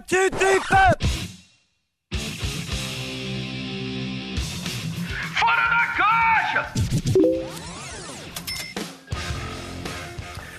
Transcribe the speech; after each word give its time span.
Titica! 0.00 0.96
Fora 5.38 5.68
da 5.68 5.86
caixa! 5.96 6.72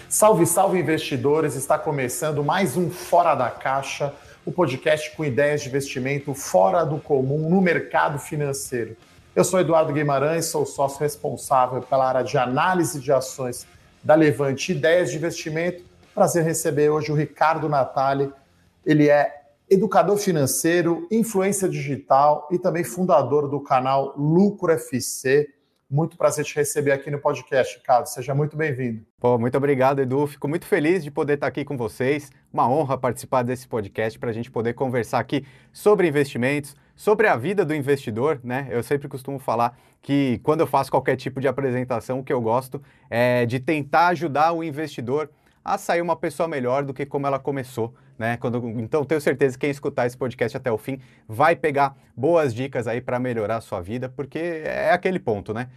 Salve, 0.08 0.46
salve 0.46 0.80
investidores! 0.80 1.56
Está 1.56 1.80
começando 1.80 2.44
mais 2.44 2.78
um 2.78 2.92
Fora 2.92 3.34
da 3.34 3.50
Caixa, 3.50 4.14
o 4.46 4.52
podcast 4.52 5.16
com 5.16 5.26
ideias 5.26 5.62
de 5.62 5.70
investimento 5.70 6.36
fora 6.36 6.84
do 6.84 7.00
comum 7.00 7.50
no 7.50 7.60
mercado 7.60 8.20
financeiro. 8.20 8.96
Eu 9.36 9.44
sou 9.44 9.60
Eduardo 9.60 9.92
Guimarães, 9.92 10.46
sou 10.46 10.64
sócio 10.64 11.00
responsável 11.00 11.82
pela 11.82 12.08
área 12.08 12.24
de 12.24 12.38
análise 12.38 13.00
de 13.00 13.12
ações 13.12 13.66
da 14.04 14.14
Levante 14.14 14.74
Ideias 14.74 15.10
de 15.10 15.18
Investimento. 15.18 15.84
Prazer 16.14 16.44
receber 16.44 16.90
hoje 16.92 17.12
o 17.12 17.16
Ricardo 17.16 17.68
Natali. 17.68 18.32
Ele 18.86 19.10
é 19.10 19.44
educador 19.70 20.18
financeiro, 20.18 21.08
influência 21.10 21.70
digital 21.70 22.48
e 22.52 22.60
também 22.60 22.84
fundador 22.84 23.50
do 23.50 23.62
canal 23.62 24.14
Lucro 24.18 24.72
FC. 24.72 25.50
Muito 25.90 26.18
prazer 26.18 26.44
te 26.44 26.56
receber 26.56 26.92
aqui 26.92 27.10
no 27.10 27.20
podcast, 27.20 27.78
Ricardo. 27.78 28.08
Seja 28.08 28.34
muito 28.34 28.58
bem-vindo. 28.58 29.06
Pô, 29.20 29.38
muito 29.38 29.56
obrigado, 29.56 30.02
Edu. 30.02 30.26
Fico 30.28 30.48
muito 30.48 30.66
feliz 30.66 31.04
de 31.04 31.12
poder 31.12 31.36
estar 31.36 31.48
aqui 31.48 31.64
com 31.64 31.78
vocês. 31.78 32.32
Uma 32.52 32.68
honra 32.68 32.98
participar 32.98 33.44
desse 33.44 33.68
podcast 33.68 34.18
para 34.18 34.32
a 34.32 34.34
gente 34.34 34.52
poder 34.52 34.74
conversar 34.74 35.20
aqui 35.20 35.46
sobre 35.72 36.08
investimentos, 36.08 36.76
sobre 36.96 37.28
a 37.28 37.36
vida 37.36 37.64
do 37.64 37.74
investidor, 37.76 38.40
né? 38.44 38.68
Eu 38.70 38.84
sempre 38.84 39.08
costumo 39.08 39.40
falar 39.40 39.78
que 40.02 40.40
quando 40.44 40.62
eu 40.62 40.68
faço 40.68 40.92
qualquer 40.92 41.16
tipo 41.16 41.40
de 41.40 41.48
apresentação, 41.48 42.20
o 42.20 42.24
que 42.24 42.34
eu 42.34 42.42
gosto 42.42 42.82
é 43.10 43.46
de 43.46 43.60
tentar 43.60 44.08
ajudar 44.08 44.52
o 44.52 44.64
investidor 44.64 45.30
a 45.64 45.78
sair 45.78 46.02
uma 46.02 46.16
pessoa 46.16 46.48
melhor 46.48 46.84
do 46.84 46.94
que 46.94 47.06
como 47.06 47.26
ela 47.26 47.40
começou, 47.40 47.94
né? 48.18 48.38
Quando, 48.38 48.58
então 48.80 49.04
tenho 49.04 49.22
certeza 49.22 49.58
que 49.58 49.62
quem 49.62 49.70
escutar 49.70 50.06
esse 50.06 50.18
podcast 50.18 50.56
até 50.56 50.72
o 50.72 50.78
fim 50.78 51.00
vai 51.28 51.56
pegar 51.56 51.96
boas 52.16 52.54
dicas 52.54 52.88
aí 52.88 53.02
para 53.02 53.20
melhorar 53.20 53.58
a 53.58 53.62
sua 53.62 53.82
vida, 53.82 54.10
porque 54.10 54.40
é 54.40 54.92
aquele 54.92 55.20
ponto, 55.20 55.54
né? 55.54 55.70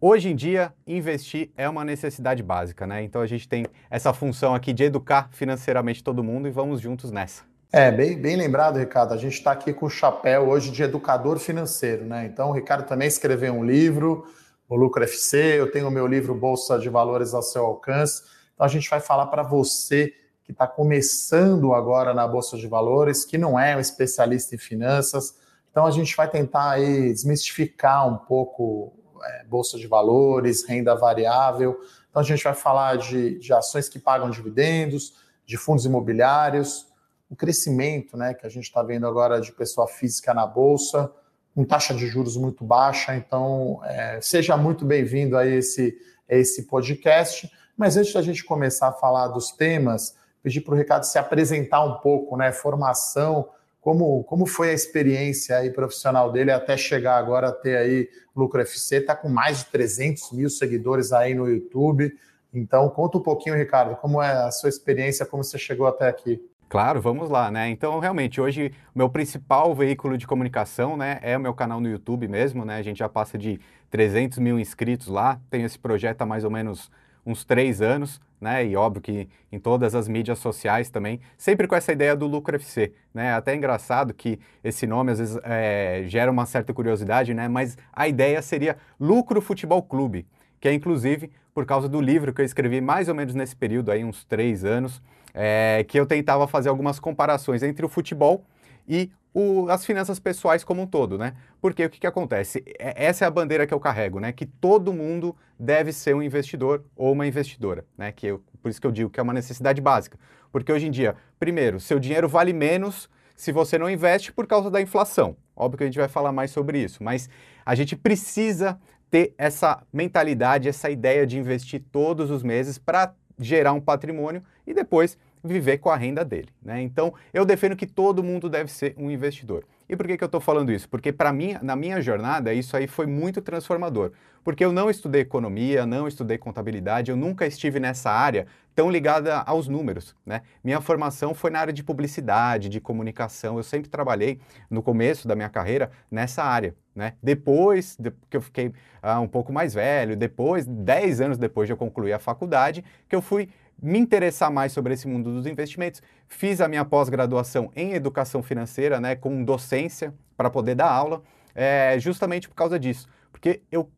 Hoje 0.00 0.28
em 0.28 0.36
dia, 0.36 0.72
investir 0.86 1.50
é 1.56 1.66
uma 1.68 1.84
necessidade 1.84 2.42
básica, 2.42 2.86
né? 2.86 3.02
Então 3.02 3.22
a 3.22 3.26
gente 3.26 3.48
tem 3.48 3.64
essa 3.88 4.12
função 4.12 4.54
aqui 4.54 4.72
de 4.72 4.84
educar 4.84 5.30
financeiramente 5.32 6.04
todo 6.04 6.22
mundo 6.22 6.46
e 6.46 6.50
vamos 6.50 6.80
juntos 6.80 7.10
nessa. 7.10 7.42
É, 7.72 7.90
bem, 7.90 8.16
bem 8.16 8.36
lembrado, 8.36 8.78
Ricardo. 8.78 9.14
A 9.14 9.16
gente 9.16 9.32
está 9.32 9.50
aqui 9.50 9.72
com 9.72 9.86
o 9.86 9.90
chapéu 9.90 10.48
hoje 10.48 10.70
de 10.70 10.82
educador 10.82 11.38
financeiro, 11.38 12.04
né? 12.04 12.26
Então, 12.26 12.50
o 12.50 12.52
Ricardo 12.52 12.86
também 12.86 13.08
escreveu 13.08 13.52
um 13.52 13.64
livro, 13.64 14.26
o 14.68 14.76
Lucro 14.76 15.02
FC, 15.02 15.58
eu 15.58 15.70
tenho 15.70 15.88
o 15.88 15.90
meu 15.90 16.06
livro 16.06 16.34
Bolsa 16.34 16.78
de 16.78 16.88
Valores 16.88 17.34
ao 17.34 17.42
seu 17.42 17.64
alcance. 17.64 18.22
Então, 18.54 18.64
a 18.64 18.68
gente 18.68 18.88
vai 18.88 19.00
falar 19.00 19.26
para 19.26 19.42
você 19.42 20.12
que 20.44 20.52
está 20.52 20.66
começando 20.66 21.72
agora 21.72 22.12
na 22.12 22.28
Bolsa 22.28 22.58
de 22.58 22.68
Valores, 22.68 23.24
que 23.24 23.38
não 23.38 23.58
é 23.58 23.76
um 23.76 23.80
especialista 23.80 24.54
em 24.54 24.58
finanças. 24.58 25.34
Então, 25.70 25.86
a 25.86 25.90
gente 25.90 26.14
vai 26.14 26.28
tentar 26.28 26.72
aí 26.72 27.12
desmistificar 27.12 28.06
um 28.06 28.16
pouco 28.16 28.92
é, 29.24 29.44
Bolsa 29.44 29.78
de 29.78 29.86
Valores, 29.86 30.64
renda 30.68 30.94
variável. 30.94 31.80
Então, 32.10 32.20
a 32.20 32.24
gente 32.24 32.44
vai 32.44 32.54
falar 32.54 32.98
de, 32.98 33.38
de 33.38 33.52
ações 33.54 33.88
que 33.88 33.98
pagam 33.98 34.28
dividendos, 34.28 35.14
de 35.46 35.56
fundos 35.56 35.86
imobiliários, 35.86 36.86
o 37.28 37.34
crescimento 37.34 38.16
né, 38.16 38.34
que 38.34 38.46
a 38.46 38.50
gente 38.50 38.64
está 38.64 38.82
vendo 38.82 39.06
agora 39.06 39.40
de 39.40 39.50
pessoa 39.50 39.88
física 39.88 40.34
na 40.34 40.46
Bolsa, 40.46 41.10
com 41.54 41.64
taxa 41.64 41.94
de 41.94 42.06
juros 42.06 42.36
muito 42.36 42.64
baixa. 42.64 43.16
Então, 43.16 43.80
é, 43.84 44.20
seja 44.20 44.56
muito 44.58 44.84
bem-vindo 44.84 45.38
a 45.38 45.46
esse, 45.46 45.96
a 46.30 46.34
esse 46.34 46.66
podcast. 46.66 47.50
Mas 47.76 47.96
antes 47.96 48.12
da 48.12 48.20
gente 48.20 48.44
começar 48.44 48.88
a 48.88 48.92
falar 48.92 49.28
dos 49.28 49.50
temas, 49.50 50.14
pedir 50.44 50.60
para 50.60 50.74
o 50.74 50.76
Ricardo 50.76 51.04
se 51.04 51.18
apresentar 51.18 51.82
um 51.82 51.94
pouco, 51.94 52.36
né? 52.36 52.52
Formação, 52.52 53.48
como, 53.80 54.22
como 54.24 54.44
foi 54.44 54.70
a 54.70 54.74
experiência 54.74 55.56
aí 55.56 55.70
profissional 55.70 56.30
dele 56.30 56.52
até 56.52 56.76
chegar 56.76 57.16
agora 57.16 57.48
a 57.48 57.52
ter 57.52 57.78
aí 57.78 58.08
Lucro 58.36 58.60
FC, 58.60 58.96
está 58.96 59.16
com 59.16 59.30
mais 59.30 59.60
de 59.60 59.66
300 59.66 60.32
mil 60.32 60.50
seguidores 60.50 61.12
aí 61.12 61.34
no 61.34 61.48
YouTube. 61.48 62.14
Então, 62.52 62.90
conta 62.90 63.16
um 63.16 63.22
pouquinho, 63.22 63.56
Ricardo, 63.56 63.96
como 63.96 64.22
é 64.22 64.32
a 64.32 64.50
sua 64.50 64.68
experiência, 64.68 65.24
como 65.24 65.42
você 65.42 65.58
chegou 65.58 65.86
até 65.86 66.08
aqui. 66.08 66.40
Claro, 66.68 67.00
vamos 67.00 67.30
lá, 67.30 67.50
né? 67.50 67.68
Então, 67.70 67.98
realmente, 67.98 68.40
hoje 68.40 68.72
o 68.94 68.98
meu 68.98 69.08
principal 69.08 69.74
veículo 69.74 70.18
de 70.18 70.26
comunicação, 70.26 70.96
né, 70.96 71.20
é 71.22 71.36
o 71.36 71.40
meu 71.40 71.54
canal 71.54 71.80
no 71.80 71.88
YouTube 71.88 72.28
mesmo, 72.28 72.64
né? 72.64 72.76
A 72.76 72.82
gente 72.82 72.98
já 72.98 73.08
passa 73.08 73.38
de 73.38 73.60
300 73.90 74.38
mil 74.38 74.58
inscritos 74.58 75.06
lá, 75.06 75.40
tenho 75.48 75.64
esse 75.64 75.78
projeto 75.78 76.22
há 76.22 76.26
mais 76.26 76.44
ou 76.44 76.50
menos 76.50 76.90
uns 77.24 77.44
três 77.44 77.80
anos, 77.80 78.20
né? 78.44 78.64
E 78.64 78.76
óbvio 78.76 79.00
que 79.00 79.28
em 79.50 79.58
todas 79.58 79.94
as 79.94 80.06
mídias 80.06 80.38
sociais 80.38 80.90
também, 80.90 81.18
sempre 81.36 81.66
com 81.66 81.74
essa 81.74 81.90
ideia 81.90 82.14
do 82.14 82.26
Lucro 82.26 82.54
FC, 82.54 82.92
né? 83.12 83.34
Até 83.34 83.52
é 83.52 83.56
engraçado 83.56 84.12
que 84.12 84.38
esse 84.62 84.86
nome 84.86 85.10
às 85.10 85.18
vezes 85.18 85.38
é, 85.42 86.04
gera 86.06 86.30
uma 86.30 86.44
certa 86.44 86.72
curiosidade, 86.72 87.32
né? 87.32 87.48
Mas 87.48 87.76
a 87.92 88.06
ideia 88.06 88.40
seria 88.42 88.76
Lucro 89.00 89.40
Futebol 89.40 89.82
Clube, 89.82 90.26
que 90.60 90.68
é 90.68 90.74
inclusive 90.74 91.30
por 91.54 91.64
causa 91.64 91.88
do 91.88 92.00
livro 92.00 92.34
que 92.34 92.42
eu 92.42 92.44
escrevi 92.44 92.80
mais 92.80 93.08
ou 93.08 93.14
menos 93.14 93.34
nesse 93.34 93.56
período 93.56 93.90
aí, 93.90 94.04
uns 94.04 94.24
três 94.24 94.64
anos, 94.64 95.00
é, 95.32 95.84
que 95.88 95.98
eu 95.98 96.04
tentava 96.04 96.46
fazer 96.46 96.68
algumas 96.68 97.00
comparações 97.00 97.62
entre 97.62 97.86
o 97.86 97.88
futebol 97.88 98.44
e 98.86 99.10
o, 99.34 99.68
as 99.68 99.84
finanças 99.84 100.20
pessoais 100.20 100.62
como 100.62 100.80
um 100.82 100.86
todo, 100.86 101.18
né? 101.18 101.34
Porque 101.60 101.84
o 101.84 101.90
que, 101.90 101.98
que 101.98 102.06
acontece? 102.06 102.64
É, 102.78 103.06
essa 103.06 103.24
é 103.24 103.28
a 103.28 103.30
bandeira 103.30 103.66
que 103.66 103.74
eu 103.74 103.80
carrego, 103.80 104.20
né? 104.20 104.30
Que 104.30 104.46
todo 104.46 104.92
mundo 104.92 105.36
deve 105.58 105.92
ser 105.92 106.14
um 106.14 106.22
investidor 106.22 106.84
ou 106.96 107.12
uma 107.12 107.26
investidora, 107.26 107.84
né? 107.98 108.12
Que 108.12 108.28
eu, 108.28 108.42
por 108.62 108.68
isso 108.68 108.80
que 108.80 108.86
eu 108.86 108.92
digo 108.92 109.10
que 109.10 109.18
é 109.18 109.22
uma 109.22 109.32
necessidade 109.32 109.80
básica. 109.80 110.16
Porque 110.52 110.72
hoje 110.72 110.86
em 110.86 110.90
dia, 110.90 111.16
primeiro, 111.38 111.80
seu 111.80 111.98
dinheiro 111.98 112.28
vale 112.28 112.52
menos 112.52 113.10
se 113.34 113.50
você 113.50 113.76
não 113.76 113.90
investe 113.90 114.32
por 114.32 114.46
causa 114.46 114.70
da 114.70 114.80
inflação. 114.80 115.36
Óbvio 115.56 115.78
que 115.78 115.84
a 115.84 115.86
gente 115.88 115.98
vai 115.98 116.08
falar 116.08 116.30
mais 116.30 116.52
sobre 116.52 116.78
isso, 116.78 117.02
mas 117.02 117.28
a 117.66 117.74
gente 117.74 117.96
precisa 117.96 118.78
ter 119.10 119.34
essa 119.36 119.82
mentalidade, 119.92 120.68
essa 120.68 120.88
ideia 120.88 121.26
de 121.26 121.38
investir 121.38 121.82
todos 121.90 122.30
os 122.30 122.44
meses 122.44 122.78
para 122.78 123.12
gerar 123.38 123.72
um 123.72 123.80
patrimônio 123.80 124.44
e 124.64 124.72
depois 124.72 125.18
viver 125.44 125.78
com 125.78 125.90
a 125.90 125.96
renda 125.96 126.24
dele. 126.24 126.48
Né? 126.62 126.80
Então, 126.80 127.12
eu 127.32 127.44
defendo 127.44 127.76
que 127.76 127.86
todo 127.86 128.22
mundo 128.22 128.48
deve 128.48 128.72
ser 128.72 128.94
um 128.96 129.10
investidor. 129.10 129.64
E 129.88 129.94
por 129.94 130.06
que, 130.06 130.16
que 130.16 130.24
eu 130.24 130.26
estou 130.26 130.40
falando 130.40 130.72
isso? 130.72 130.88
Porque 130.88 131.12
para 131.12 131.32
mim, 131.32 131.56
na 131.62 131.76
minha 131.76 132.00
jornada, 132.00 132.54
isso 132.54 132.74
aí 132.76 132.86
foi 132.86 133.06
muito 133.06 133.42
transformador. 133.42 134.12
Porque 134.42 134.64
eu 134.64 134.72
não 134.72 134.90
estudei 134.90 135.22
economia, 135.22 135.86
não 135.86 136.06
estudei 136.08 136.36
contabilidade, 136.36 137.10
eu 137.10 137.16
nunca 137.16 137.46
estive 137.46 137.80
nessa 137.80 138.10
área 138.10 138.46
tão 138.74 138.90
ligada 138.90 139.38
aos 139.38 139.68
números. 139.68 140.14
Né? 140.24 140.42
Minha 140.62 140.80
formação 140.80 141.32
foi 141.32 141.50
na 141.50 141.60
área 141.60 141.72
de 141.72 141.82
publicidade, 141.82 142.68
de 142.68 142.80
comunicação. 142.80 143.56
Eu 143.56 143.62
sempre 143.62 143.88
trabalhei 143.88 144.40
no 144.68 144.82
começo 144.82 145.28
da 145.28 145.34
minha 145.34 145.48
carreira 145.48 145.90
nessa 146.10 146.42
área. 146.42 146.74
Né? 146.94 147.14
Depois 147.22 147.96
de, 147.98 148.12
que 148.28 148.36
eu 148.36 148.40
fiquei 148.40 148.72
ah, 149.02 149.20
um 149.20 149.28
pouco 149.28 149.52
mais 149.52 149.74
velho, 149.74 150.16
depois, 150.16 150.66
10 150.66 151.20
anos 151.20 151.38
depois 151.38 151.66
de 151.66 151.72
eu 151.72 151.76
concluir 151.76 152.12
a 152.12 152.18
faculdade, 152.18 152.84
que 153.08 153.16
eu 153.16 153.22
fui 153.22 153.48
me 153.82 153.98
interessar 153.98 154.50
mais 154.50 154.72
sobre 154.72 154.94
esse 154.94 155.06
mundo 155.06 155.32
dos 155.32 155.46
investimentos. 155.46 156.02
Fiz 156.28 156.60
a 156.60 156.68
minha 156.68 156.84
pós-graduação 156.84 157.70
em 157.76 157.92
educação 157.92 158.42
financeira, 158.42 159.00
né, 159.00 159.14
com 159.14 159.44
docência 159.44 160.14
para 160.36 160.50
poder 160.50 160.74
dar 160.74 160.90
aula, 160.90 161.22
é, 161.54 161.96
justamente 161.98 162.48
por 162.48 162.54
causa 162.54 162.78
disso, 162.78 163.08
porque 163.30 163.62
eu 163.70 163.88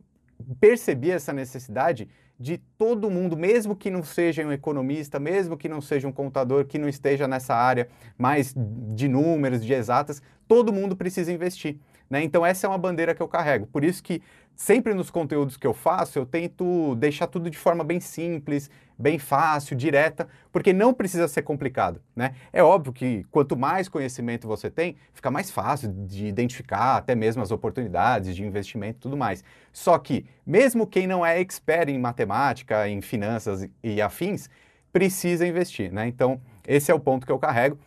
percebi 0.61 1.11
essa 1.11 1.33
necessidade 1.33 2.09
de 2.39 2.59
todo 2.77 3.11
mundo, 3.11 3.37
mesmo 3.37 3.75
que 3.75 3.91
não 3.91 4.03
seja 4.03 4.45
um 4.45 4.53
economista, 4.53 5.19
mesmo 5.19 5.57
que 5.57 5.69
não 5.69 5.81
seja 5.81 6.07
um 6.07 6.13
contador, 6.13 6.67
que 6.67 6.79
não 6.79 6.89
esteja 6.89 7.27
nessa 7.27 7.55
área 7.55 7.89
mais 8.19 8.55
de 8.95 9.09
números, 9.09 9.65
de 9.65 9.73
exatas, 9.73 10.21
todo 10.47 10.73
mundo 10.73 10.95
precisa 10.95 11.33
investir. 11.33 11.79
Né? 12.09 12.23
Então 12.23 12.47
essa 12.47 12.67
é 12.67 12.69
uma 12.69 12.79
bandeira 12.79 13.15
que 13.15 13.23
eu 13.23 13.29
carrego. 13.29 13.67
Por 13.67 13.85
isso 13.85 14.03
que 14.03 14.23
sempre 14.55 14.95
nos 14.95 15.11
conteúdos 15.11 15.57
que 15.57 15.67
eu 15.67 15.75
faço, 15.75 16.19
eu 16.19 16.25
tento 16.25 16.95
deixar 16.97 17.27
tudo 17.27 17.51
de 17.51 17.59
forma 17.59 17.85
bem 17.85 18.01
simples, 18.01 18.71
bem 18.99 19.19
fácil, 19.19 19.77
direta, 19.77 20.27
porque 20.51 20.73
não 20.73 20.95
precisa 20.95 21.29
ser 21.29 21.43
complicado, 21.43 22.01
né? 22.15 22.35
É 22.51 22.63
óbvio 22.63 22.93
que 22.93 23.27
quanto 23.31 23.57
mais 23.57 23.89
conhecimento 23.89 24.49
você 24.49 24.71
tem, 24.71 24.97
fica 25.13 25.31
mais 25.31 25.51
fácil 25.51 25.93
de 25.93 26.27
identificar 26.27 26.97
até 26.97 27.15
mesmo 27.15 27.43
as 27.43 27.51
oportunidades 27.51 28.35
de 28.35 28.43
investimento 28.43 28.99
e 28.99 29.03
tudo 29.03 29.17
mais. 29.17 29.45
Só 29.71 29.99
que, 29.99 30.25
mesmo 30.47 30.87
quem 30.87 31.07
não 31.07 31.27
é 31.27 31.39
expert 31.39 31.91
em 31.91 31.99
matemática, 31.99 32.89
em 32.89 33.03
finanças 33.03 33.69
e 33.83 34.01
afins, 34.01 34.49
precisa 34.91 35.47
investir, 35.47 35.93
né? 35.93 36.09
Então, 36.09 36.41
esse 36.67 36.91
é 36.91 36.95
o 36.95 37.01
ponto 37.01 37.27
que 37.27 37.33
eu 37.33 37.39
carrego 37.39 37.79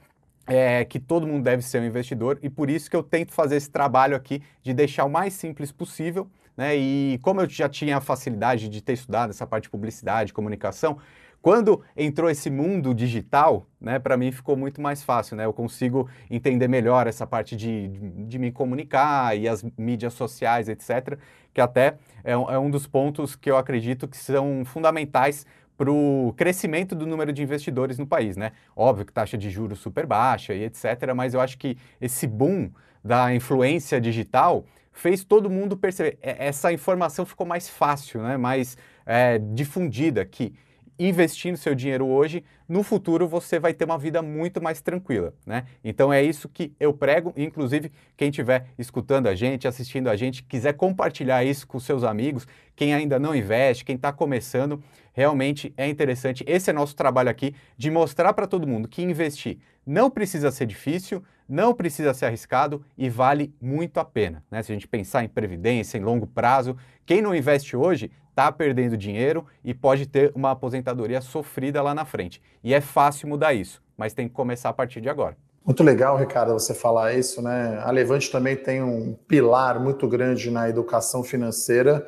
é, 0.50 0.84
que 0.84 1.00
todo 1.00 1.28
mundo 1.28 1.44
deve 1.44 1.62
ser 1.62 1.80
um 1.80 1.86
investidor 1.86 2.40
e 2.42 2.50
por 2.50 2.70
isso 2.70 2.90
que 2.90 2.96
eu 2.96 3.04
tento 3.04 3.32
fazer 3.32 3.56
esse 3.56 3.70
trabalho 3.70 4.16
aqui 4.16 4.42
de 4.64 4.74
deixar 4.74 5.06
o 5.06 5.10
mais 5.10 5.34
simples 5.34 5.72
possível. 5.72 6.28
Né? 6.58 6.76
E 6.76 7.20
como 7.22 7.40
eu 7.40 7.48
já 7.48 7.70
tinha 7.70 7.98
a 7.98 8.02
facilidade 8.02 8.68
de 8.68 8.82
ter 8.82 8.94
estudado 8.94 9.30
essa 9.30 9.48
parte 9.48 9.64
de 9.64 9.70
publicidade, 9.70 10.34
comunicação, 10.34 10.98
quando 11.42 11.82
entrou 11.96 12.30
esse 12.30 12.50
mundo 12.50 12.94
digital, 12.94 13.66
né, 13.80 13.98
para 13.98 14.18
mim 14.18 14.30
ficou 14.32 14.58
muito 14.58 14.82
mais 14.82 15.02
fácil, 15.02 15.38
né? 15.38 15.46
Eu 15.46 15.54
consigo 15.54 16.10
entender 16.30 16.68
melhor 16.68 17.08
essa 17.08 17.26
parte 17.26 17.56
de, 17.56 17.88
de, 17.88 18.26
de 18.26 18.38
me 18.38 18.52
comunicar 18.52 19.38
e 19.38 19.48
as 19.48 19.64
mídias 19.78 20.14
sociais, 20.14 20.68
etc., 20.68 21.18
que 21.54 21.62
até 21.62 21.96
é 22.26 22.34
é 22.34 22.60
um 22.60 22.70
dos 22.70 22.86
pontos 22.86 23.36
que 23.38 23.50
eu 23.50 23.56
acredito 23.56 24.06
que 24.06 24.18
são 24.18 24.64
fundamentais 24.66 25.46
para 25.80 25.90
o 25.90 26.34
crescimento 26.36 26.94
do 26.94 27.08
número 27.08 27.32
de 27.32 27.42
investidores 27.42 27.98
no 27.98 28.06
país, 28.06 28.36
né? 28.36 28.52
Óbvio 28.76 29.06
que 29.06 29.14
taxa 29.14 29.38
de 29.38 29.50
juros 29.50 29.80
super 29.80 30.06
baixa 30.06 30.54
e 30.54 30.66
etc., 30.66 31.14
mas 31.16 31.34
eu 31.34 31.40
acho 31.40 31.58
que 31.58 31.78
esse 32.02 32.28
boom 32.28 32.70
da 33.02 33.34
influência 33.34 34.02
digital 34.02 34.66
fez 34.92 35.24
todo 35.24 35.50
mundo 35.50 35.78
perceber. 35.78 36.18
Essa 36.22 36.74
informação 36.74 37.26
ficou 37.26 37.48
mais 37.48 37.70
fácil, 37.70 38.22
né? 38.22 38.36
mais 38.36 38.78
é, 39.06 39.40
difundida, 39.40 40.26
que 40.26 40.54
investindo 41.00 41.56
seu 41.56 41.74
dinheiro 41.74 42.06
hoje, 42.06 42.44
no 42.68 42.84
futuro 42.84 43.28
você 43.28 43.58
vai 43.58 43.74
ter 43.74 43.86
uma 43.86 43.98
vida 43.98 44.22
muito 44.22 44.62
mais 44.62 44.82
tranquila, 44.82 45.34
né? 45.46 45.66
Então 45.84 46.12
é 46.12 46.22
isso 46.22 46.50
que 46.50 46.74
eu 46.80 46.94
prego, 46.94 47.34
inclusive 47.38 47.92
quem 48.18 48.30
estiver 48.30 48.68
escutando 48.78 49.28
a 49.28 49.34
gente, 49.34 49.68
assistindo 49.68 50.10
a 50.10 50.16
gente, 50.16 50.44
quiser 50.44 50.74
compartilhar 50.74 51.44
isso 51.44 51.66
com 51.66 51.80
seus 51.80 52.04
amigos, 52.04 52.46
quem 52.76 52.94
ainda 52.94 53.18
não 53.18 53.34
investe, 53.34 53.86
quem 53.86 53.96
está 53.96 54.12
começando, 54.12 54.84
realmente 55.14 55.74
é 55.78 55.88
interessante. 55.88 56.44
Esse 56.46 56.70
é 56.70 56.74
nosso 56.74 56.96
trabalho 56.96 57.30
aqui 57.30 57.56
de 57.78 57.90
mostrar 57.90 58.34
para 58.34 58.46
todo 58.46 58.68
mundo 58.68 58.88
que 58.88 59.02
investir 59.02 59.58
não 59.90 60.10
precisa 60.10 60.52
ser 60.52 60.68
difícil, 60.68 61.24
não 61.48 61.74
precisa 61.74 62.14
ser 62.14 62.28
arriscado 62.28 62.86
e 62.96 63.10
vale 63.10 63.52
muito 63.60 64.00
a 64.00 64.06
pena. 64.06 64.44
Né? 64.52 64.62
Se 64.62 64.72
a 64.72 64.76
gente 64.76 64.88
pensar 64.88 65.24
em 65.24 65.28
previdência, 65.28 65.98
em 65.98 66.02
longo 66.02 66.28
prazo, 66.28 66.78
quem 67.08 67.24
não 67.24 67.34
investe 67.34 67.76
hoje 67.76 68.12
está 68.40 68.52
perdendo 68.52 68.96
dinheiro 68.96 69.46
e 69.64 69.74
pode 69.74 70.06
ter 70.06 70.32
uma 70.34 70.52
aposentadoria 70.52 71.20
sofrida 71.20 71.82
lá 71.82 71.94
na 71.94 72.06
frente. 72.06 72.42
E 72.64 72.74
é 72.74 72.80
fácil 72.80 73.28
mudar 73.28 73.54
isso, 73.54 73.82
mas 73.98 74.14
tem 74.14 74.30
que 74.30 74.34
começar 74.34 74.70
a 74.70 74.74
partir 74.74 75.02
de 75.02 75.10
agora. 75.10 75.36
Muito 75.66 75.84
legal, 75.84 76.18
Ricardo, 76.18 76.54
você 76.54 76.74
falar 76.74 77.14
isso, 77.14 77.42
né? 77.42 77.80
A 77.84 77.92
Levante 77.92 78.32
também 78.32 78.56
tem 78.56 78.82
um 78.82 79.14
pilar 79.28 79.80
muito 79.80 80.08
grande 80.08 80.50
na 80.50 80.70
educação 80.70 81.22
financeira. 81.22 82.08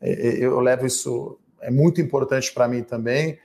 Eu 0.00 0.58
levo 0.60 0.86
isso, 0.86 1.38
é 1.60 1.70
muito 1.70 2.00
importante 2.00 2.52
para 2.52 2.66
mim 2.66 2.82
também. 2.82 3.38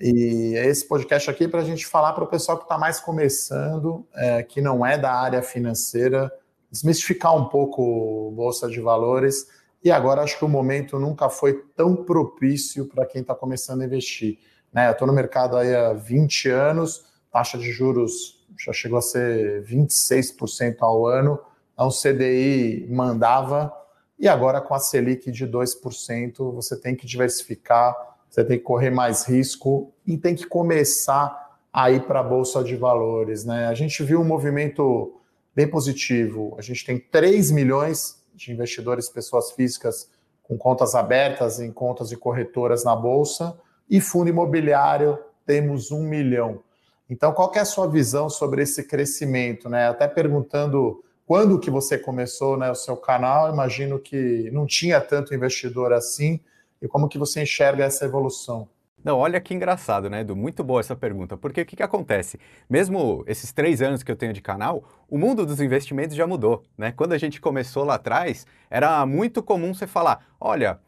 E 0.00 0.54
esse 0.56 0.86
podcast 0.86 1.28
aqui 1.28 1.44
é 1.44 1.48
para 1.48 1.60
a 1.60 1.64
gente 1.64 1.84
falar 1.84 2.12
para 2.12 2.24
o 2.24 2.28
pessoal 2.28 2.56
que 2.56 2.64
está 2.64 2.78
mais 2.78 3.00
começando, 3.00 4.06
é, 4.14 4.42
que 4.42 4.60
não 4.60 4.86
é 4.86 4.96
da 4.96 5.12
área 5.12 5.42
financeira, 5.42 6.32
desmistificar 6.70 7.36
um 7.36 7.48
pouco 7.48 8.30
Bolsa 8.34 8.68
de 8.68 8.80
Valores. 8.80 9.46
E 9.84 9.90
agora 9.90 10.22
acho 10.22 10.38
que 10.38 10.44
o 10.44 10.48
momento 10.48 10.98
nunca 10.98 11.28
foi 11.28 11.64
tão 11.76 11.96
propício 11.96 12.86
para 12.86 13.04
quem 13.04 13.22
está 13.22 13.34
começando 13.34 13.82
a 13.82 13.84
investir. 13.84 14.38
Né? 14.72 14.88
Eu 14.88 14.92
estou 14.92 15.06
no 15.06 15.12
mercado 15.12 15.56
aí 15.56 15.74
há 15.74 15.92
20 15.92 16.48
anos, 16.48 17.04
taxa 17.30 17.58
de 17.58 17.70
juros 17.70 18.40
já 18.58 18.72
chegou 18.72 18.98
a 18.98 19.02
ser 19.02 19.64
26% 19.64 20.76
ao 20.80 21.06
ano, 21.06 21.38
então 21.72 21.88
CDI 21.88 22.86
mandava, 22.90 23.72
e 24.18 24.28
agora 24.28 24.60
com 24.60 24.74
a 24.74 24.78
Selic 24.78 25.32
de 25.32 25.46
2%, 25.46 26.52
você 26.52 26.78
tem 26.78 26.94
que 26.94 27.06
diversificar 27.06 28.12
você 28.32 28.42
tem 28.42 28.56
que 28.56 28.64
correr 28.64 28.88
mais 28.88 29.28
risco 29.28 29.92
e 30.06 30.16
tem 30.16 30.34
que 30.34 30.46
começar 30.46 31.60
a 31.70 31.90
ir 31.90 32.06
para 32.06 32.20
a 32.20 32.22
Bolsa 32.22 32.64
de 32.64 32.74
Valores. 32.74 33.44
Né? 33.44 33.66
A 33.66 33.74
gente 33.74 34.02
viu 34.02 34.22
um 34.22 34.24
movimento 34.24 35.20
bem 35.54 35.68
positivo. 35.68 36.54
A 36.56 36.62
gente 36.62 36.82
tem 36.82 36.98
3 36.98 37.50
milhões 37.50 38.21
de 38.34 38.52
investidores, 38.52 39.08
pessoas 39.08 39.52
físicas, 39.52 40.10
com 40.42 40.56
contas 40.56 40.94
abertas 40.94 41.60
em 41.60 41.72
contas 41.72 42.08
de 42.08 42.16
corretoras 42.16 42.84
na 42.84 42.94
Bolsa, 42.96 43.58
e 43.88 44.00
fundo 44.00 44.30
imobiliário 44.30 45.18
temos 45.46 45.90
um 45.90 46.02
milhão. 46.02 46.62
Então, 47.08 47.32
qual 47.32 47.52
é 47.54 47.60
a 47.60 47.64
sua 47.64 47.86
visão 47.88 48.30
sobre 48.30 48.62
esse 48.62 48.84
crescimento? 48.84 49.68
Né? 49.68 49.88
Até 49.88 50.08
perguntando 50.08 51.02
quando 51.26 51.58
que 51.58 51.70
você 51.70 51.98
começou 51.98 52.56
né, 52.56 52.70
o 52.70 52.74
seu 52.74 52.96
canal, 52.96 53.52
imagino 53.52 53.98
que 53.98 54.50
não 54.50 54.66
tinha 54.66 55.00
tanto 55.00 55.34
investidor 55.34 55.92
assim, 55.92 56.40
e 56.80 56.88
como 56.88 57.08
que 57.08 57.18
você 57.18 57.42
enxerga 57.42 57.84
essa 57.84 58.04
evolução? 58.04 58.68
Não, 59.04 59.18
olha 59.18 59.40
que 59.40 59.52
engraçado, 59.52 60.08
né, 60.08 60.20
Edu? 60.20 60.36
Muito 60.36 60.62
boa 60.62 60.80
essa 60.80 60.94
pergunta, 60.94 61.36
porque 61.36 61.62
o 61.62 61.66
que, 61.66 61.74
que 61.74 61.82
acontece? 61.82 62.38
Mesmo 62.70 63.24
esses 63.26 63.52
três 63.52 63.82
anos 63.82 64.02
que 64.02 64.12
eu 64.12 64.16
tenho 64.16 64.32
de 64.32 64.40
canal, 64.40 64.84
o 65.10 65.18
mundo 65.18 65.44
dos 65.44 65.60
investimentos 65.60 66.14
já 66.14 66.26
mudou, 66.26 66.62
né? 66.78 66.92
Quando 66.92 67.12
a 67.12 67.18
gente 67.18 67.40
começou 67.40 67.84
lá 67.84 67.94
atrás, 67.96 68.46
era 68.70 69.04
muito 69.04 69.42
comum 69.42 69.74
você 69.74 69.88
falar, 69.88 70.24
olha, 70.40 70.78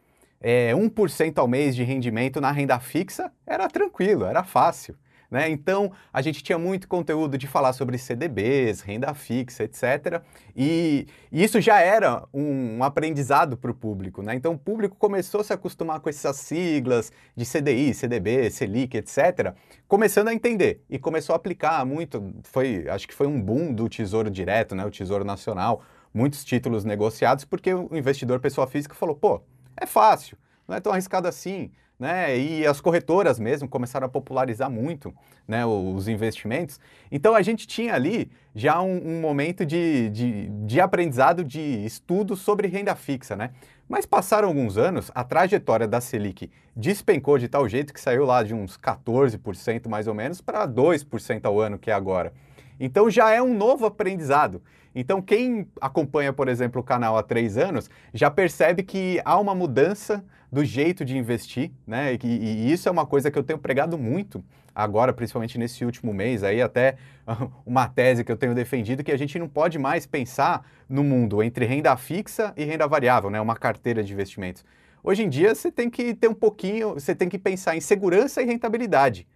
é, 0.41 0.73
1% 0.75 1.39
ao 1.39 1.49
mês 1.49 1.75
de 1.75 1.83
rendimento 1.83 2.41
na 2.41 2.53
renda 2.53 2.79
fixa 2.79 3.33
era 3.47 3.67
tranquilo, 3.69 4.25
era 4.25 4.45
fácil. 4.45 4.97
Né? 5.35 5.51
Então, 5.51 5.91
a 6.13 6.23
gente 6.23 6.45
tinha 6.45 6.57
muito 6.57 6.87
conteúdo 6.87 7.37
de 7.37 7.49
falar 7.49 7.73
sobre 7.73 7.99
CDBs, 7.99 8.83
renda 8.83 9.13
fixa, 9.15 9.65
etc. 9.65 10.23
E, 10.55 11.09
e 11.33 11.43
isso 11.43 11.61
já 11.61 11.81
era 11.81 12.23
um, 12.33 12.77
um 12.79 12.85
aprendizado 12.85 13.57
para 13.57 13.69
o 13.69 13.75
público. 13.75 14.23
Né? 14.23 14.37
Então, 14.37 14.53
o 14.53 14.59
público 14.59 14.95
começou 14.97 15.41
a 15.41 15.45
se 15.45 15.53
acostumar 15.53 15.99
com 15.99 16.09
essas 16.09 16.37
siglas 16.37 17.11
de 17.35 17.45
CDI, 17.45 17.93
CDB, 17.95 18.49
Selic, 18.49 18.97
etc., 18.97 19.53
começando 19.89 20.29
a 20.29 20.33
entender 20.33 20.85
e 20.89 21.01
começou 21.01 21.33
a 21.33 21.37
aplicar 21.37 21.85
muito. 21.85 22.33
Foi, 22.45 22.89
acho 22.89 23.09
que 23.09 23.13
foi 23.13 23.27
um 23.27 23.43
boom 23.43 23.75
do 23.75 23.89
Tesouro 23.89 24.31
Direto, 24.31 24.77
né? 24.77 24.87
o 24.87 24.91
Tesouro 24.91 25.25
Nacional, 25.25 25.83
muitos 26.15 26.45
títulos 26.45 26.85
negociados, 26.85 27.45
porque 27.45 27.75
o 27.75 27.89
investidor 27.97 28.39
pessoa 28.39 28.69
física 28.69 28.95
falou: 28.95 29.17
pô, 29.17 29.43
é 29.77 29.85
fácil, 29.85 30.39
não 30.69 30.77
é 30.77 30.81
tão 30.81 30.93
arriscado 30.93 31.27
assim 31.27 31.73
né? 32.05 32.39
E 32.39 32.67
as 32.67 32.83
corretoras 32.83 33.39
mesmo 33.39 33.67
começaram 33.67 34.05
a 34.05 34.11
popularizar 34.11 34.71
muito 34.71 35.11
né, 35.49 35.65
os 35.65 36.07
investimentos. 36.07 36.79
Então 37.11 37.35
a 37.35 37.41
gente 37.41 37.67
tinha 37.67 37.95
ali 37.95 38.31
já 38.55 38.79
um, 38.83 39.17
um 39.17 39.21
momento 39.23 39.65
de, 39.65 40.11
de, 40.11 40.49
de, 40.67 40.81
aprendizado, 40.83 41.43
de 41.43 41.83
estudo 41.87 42.37
sobre 42.37 42.69
renda 42.69 42.95
fixa, 42.95 43.35
né? 43.35 43.53
Mas 43.89 44.05
passaram 44.05 44.49
alguns 44.49 44.77
anos, 44.77 45.11
a 45.15 45.25
trajetória 45.25 45.89
da 45.89 45.99
Selic 45.99 46.51
despencou 46.77 47.39
de 47.39 47.49
tal 47.49 47.67
jeito 47.67 47.95
que 47.95 48.01
saiu 48.01 48.27
lá 48.27 48.43
de 48.43 48.53
uns 48.53 48.77
14% 48.77 49.89
mais 49.89 50.07
ou 50.07 50.13
menos 50.13 50.43
para 50.43 50.69
2% 50.69 51.41
ao 51.47 51.59
ano 51.59 51.79
que 51.79 51.91
é 51.91 51.95
agora. 51.95 52.35
Então 52.79 53.09
já 53.09 53.31
é 53.31 53.41
um 53.41 53.57
novo 53.57 53.87
aprendizado. 53.87 54.61
Então 54.95 55.23
quem 55.23 55.67
acompanha, 55.81 56.35
por 56.35 56.49
exemplo, 56.49 56.83
o 56.83 56.85
canal 56.85 57.17
há 57.17 57.23
três 57.23 57.57
anos 57.57 57.89
já 58.13 58.31
percebe 58.31 58.83
que 58.83 59.23
há 59.25 59.39
uma 59.39 59.55
mudança 59.55 60.23
do 60.55 60.65
jeito 60.65 61.05
de 61.05 61.19
investir, 61.19 61.73
né? 61.85 62.17
E, 62.23 62.27
e, 62.27 62.73
isso 62.73 62.89
é 62.89 62.93
uma 62.93 63.05
coisa 63.05 63.29
que 63.29 63.37
eu 63.37 63.43
tenho 63.43 63.59
pregado 63.59 63.99
muito 63.99 64.43
agora, 64.73 65.13
principalmente 65.13 65.59
nesse 65.59 65.85
último 65.85 66.15
mês, 66.15 66.45
aí 66.45 66.63
até 66.63 66.97
uma 67.67 67.89
tese 67.89 68.23
que 68.23 68.31
eu 68.31 68.37
tenho 68.37 68.55
defendido 68.55 69.03
que 69.03 69.11
a 69.11 69.19
gente 69.19 69.37
não 69.37 69.49
pode 69.49 69.79
mais 69.81 70.07
pensar 70.07 70.65
no 70.89 71.03
mundo 71.03 71.43
entre 71.43 71.67
renda 71.67 71.97
fixa 71.97 72.55
e 72.57 72.65
renda 72.65 72.87
variável, 72.87 73.31
né? 73.31 73.41
Uma 73.41 73.57
carteira 73.57 74.03
de 74.05 74.13
investimentos. 74.13 74.65
Hoje 75.03 75.25
em 75.25 75.29
dia 75.29 75.53
você 75.55 75.73
tem 75.73 75.91
que 75.91 76.15
ter 76.15 76.29
um 76.29 76.35
pouquinho, 76.35 76.95
você 76.95 77.17
tem 77.17 77.29
que 77.29 77.39
pensar 77.39 77.77
em 77.77 77.81
segurança 77.81 78.41
e 78.41 78.47
rentabilidade. 78.47 79.27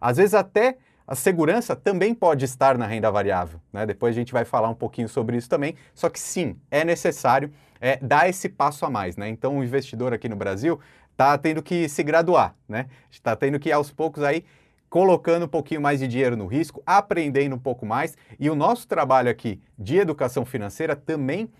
Às 0.00 0.16
vezes 0.16 0.32
até 0.32 0.78
a 1.08 1.16
segurança 1.16 1.74
também 1.74 2.14
pode 2.14 2.44
estar 2.44 2.78
na 2.78 2.86
renda 2.86 3.10
variável. 3.10 3.60
Né? 3.72 3.84
Depois 3.84 4.14
a 4.14 4.18
gente 4.18 4.32
vai 4.32 4.44
falar 4.44 4.68
um 4.68 4.74
pouquinho 4.74 5.08
sobre 5.08 5.36
isso 5.36 5.48
também. 5.48 5.74
Só 5.92 6.08
que 6.08 6.20
sim, 6.20 6.56
é 6.70 6.84
necessário 6.84 7.50
é, 7.80 7.98
dar 8.02 8.28
esse 8.28 8.48
passo 8.48 8.84
a 8.84 8.90
mais. 8.90 9.16
Né? 9.16 9.28
Então 9.28 9.58
o 9.58 9.64
investidor 9.64 10.12
aqui 10.12 10.28
no 10.28 10.36
Brasil 10.36 10.78
está 11.12 11.36
tendo 11.36 11.62
que 11.62 11.88
se 11.88 12.02
graduar, 12.04 12.54
né? 12.68 12.86
Está 13.10 13.34
tendo 13.34 13.58
que 13.58 13.72
aos 13.72 13.90
poucos 13.90 14.22
aí 14.22 14.44
colocando 14.88 15.44
um 15.46 15.48
pouquinho 15.48 15.80
mais 15.80 15.98
de 16.00 16.06
dinheiro 16.06 16.36
no 16.36 16.46
risco, 16.46 16.82
aprendendo 16.86 17.56
um 17.56 17.58
pouco 17.58 17.84
mais. 17.84 18.16
E 18.38 18.48
o 18.48 18.54
nosso 18.54 18.86
trabalho 18.86 19.28
aqui 19.28 19.60
de 19.76 19.96
educação 19.96 20.44
financeira 20.44 20.94
também 20.94 21.50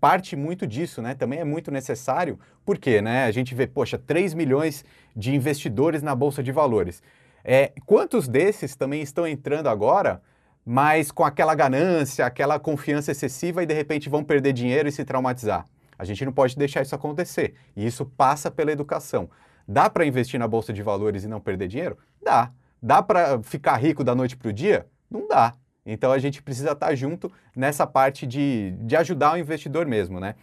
parte 0.00 0.36
muito 0.36 0.66
disso, 0.66 1.02
né? 1.02 1.14
Também 1.14 1.40
é 1.40 1.44
muito 1.44 1.70
necessário, 1.70 2.38
porque 2.64 3.00
né, 3.02 3.24
a 3.24 3.30
gente 3.30 3.54
vê, 3.54 3.66
poxa, 3.66 3.98
3 3.98 4.34
milhões 4.34 4.84
de 5.14 5.34
investidores 5.34 6.02
na 6.02 6.14
Bolsa 6.14 6.42
de 6.42 6.52
Valores. 6.52 7.02
É, 7.44 7.72
quantos 7.84 8.26
desses 8.26 8.74
também 8.74 9.02
estão 9.02 9.26
entrando 9.26 9.68
agora, 9.68 10.20
mas 10.68 11.12
com 11.12 11.24
aquela 11.24 11.54
ganância, 11.54 12.26
aquela 12.26 12.58
confiança 12.58 13.12
excessiva 13.12 13.62
e 13.62 13.66
de 13.66 13.72
repente 13.72 14.08
vão 14.08 14.24
perder 14.24 14.52
dinheiro 14.52 14.88
e 14.88 14.92
se 14.92 15.04
traumatizar? 15.04 15.64
A 15.96 16.04
gente 16.04 16.24
não 16.24 16.32
pode 16.32 16.56
deixar 16.56 16.82
isso 16.82 16.94
acontecer. 16.94 17.54
E 17.76 17.86
isso 17.86 18.04
passa 18.04 18.50
pela 18.50 18.72
educação. 18.72 19.30
Dá 19.66 19.88
para 19.88 20.04
investir 20.04 20.40
na 20.40 20.48
bolsa 20.48 20.72
de 20.72 20.82
valores 20.82 21.22
e 21.22 21.28
não 21.28 21.40
perder 21.40 21.68
dinheiro? 21.68 21.96
Dá. 22.20 22.50
Dá 22.82 23.00
para 23.00 23.40
ficar 23.44 23.76
rico 23.76 24.02
da 24.02 24.12
noite 24.12 24.36
para 24.36 24.48
o 24.48 24.52
dia? 24.52 24.86
Não 25.08 25.28
dá. 25.28 25.54
Então 25.86 26.10
a 26.10 26.18
gente 26.18 26.42
precisa 26.42 26.72
estar 26.72 26.88
tá 26.88 26.94
junto 26.96 27.30
nessa 27.54 27.86
parte 27.86 28.26
de, 28.26 28.72
de 28.80 28.96
ajudar 28.96 29.34
o 29.34 29.38
investidor 29.38 29.86
mesmo, 29.86 30.18
né? 30.18 30.34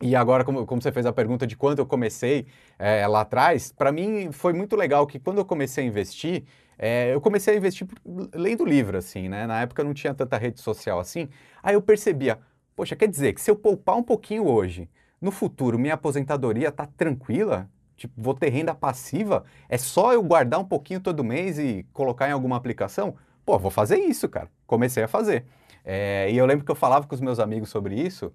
E 0.00 0.14
agora, 0.14 0.44
como, 0.44 0.66
como, 0.66 0.82
você 0.82 0.92
fez 0.92 1.06
a 1.06 1.12
pergunta 1.12 1.46
de 1.46 1.56
quando 1.56 1.78
eu 1.78 1.86
comecei 1.86 2.46
é, 2.78 3.06
lá 3.06 3.20
atrás, 3.20 3.72
para 3.72 3.92
mim 3.92 4.30
foi 4.32 4.52
muito 4.52 4.76
legal 4.76 5.06
que 5.06 5.18
quando 5.18 5.38
eu 5.38 5.44
comecei 5.44 5.84
a 5.84 5.86
investir, 5.86 6.44
é, 6.78 7.14
eu 7.14 7.20
comecei 7.20 7.54
a 7.54 7.56
investir 7.56 7.86
lendo 8.34 8.64
livro, 8.64 8.96
assim, 8.98 9.28
né? 9.28 9.46
Na 9.46 9.60
época 9.62 9.84
não 9.84 9.94
tinha 9.94 10.14
tanta 10.14 10.36
rede 10.36 10.60
social 10.60 10.98
assim. 10.98 11.28
Aí 11.62 11.74
eu 11.74 11.82
percebia, 11.82 12.38
poxa, 12.76 12.96
quer 12.96 13.08
dizer 13.08 13.32
que 13.34 13.40
se 13.40 13.50
eu 13.50 13.56
poupar 13.56 13.96
um 13.96 14.02
pouquinho 14.02 14.46
hoje, 14.46 14.88
no 15.20 15.30
futuro 15.30 15.78
minha 15.78 15.94
aposentadoria 15.94 16.70
tá 16.72 16.86
tranquila? 16.86 17.68
Tipo, 17.96 18.14
vou 18.20 18.34
ter 18.34 18.50
renda 18.50 18.74
passiva? 18.74 19.44
É 19.68 19.78
só 19.78 20.12
eu 20.12 20.22
guardar 20.22 20.60
um 20.60 20.64
pouquinho 20.64 21.00
todo 21.00 21.22
mês 21.24 21.58
e 21.58 21.86
colocar 21.92 22.28
em 22.28 22.32
alguma 22.32 22.56
aplicação? 22.56 23.16
Pô, 23.44 23.58
vou 23.58 23.70
fazer 23.70 23.98
isso, 23.98 24.28
cara. 24.28 24.50
Comecei 24.66 25.02
a 25.04 25.08
fazer. 25.08 25.44
É, 25.84 26.28
e 26.30 26.36
eu 26.36 26.46
lembro 26.46 26.64
que 26.64 26.70
eu 26.70 26.74
falava 26.74 27.06
com 27.06 27.14
os 27.14 27.20
meus 27.20 27.38
amigos 27.38 27.68
sobre 27.68 27.94
isso 27.94 28.32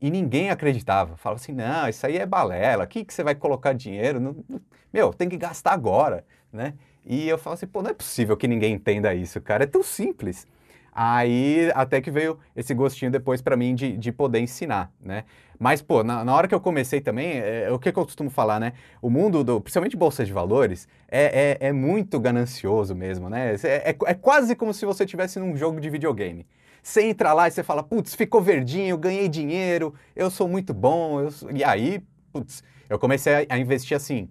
E 0.00 0.10
ninguém 0.10 0.50
acreditava. 0.50 1.16
Falava 1.16 1.40
assim, 1.40 1.52
não, 1.52 1.88
isso 1.88 2.04
aí 2.06 2.16
é 2.18 2.26
balela, 2.26 2.84
aqui 2.84 3.04
que 3.04 3.14
você 3.14 3.22
vai 3.22 3.34
colocar 3.36 3.72
dinheiro? 3.72 4.44
Meu, 4.92 5.12
tem 5.14 5.28
que 5.28 5.36
gastar 5.36 5.72
agora, 5.72 6.24
né? 6.52 6.74
E 7.04 7.28
eu 7.28 7.38
falo 7.38 7.54
assim, 7.54 7.66
pô, 7.66 7.82
não 7.82 7.90
é 7.90 7.94
possível 7.94 8.36
que 8.36 8.46
ninguém 8.46 8.74
entenda 8.74 9.14
isso, 9.14 9.40
cara, 9.40 9.64
é 9.64 9.66
tão 9.66 9.82
simples. 9.82 10.46
Aí 10.94 11.70
até 11.74 12.00
que 12.02 12.10
veio 12.10 12.38
esse 12.54 12.74
gostinho 12.74 13.10
depois 13.10 13.40
para 13.40 13.56
mim 13.56 13.74
de, 13.74 13.96
de 13.96 14.12
poder 14.12 14.40
ensinar, 14.40 14.92
né? 15.00 15.24
Mas, 15.58 15.80
pô, 15.80 16.02
na, 16.02 16.24
na 16.24 16.34
hora 16.34 16.48
que 16.48 16.54
eu 16.54 16.60
comecei 16.60 17.00
também, 17.00 17.38
é, 17.38 17.70
o 17.70 17.78
que, 17.78 17.88
eu 17.88 17.92
costumo 17.92 18.28
falar, 18.28 18.58
né? 18.58 18.72
O 19.00 19.08
mundo, 19.08 19.44
do, 19.44 19.60
principalmente 19.60 19.96
Bolsa 19.96 20.24
de 20.24 20.32
Valores, 20.32 20.88
é, 21.08 21.56
é, 21.60 21.68
é 21.68 21.72
muito 21.72 22.18
ganancioso 22.18 22.96
mesmo, 22.96 23.30
né? 23.30 23.54
É, 23.62 23.90
é, 23.90 23.96
é 24.06 24.14
quase 24.14 24.56
como 24.56 24.74
se 24.74 24.84
você 24.84 25.04
estivesse 25.04 25.38
num 25.38 25.56
jogo 25.56 25.80
de 25.80 25.88
videogame. 25.88 26.46
Você 26.82 27.02
entra 27.04 27.32
lá 27.32 27.46
e 27.46 27.52
você 27.52 27.62
fala, 27.62 27.82
putz, 27.82 28.14
ficou 28.14 28.42
verdinho, 28.42 28.98
ganhei 28.98 29.28
dinheiro, 29.28 29.94
eu 30.16 30.30
sou 30.30 30.48
muito 30.48 30.74
bom. 30.74 31.30
Sou... 31.30 31.50
E 31.52 31.62
aí, 31.62 32.02
putz, 32.32 32.64
eu 32.90 32.98
comecei 32.98 33.46
a, 33.48 33.54
a 33.54 33.58
investir 33.58 33.96
assim, 33.96 34.28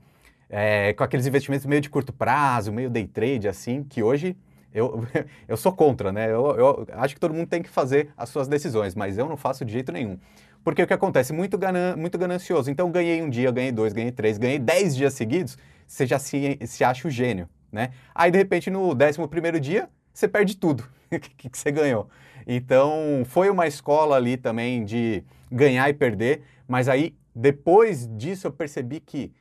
é, 0.52 0.92
com 0.92 1.04
aqueles 1.04 1.26
investimentos 1.26 1.66
meio 1.66 1.80
de 1.80 1.90
curto 1.90 2.12
prazo, 2.12 2.74
meio 2.74 2.90
day 2.90 3.08
trade, 3.08 3.48
assim, 3.48 3.84
que 3.84 4.04
hoje 4.04 4.36
eu, 4.74 5.08
eu 5.48 5.56
sou 5.56 5.72
contra, 5.72 6.12
né? 6.12 6.26
Eu, 6.30 6.46
eu, 6.58 6.88
acho 6.94 7.14
que 7.16 7.22
todo 7.22 7.34
mundo 7.34 7.48
tem 7.48 7.64
que 7.64 7.70
fazer 7.70 8.10
as 8.18 8.28
suas 8.28 8.50
decisões, 8.50 8.94
mas 8.94 9.18
eu 9.18 9.30
não 9.30 9.38
faço 9.38 9.64
de 9.64 9.72
jeito 9.72 9.94
nenhum. 9.94 10.20
Porque 10.62 10.84
o 10.84 10.88
que 10.88 10.94
acontece? 10.94 11.32
Muito, 11.32 11.58
ganan 11.58 11.96
muito 11.96 12.18
ganancioso. 12.18 12.70
Então, 12.70 12.92
ganhei 12.92 13.22
um 13.22 13.30
dia, 13.30 13.50
ganhei 13.50 13.72
dois, 13.72 13.94
ganhei 13.94 14.12
três, 14.12 14.38
ganhei 14.38 14.60
dez 14.60 14.94
dias 14.94 15.14
seguidos, 15.14 15.58
você 15.88 16.06
já 16.06 16.20
se, 16.20 16.60
se 16.66 16.84
acha 16.84 17.08
o 17.08 17.12
gênio, 17.12 17.48
né? 17.72 17.92
Aí, 18.14 18.30
de 18.30 18.38
repente, 18.38 18.70
no 18.70 18.94
décimo 18.94 19.30
primeiro 19.30 19.60
dia, 19.60 19.90
você 20.14 20.28
perde 20.28 20.58
tudo 20.58 20.84
que, 21.10 21.50
que 21.50 21.58
você 21.58 21.72
ganhou. 21.72 22.10
Então, 22.46 23.24
foi 23.26 23.50
uma 23.50 23.68
escola 23.68 24.18
ali 24.18 24.36
também 24.36 24.84
de 24.84 25.24
ganhar 25.50 25.90
e 25.90 25.94
perder, 25.94 26.44
mas 26.68 26.90
aí, 26.90 27.16
depois 27.34 28.06
disso, 28.18 28.48
eu 28.48 28.52
percebi 28.52 29.00
que 29.00 29.32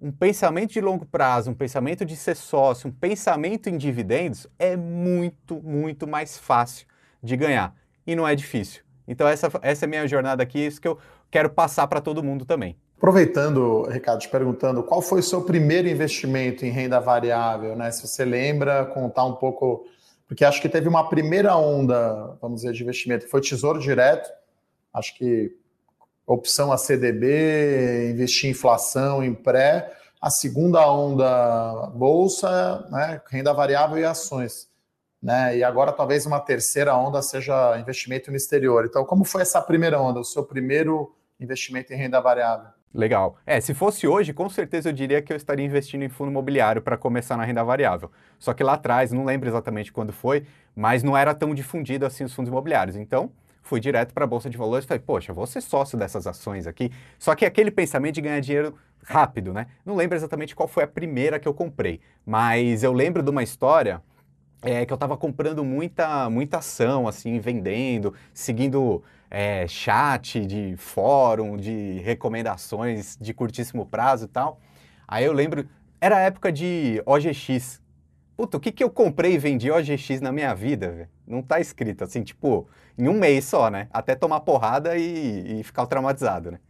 um 0.00 0.10
pensamento 0.10 0.72
de 0.72 0.80
longo 0.80 1.04
prazo, 1.04 1.50
um 1.50 1.54
pensamento 1.54 2.04
de 2.04 2.16
ser 2.16 2.34
sócio, 2.34 2.88
um 2.88 2.92
pensamento 2.92 3.68
em 3.68 3.76
dividendos 3.76 4.46
é 4.58 4.76
muito, 4.76 5.60
muito 5.62 6.06
mais 6.06 6.38
fácil 6.38 6.86
de 7.22 7.36
ganhar. 7.36 7.74
E 8.06 8.16
não 8.16 8.26
é 8.26 8.34
difícil. 8.34 8.82
Então, 9.06 9.28
essa, 9.28 9.50
essa 9.60 9.84
é 9.84 9.88
minha 9.88 10.06
jornada 10.08 10.42
aqui, 10.42 10.58
isso 10.58 10.80
que 10.80 10.88
eu 10.88 10.98
quero 11.30 11.50
passar 11.50 11.86
para 11.86 12.00
todo 12.00 12.22
mundo 12.22 12.44
também. 12.44 12.76
Aproveitando, 12.96 13.82
Ricardo, 13.88 14.20
te 14.20 14.28
perguntando, 14.28 14.82
qual 14.82 15.02
foi 15.02 15.20
o 15.20 15.22
seu 15.22 15.42
primeiro 15.42 15.88
investimento 15.88 16.64
em 16.64 16.70
renda 16.70 16.98
variável? 17.00 17.76
Né? 17.76 17.90
Se 17.90 18.06
você 18.06 18.24
lembra, 18.24 18.86
contar 18.86 19.24
um 19.24 19.34
pouco, 19.34 19.84
porque 20.26 20.44
acho 20.44 20.60
que 20.62 20.68
teve 20.68 20.88
uma 20.88 21.08
primeira 21.08 21.56
onda, 21.56 22.36
vamos 22.40 22.60
dizer, 22.60 22.72
de 22.72 22.82
investimento, 22.82 23.28
foi 23.28 23.40
Tesouro 23.40 23.78
Direto, 23.78 24.30
acho 24.92 25.16
que 25.16 25.50
opção 26.32 26.72
a 26.72 26.78
CDB, 26.78 28.10
investir 28.12 28.48
em 28.48 28.52
inflação, 28.52 29.22
em 29.22 29.34
pré. 29.34 29.92
A 30.20 30.30
segunda 30.30 30.90
onda, 30.90 31.90
bolsa, 31.94 32.86
né, 32.90 33.20
renda 33.28 33.52
variável 33.52 33.98
e 33.98 34.04
ações. 34.04 34.68
Né? 35.20 35.58
E 35.58 35.64
agora 35.64 35.92
talvez 35.92 36.26
uma 36.26 36.38
terceira 36.38 36.94
onda 36.96 37.20
seja 37.20 37.78
investimento 37.78 38.30
no 38.30 38.36
exterior. 38.36 38.84
Então, 38.86 39.04
como 39.04 39.24
foi 39.24 39.42
essa 39.42 39.60
primeira 39.60 40.00
onda, 40.00 40.20
o 40.20 40.24
seu 40.24 40.44
primeiro 40.44 41.14
investimento 41.38 41.92
em 41.92 41.96
renda 41.96 42.20
variável? 42.20 42.68
Legal. 42.92 43.36
É, 43.46 43.60
se 43.60 43.72
fosse 43.72 44.06
hoje, 44.06 44.32
com 44.32 44.48
certeza 44.48 44.88
eu 44.88 44.92
diria 44.92 45.22
que 45.22 45.32
eu 45.32 45.36
estaria 45.36 45.64
investindo 45.64 46.02
em 46.02 46.08
fundo 46.08 46.30
imobiliário 46.30 46.82
para 46.82 46.96
começar 46.96 47.36
na 47.36 47.44
renda 47.44 47.62
variável. 47.62 48.10
Só 48.38 48.52
que 48.52 48.62
lá 48.62 48.74
atrás, 48.74 49.12
não 49.12 49.24
lembro 49.24 49.48
exatamente 49.48 49.92
quando 49.92 50.12
foi, 50.12 50.46
mas 50.74 51.02
não 51.02 51.16
era 51.16 51.34
tão 51.34 51.54
difundido 51.54 52.04
assim 52.04 52.24
os 52.24 52.34
fundos 52.34 52.50
imobiliários. 52.50 52.96
Então, 52.96 53.30
fui 53.62 53.80
direto 53.80 54.12
para 54.12 54.24
a 54.24 54.26
Bolsa 54.26 54.48
de 54.48 54.56
Valores 54.56 54.84
e 54.84 54.88
falei, 54.88 55.02
poxa, 55.04 55.32
vou 55.32 55.46
ser 55.46 55.60
sócio 55.60 55.98
dessas 55.98 56.26
ações 56.26 56.66
aqui. 56.66 56.90
Só 57.18 57.34
que 57.34 57.44
aquele 57.44 57.70
pensamento 57.70 58.16
de 58.16 58.20
ganhar 58.22 58.40
dinheiro 58.40 58.74
rápido, 59.04 59.52
né? 59.52 59.66
Não 59.84 59.94
lembro 59.96 60.16
exatamente 60.16 60.54
qual 60.54 60.68
foi 60.68 60.84
a 60.84 60.88
primeira 60.88 61.38
que 61.38 61.48
eu 61.48 61.54
comprei, 61.54 62.00
mas 62.24 62.82
eu 62.82 62.92
lembro 62.92 63.22
de 63.22 63.30
uma 63.30 63.42
história 63.42 64.02
é, 64.62 64.84
que 64.84 64.92
eu 64.92 64.96
estava 64.96 65.16
comprando 65.16 65.64
muita, 65.64 66.28
muita 66.28 66.58
ação, 66.58 67.08
assim, 67.08 67.38
vendendo, 67.38 68.14
seguindo 68.34 69.02
é, 69.30 69.66
chat 69.66 70.44
de 70.44 70.74
fórum, 70.76 71.56
de 71.56 72.00
recomendações 72.00 73.16
de 73.20 73.32
curtíssimo 73.32 73.86
prazo 73.86 74.26
e 74.26 74.28
tal. 74.28 74.60
Aí 75.08 75.24
eu 75.24 75.32
lembro, 75.32 75.66
era 76.00 76.16
a 76.16 76.20
época 76.20 76.52
de 76.52 77.02
OGX. 77.06 77.80
Puta, 78.36 78.56
o 78.56 78.60
que, 78.60 78.72
que 78.72 78.82
eu 78.82 78.90
comprei 78.90 79.34
e 79.34 79.38
vendi 79.38 79.70
OGX 79.70 80.20
na 80.20 80.32
minha 80.32 80.54
vida? 80.54 81.08
Não 81.26 81.42
tá 81.42 81.60
escrito, 81.60 82.04
assim, 82.04 82.22
tipo, 82.22 82.66
em 83.00 83.08
um 83.08 83.18
mês 83.18 83.46
só, 83.46 83.70
né? 83.70 83.88
Até 83.90 84.14
tomar 84.14 84.40
porrada 84.40 84.96
e, 84.96 85.60
e 85.60 85.62
ficar 85.62 85.86
traumatizado, 85.86 86.50
né? 86.52 86.60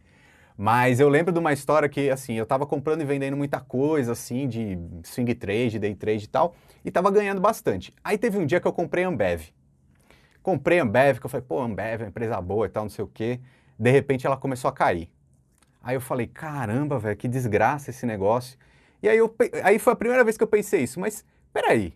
Mas 0.57 0.99
eu 0.99 1.09
lembro 1.09 1.33
de 1.33 1.39
uma 1.39 1.51
história 1.51 1.89
que, 1.89 2.09
assim, 2.09 2.33
eu 2.35 2.45
tava 2.45 2.65
comprando 2.65 3.01
e 3.01 3.05
vendendo 3.05 3.35
muita 3.35 3.59
coisa, 3.59 4.11
assim, 4.11 4.47
de 4.47 4.77
swing 5.03 5.33
trade, 5.33 5.79
day 5.79 5.95
trade 5.95 6.25
e 6.25 6.27
tal, 6.27 6.55
e 6.85 6.91
tava 6.91 7.09
ganhando 7.09 7.41
bastante. 7.41 7.93
Aí 8.03 8.17
teve 8.17 8.37
um 8.37 8.45
dia 8.45 8.59
que 8.59 8.67
eu 8.67 8.73
comprei 8.73 9.03
Ambev. 9.03 9.49
Comprei 10.43 10.79
Ambev, 10.79 11.19
que 11.19 11.25
eu 11.25 11.29
falei, 11.29 11.45
pô, 11.47 11.59
Ambev 11.61 12.01
é 12.01 12.03
uma 12.05 12.09
empresa 12.09 12.39
boa 12.39 12.65
e 12.65 12.69
tal, 12.69 12.83
não 12.83 12.89
sei 12.89 13.03
o 13.03 13.07
quê. 13.07 13.39
De 13.77 13.91
repente 13.91 14.25
ela 14.27 14.37
começou 14.37 14.69
a 14.69 14.71
cair. 14.71 15.09
Aí 15.83 15.95
eu 15.95 16.01
falei, 16.01 16.27
caramba, 16.27 16.99
velho, 16.99 17.17
que 17.17 17.27
desgraça 17.27 17.89
esse 17.89 18.05
negócio. 18.05 18.57
E 19.01 19.09
aí, 19.09 19.17
eu, 19.17 19.33
aí 19.63 19.79
foi 19.79 19.93
a 19.93 19.95
primeira 19.95 20.23
vez 20.23 20.37
que 20.37 20.43
eu 20.43 20.47
pensei 20.47 20.83
isso, 20.83 20.99
mas 20.99 21.25
peraí, 21.51 21.93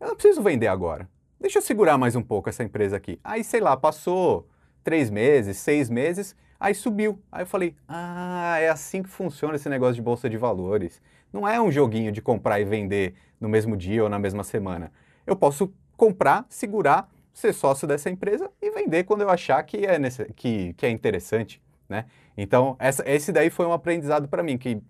eu 0.00 0.08
não 0.08 0.14
preciso 0.16 0.42
vender 0.42 0.68
agora 0.68 1.06
deixa 1.42 1.58
eu 1.58 1.62
segurar 1.62 1.98
mais 1.98 2.14
um 2.14 2.22
pouco 2.22 2.48
essa 2.48 2.62
empresa 2.62 2.96
aqui. 2.96 3.18
Aí, 3.24 3.42
sei 3.42 3.60
lá, 3.60 3.76
passou 3.76 4.46
três 4.84 5.10
meses, 5.10 5.56
seis 5.56 5.90
meses, 5.90 6.36
aí 6.58 6.72
subiu. 6.72 7.20
Aí 7.32 7.42
eu 7.42 7.46
falei, 7.46 7.74
ah, 7.88 8.58
é 8.60 8.68
assim 8.68 9.02
que 9.02 9.08
funciona 9.08 9.56
esse 9.56 9.68
negócio 9.68 9.96
de 9.96 10.02
bolsa 10.02 10.30
de 10.30 10.38
valores. 10.38 11.02
Não 11.32 11.46
é 11.46 11.60
um 11.60 11.70
joguinho 11.70 12.12
de 12.12 12.22
comprar 12.22 12.60
e 12.60 12.64
vender 12.64 13.14
no 13.40 13.48
mesmo 13.48 13.76
dia 13.76 14.04
ou 14.04 14.08
na 14.08 14.20
mesma 14.20 14.44
semana. 14.44 14.92
Eu 15.26 15.34
posso 15.34 15.72
comprar, 15.96 16.46
segurar, 16.48 17.10
ser 17.32 17.52
sócio 17.52 17.88
dessa 17.88 18.08
empresa 18.08 18.48
e 18.60 18.70
vender 18.70 19.02
quando 19.02 19.22
eu 19.22 19.30
achar 19.30 19.60
que 19.64 19.84
é, 19.84 19.98
que, 20.36 20.74
que 20.74 20.86
é 20.86 20.90
interessante. 20.90 21.60
Né? 21.88 22.04
Então, 22.36 22.76
essa, 22.78 23.02
esse 23.04 23.32
daí 23.32 23.50
foi 23.50 23.66
um 23.66 23.72
aprendizado 23.72 24.28
para 24.28 24.44
mim. 24.44 24.56
Que, 24.56 24.80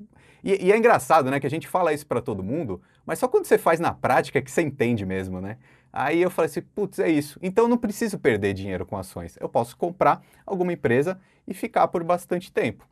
e, 0.45 0.67
e, 0.67 0.71
é 0.73 0.77
engraçado, 0.77 1.31
né, 1.31 1.41
que 1.41 1.47
a 1.47 1.51
gente 1.51 1.67
fala 1.67 1.95
isso 1.95 2.07
para 2.07 2.21
todo 2.21 2.43
mundo, 2.43 2.83
mas 3.07 3.19
só 3.19 3.27
quando 3.27 3.47
você 3.47 3.57
faz 3.57 3.81
na 3.81 3.95
prática 3.95 4.43
que 4.43 4.51
você 4.51 4.61
entende 4.61 5.07
mesmo, 5.07 5.41
né? 5.41 5.57
Aí 5.93 6.23
eu 6.23 6.31
falei 6.31 6.51
assim, 6.51 6.63
putz, 6.63 6.99
é 6.99 7.09
isso. 7.09 7.39
Então 7.43 7.69
não 7.69 7.77
preciso 7.77 8.19
perder 8.19 8.55
dinheiro 8.55 8.87
com 8.87 8.97
ações. 8.97 9.37
Eu 9.39 9.49
posso 9.49 9.77
comprar 9.77 10.23
alguma 10.47 10.73
empresa 10.73 11.21
e 11.47 11.53
ficar 11.53 11.87
por 11.89 12.03
bastante 12.03 12.51
tempo, 12.51 12.89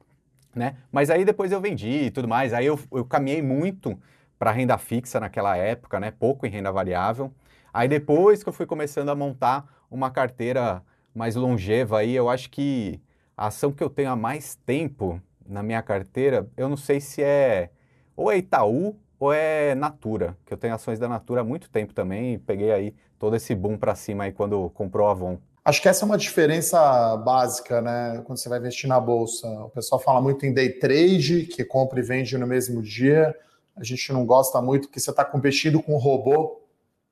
né? 0.54 0.76
Mas 0.92 1.09
aí 1.09 1.25
depois 1.25 1.50
eu 1.50 1.61
vendi 1.61 1.88
e 2.07 2.11
tudo 2.11 2.28
mais. 2.28 2.52
Aí 2.52 2.66
eu, 2.66 2.78
eu 2.92 3.04
caminhei 3.04 3.40
muito 3.40 3.99
para 4.38 4.50
renda 4.50 4.76
fixa 4.76 5.19
naquela 5.19 5.57
época, 5.57 5.99
né? 5.99 6.11
Pouco 6.11 6.47
em 6.47 6.50
renda 6.50 6.71
variável. 6.71 7.33
Aí 7.73 7.88
depois 7.88 8.42
que 8.42 8.49
eu 8.49 8.52
fui 8.52 8.66
começando 8.66 9.09
a 9.09 9.14
montar 9.14 9.66
uma 9.90 10.11
carteira 10.11 10.83
mais 11.14 11.37
longeva 11.37 12.00
aí, 12.00 12.14
eu 12.14 12.28
acho 12.28 12.50
que 12.50 13.00
a 13.37 13.47
ação 13.47 13.73
que 13.73 13.83
eu 13.83 13.88
tenho 13.88 14.11
há 14.11 14.16
mais 14.16 14.57
tempo 14.66 15.21
na 15.47 15.62
minha 15.62 15.83
carteira, 15.83 16.49
eu 16.57 16.69
não 16.69 16.76
sei 16.76 17.00
se 17.00 17.23
é 17.23 17.71
ou 18.14 18.30
é 18.30 18.37
Itaú 18.37 18.97
ou 19.20 19.34
é 19.34 19.74
Natura, 19.74 20.34
que 20.46 20.54
eu 20.54 20.56
tenho 20.56 20.74
ações 20.74 20.98
da 20.98 21.06
Natura 21.06 21.42
há 21.42 21.44
muito 21.44 21.68
tempo 21.68 21.92
também 21.92 22.34
e 22.34 22.38
peguei 22.38 22.72
aí 22.72 22.94
todo 23.18 23.36
esse 23.36 23.54
boom 23.54 23.76
para 23.76 23.94
cima 23.94 24.24
aí 24.24 24.32
quando 24.32 24.70
comprou 24.70 25.06
a 25.06 25.10
Avon. 25.10 25.38
Acho 25.62 25.82
que 25.82 25.88
essa 25.90 26.04
é 26.04 26.06
uma 26.06 26.16
diferença 26.16 27.18
básica, 27.18 27.82
né? 27.82 28.22
Quando 28.24 28.38
você 28.38 28.48
vai 28.48 28.58
investir 28.58 28.88
na 28.88 28.98
bolsa. 28.98 29.46
O 29.46 29.68
pessoal 29.68 30.00
fala 30.00 30.18
muito 30.18 30.46
em 30.46 30.54
day 30.54 30.70
trade, 30.70 31.42
que 31.44 31.62
compra 31.62 32.00
e 32.00 32.02
vende 32.02 32.36
no 32.38 32.46
mesmo 32.46 32.80
dia. 32.80 33.36
A 33.76 33.84
gente 33.84 34.10
não 34.10 34.24
gosta 34.24 34.60
muito 34.62 34.88
que 34.88 34.98
você 34.98 35.10
está 35.10 35.22
competindo 35.22 35.82
com 35.82 35.94
um 35.94 35.98
robô, 35.98 36.62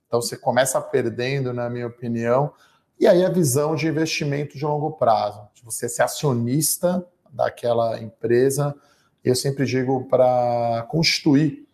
então 0.06 0.22
você 0.22 0.34
começa 0.34 0.80
perdendo, 0.80 1.52
na 1.52 1.68
minha 1.68 1.86
opinião. 1.86 2.50
E 2.98 3.06
aí 3.06 3.22
a 3.22 3.28
visão 3.28 3.76
de 3.76 3.86
investimento 3.86 4.56
de 4.56 4.64
longo 4.64 4.92
prazo, 4.92 5.46
de 5.52 5.62
você 5.62 5.86
ser 5.86 6.02
acionista 6.02 7.06
daquela 7.30 8.00
empresa. 8.00 8.74
Eu 9.22 9.34
sempre 9.34 9.66
digo 9.66 10.06
para 10.06 10.86
constituir 10.88 11.67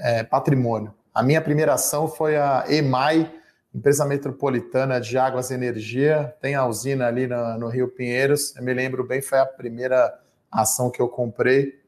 é, 0.00 0.22
patrimônio. 0.22 0.94
A 1.14 1.22
minha 1.22 1.40
primeira 1.40 1.74
ação 1.74 2.08
foi 2.08 2.36
a 2.36 2.64
EMAI, 2.68 3.30
empresa 3.74 4.04
metropolitana 4.04 5.00
de 5.00 5.16
águas 5.16 5.50
e 5.50 5.54
energia, 5.54 6.34
tem 6.40 6.54
a 6.54 6.66
usina 6.66 7.06
ali 7.06 7.26
no, 7.26 7.58
no 7.58 7.68
Rio 7.68 7.88
Pinheiros. 7.88 8.54
Eu 8.56 8.64
me 8.64 8.74
lembro 8.74 9.06
bem, 9.06 9.22
foi 9.22 9.38
a 9.38 9.46
primeira 9.46 10.18
ação 10.50 10.90
que 10.90 11.00
eu 11.00 11.08
comprei. 11.08 11.78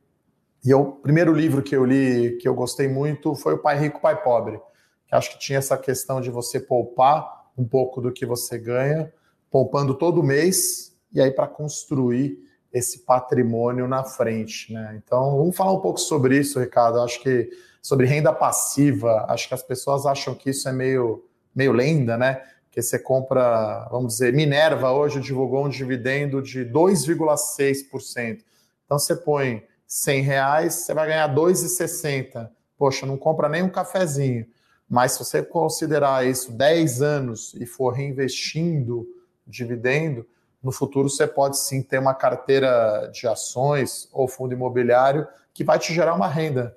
E 0.64 0.72
o 0.72 0.92
primeiro 0.92 1.32
livro 1.32 1.62
que 1.62 1.74
eu 1.74 1.84
li, 1.84 2.36
que 2.40 2.48
eu 2.48 2.54
gostei 2.54 2.86
muito, 2.86 3.34
foi 3.34 3.54
o 3.54 3.58
Pai 3.58 3.78
Rico, 3.78 4.00
Pai 4.00 4.22
Pobre, 4.22 4.60
que 5.08 5.14
acho 5.14 5.32
que 5.32 5.38
tinha 5.38 5.58
essa 5.58 5.76
questão 5.76 6.20
de 6.20 6.30
você 6.30 6.60
poupar 6.60 7.50
um 7.58 7.66
pouco 7.66 8.00
do 8.00 8.12
que 8.12 8.24
você 8.24 8.58
ganha, 8.58 9.12
poupando 9.50 9.94
todo 9.94 10.22
mês, 10.22 10.96
e 11.12 11.20
aí 11.20 11.32
para 11.32 11.48
construir 11.48 12.38
esse 12.72 13.00
patrimônio 13.00 13.86
na 13.86 14.04
frente. 14.04 14.72
Né? 14.72 15.00
Então, 15.04 15.36
vamos 15.36 15.56
falar 15.56 15.72
um 15.72 15.80
pouco 15.80 16.00
sobre 16.00 16.38
isso, 16.38 16.58
Ricardo. 16.58 17.00
Acho 17.00 17.20
que 17.20 17.50
sobre 17.82 18.06
renda 18.06 18.32
passiva, 18.32 19.26
acho 19.28 19.48
que 19.48 19.54
as 19.54 19.62
pessoas 19.62 20.06
acham 20.06 20.34
que 20.34 20.50
isso 20.50 20.68
é 20.68 20.72
meio, 20.72 21.24
meio 21.54 21.72
lenda, 21.72 22.16
né? 22.16 22.40
que 22.72 22.80
você 22.80 22.98
compra, 22.98 23.86
vamos 23.90 24.14
dizer, 24.14 24.32
Minerva 24.32 24.90
hoje 24.92 25.20
divulgou 25.20 25.66
um 25.66 25.68
dividendo 25.68 26.40
de 26.40 26.64
2,6%. 26.64 28.42
Então 28.86 28.98
você 28.98 29.14
põe 29.14 29.62
100 29.86 30.22
reais, 30.22 30.74
você 30.74 30.94
vai 30.94 31.06
ganhar 31.06 31.34
2,60. 31.34 32.48
Poxa, 32.78 33.04
não 33.04 33.18
compra 33.18 33.46
nem 33.46 33.62
um 33.62 33.68
cafezinho. 33.68 34.46
Mas 34.88 35.12
se 35.12 35.18
você 35.18 35.42
considerar 35.42 36.26
isso 36.26 36.50
10 36.50 37.02
anos 37.02 37.54
e 37.60 37.66
for 37.66 37.90
reinvestindo 37.90 39.06
dividendo, 39.46 40.26
no 40.62 40.70
futuro 40.70 41.08
você 41.08 41.26
pode 41.26 41.58
sim 41.58 41.82
ter 41.82 41.98
uma 41.98 42.14
carteira 42.14 43.10
de 43.12 43.26
ações 43.26 44.08
ou 44.12 44.28
fundo 44.28 44.54
imobiliário 44.54 45.26
que 45.52 45.64
vai 45.64 45.78
te 45.78 45.92
gerar 45.92 46.14
uma 46.14 46.28
renda. 46.28 46.76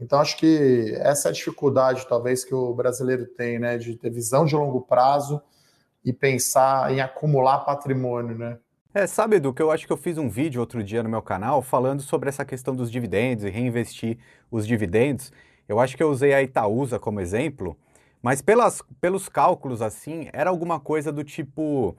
Então, 0.00 0.18
acho 0.18 0.36
que 0.38 0.94
essa 0.98 1.28
é 1.28 1.30
a 1.30 1.32
dificuldade, 1.32 2.06
talvez, 2.08 2.42
que 2.42 2.54
o 2.54 2.72
brasileiro 2.72 3.26
tem, 3.26 3.58
né? 3.58 3.76
De 3.76 3.94
ter 3.96 4.10
visão 4.10 4.46
de 4.46 4.56
longo 4.56 4.80
prazo 4.80 5.42
e 6.02 6.12
pensar 6.12 6.90
em 6.90 7.00
acumular 7.00 7.58
patrimônio, 7.60 8.36
né? 8.36 8.58
É, 8.94 9.06
sabe, 9.06 9.36
Edu, 9.36 9.52
que 9.52 9.62
eu 9.62 9.70
acho 9.70 9.86
que 9.86 9.92
eu 9.92 9.96
fiz 9.96 10.18
um 10.18 10.28
vídeo 10.28 10.60
outro 10.60 10.82
dia 10.82 11.02
no 11.02 11.08
meu 11.08 11.22
canal 11.22 11.62
falando 11.62 12.02
sobre 12.02 12.28
essa 12.28 12.44
questão 12.44 12.74
dos 12.74 12.90
dividendos 12.90 13.44
e 13.44 13.50
reinvestir 13.50 14.18
os 14.50 14.66
dividendos. 14.66 15.30
Eu 15.68 15.78
acho 15.78 15.96
que 15.96 16.02
eu 16.02 16.10
usei 16.10 16.34
a 16.34 16.42
Itaúsa 16.42 16.98
como 16.98 17.20
exemplo, 17.20 17.76
mas 18.20 18.42
pelas, 18.42 18.82
pelos 19.00 19.28
cálculos 19.28 19.80
assim, 19.80 20.28
era 20.32 20.50
alguma 20.50 20.80
coisa 20.80 21.12
do 21.12 21.22
tipo, 21.22 21.94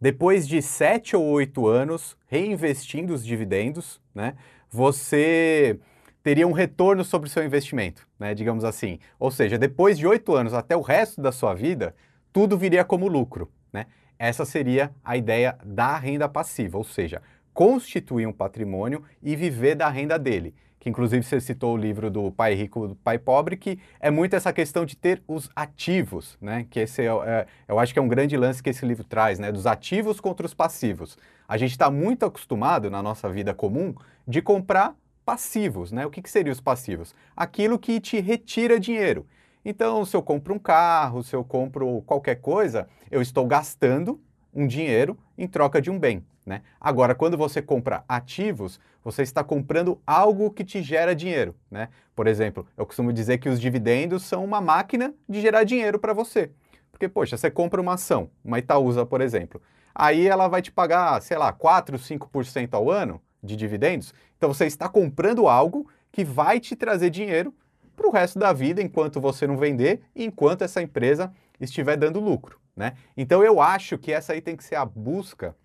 depois 0.00 0.46
de 0.46 0.60
sete 0.60 1.16
ou 1.16 1.24
oito 1.24 1.66
anos 1.66 2.16
reinvestindo 2.26 3.14
os 3.14 3.24
dividendos, 3.24 4.00
né, 4.14 4.34
você 4.70 5.78
teria 6.22 6.46
um 6.46 6.52
retorno 6.52 7.04
sobre 7.04 7.28
o 7.28 7.32
seu 7.32 7.44
investimento, 7.44 8.06
né, 8.18 8.34
digamos 8.34 8.64
assim. 8.64 8.98
Ou 9.18 9.30
seja, 9.30 9.56
depois 9.56 9.96
de 9.96 10.06
oito 10.06 10.34
anos 10.34 10.52
até 10.54 10.76
o 10.76 10.80
resto 10.80 11.20
da 11.20 11.30
sua 11.30 11.54
vida, 11.54 11.94
tudo 12.32 12.58
viria 12.58 12.84
como 12.84 13.08
lucro, 13.08 13.50
né? 13.72 13.86
Essa 14.18 14.44
seria 14.44 14.92
a 15.04 15.16
ideia 15.16 15.56
da 15.64 15.96
renda 15.96 16.28
passiva, 16.28 16.78
ou 16.78 16.84
seja, 16.84 17.22
constituir 17.56 18.26
um 18.26 18.32
patrimônio 18.34 19.02
e 19.22 19.34
viver 19.34 19.74
da 19.74 19.88
renda 19.88 20.18
dele. 20.18 20.54
Que 20.78 20.90
inclusive 20.90 21.22
você 21.24 21.40
citou 21.40 21.72
o 21.72 21.76
livro 21.76 22.10
do 22.10 22.30
Pai 22.30 22.52
Rico 22.52 22.88
do 22.88 22.94
Pai 22.94 23.18
Pobre, 23.18 23.56
que 23.56 23.78
é 23.98 24.10
muito 24.10 24.36
essa 24.36 24.52
questão 24.52 24.84
de 24.84 24.94
ter 24.94 25.22
os 25.26 25.48
ativos, 25.56 26.36
né? 26.38 26.66
Que 26.68 26.80
esse 26.80 27.00
é, 27.00 27.06
é, 27.06 27.46
eu 27.66 27.78
acho 27.78 27.94
que 27.94 27.98
é 27.98 28.02
um 28.02 28.08
grande 28.08 28.36
lance 28.36 28.62
que 28.62 28.68
esse 28.68 28.84
livro 28.84 29.04
traz, 29.04 29.38
né? 29.38 29.50
Dos 29.50 29.66
ativos 29.66 30.20
contra 30.20 30.44
os 30.44 30.52
passivos. 30.52 31.16
A 31.48 31.56
gente 31.56 31.70
está 31.70 31.90
muito 31.90 32.26
acostumado 32.26 32.90
na 32.90 33.02
nossa 33.02 33.26
vida 33.30 33.54
comum 33.54 33.94
de 34.28 34.42
comprar 34.42 34.94
passivos, 35.24 35.90
né? 35.90 36.04
O 36.04 36.10
que, 36.10 36.20
que 36.20 36.28
seriam 36.28 36.52
os 36.52 36.60
passivos? 36.60 37.14
Aquilo 37.34 37.78
que 37.78 37.98
te 38.00 38.20
retira 38.20 38.78
dinheiro. 38.78 39.26
Então, 39.64 40.04
se 40.04 40.14
eu 40.14 40.22
compro 40.22 40.52
um 40.52 40.58
carro, 40.58 41.22
se 41.22 41.34
eu 41.34 41.42
compro 41.42 42.02
qualquer 42.02 42.34
coisa, 42.34 42.86
eu 43.10 43.22
estou 43.22 43.46
gastando 43.46 44.20
um 44.54 44.66
dinheiro 44.66 45.16
em 45.38 45.48
troca 45.48 45.80
de 45.80 45.90
um 45.90 45.98
bem. 45.98 46.22
Né? 46.46 46.62
Agora, 46.80 47.12
quando 47.12 47.36
você 47.36 47.60
compra 47.60 48.04
ativos, 48.08 48.78
você 49.02 49.22
está 49.22 49.42
comprando 49.42 50.00
algo 50.06 50.50
que 50.50 50.64
te 50.64 50.80
gera 50.80 51.12
dinheiro. 51.14 51.56
Né? 51.68 51.88
Por 52.14 52.28
exemplo, 52.28 52.66
eu 52.76 52.86
costumo 52.86 53.12
dizer 53.12 53.38
que 53.38 53.48
os 53.48 53.60
dividendos 53.60 54.22
são 54.22 54.44
uma 54.44 54.60
máquina 54.60 55.12
de 55.28 55.40
gerar 55.40 55.64
dinheiro 55.64 55.98
para 55.98 56.12
você. 56.12 56.52
Porque, 56.92 57.08
poxa, 57.08 57.36
você 57.36 57.50
compra 57.50 57.80
uma 57.80 57.94
ação, 57.94 58.30
uma 58.44 58.60
Itaúsa, 58.60 59.04
por 59.04 59.20
exemplo, 59.20 59.60
aí 59.92 60.26
ela 60.26 60.46
vai 60.46 60.62
te 60.62 60.70
pagar, 60.70 61.20
sei 61.20 61.36
lá, 61.36 61.52
4, 61.52 61.98
5% 61.98 62.74
ao 62.74 62.88
ano 62.88 63.20
de 63.42 63.56
dividendos. 63.56 64.14
Então, 64.36 64.54
você 64.54 64.66
está 64.66 64.88
comprando 64.88 65.48
algo 65.48 65.88
que 66.12 66.24
vai 66.24 66.60
te 66.60 66.76
trazer 66.76 67.10
dinheiro 67.10 67.52
para 67.96 68.06
o 68.06 68.10
resto 68.10 68.38
da 68.38 68.52
vida, 68.52 68.80
enquanto 68.80 69.20
você 69.20 69.46
não 69.46 69.56
vender 69.56 70.02
e 70.14 70.24
enquanto 70.24 70.62
essa 70.62 70.80
empresa 70.80 71.32
estiver 71.60 71.96
dando 71.96 72.20
lucro. 72.20 72.60
Né? 72.76 72.92
Então 73.16 73.42
eu 73.42 73.60
acho 73.60 73.96
que 73.96 74.12
essa 74.12 74.34
aí 74.34 74.40
tem 74.40 74.54
que 74.54 74.62
ser 74.62 74.74
a 74.74 74.84
busca 74.84 75.56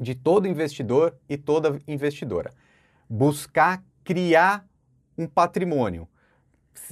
de 0.00 0.14
todo 0.14 0.48
investidor 0.48 1.14
e 1.28 1.36
toda 1.36 1.78
investidora. 1.86 2.52
Buscar 3.08 3.84
criar 4.02 4.66
um 5.16 5.26
patrimônio, 5.26 6.08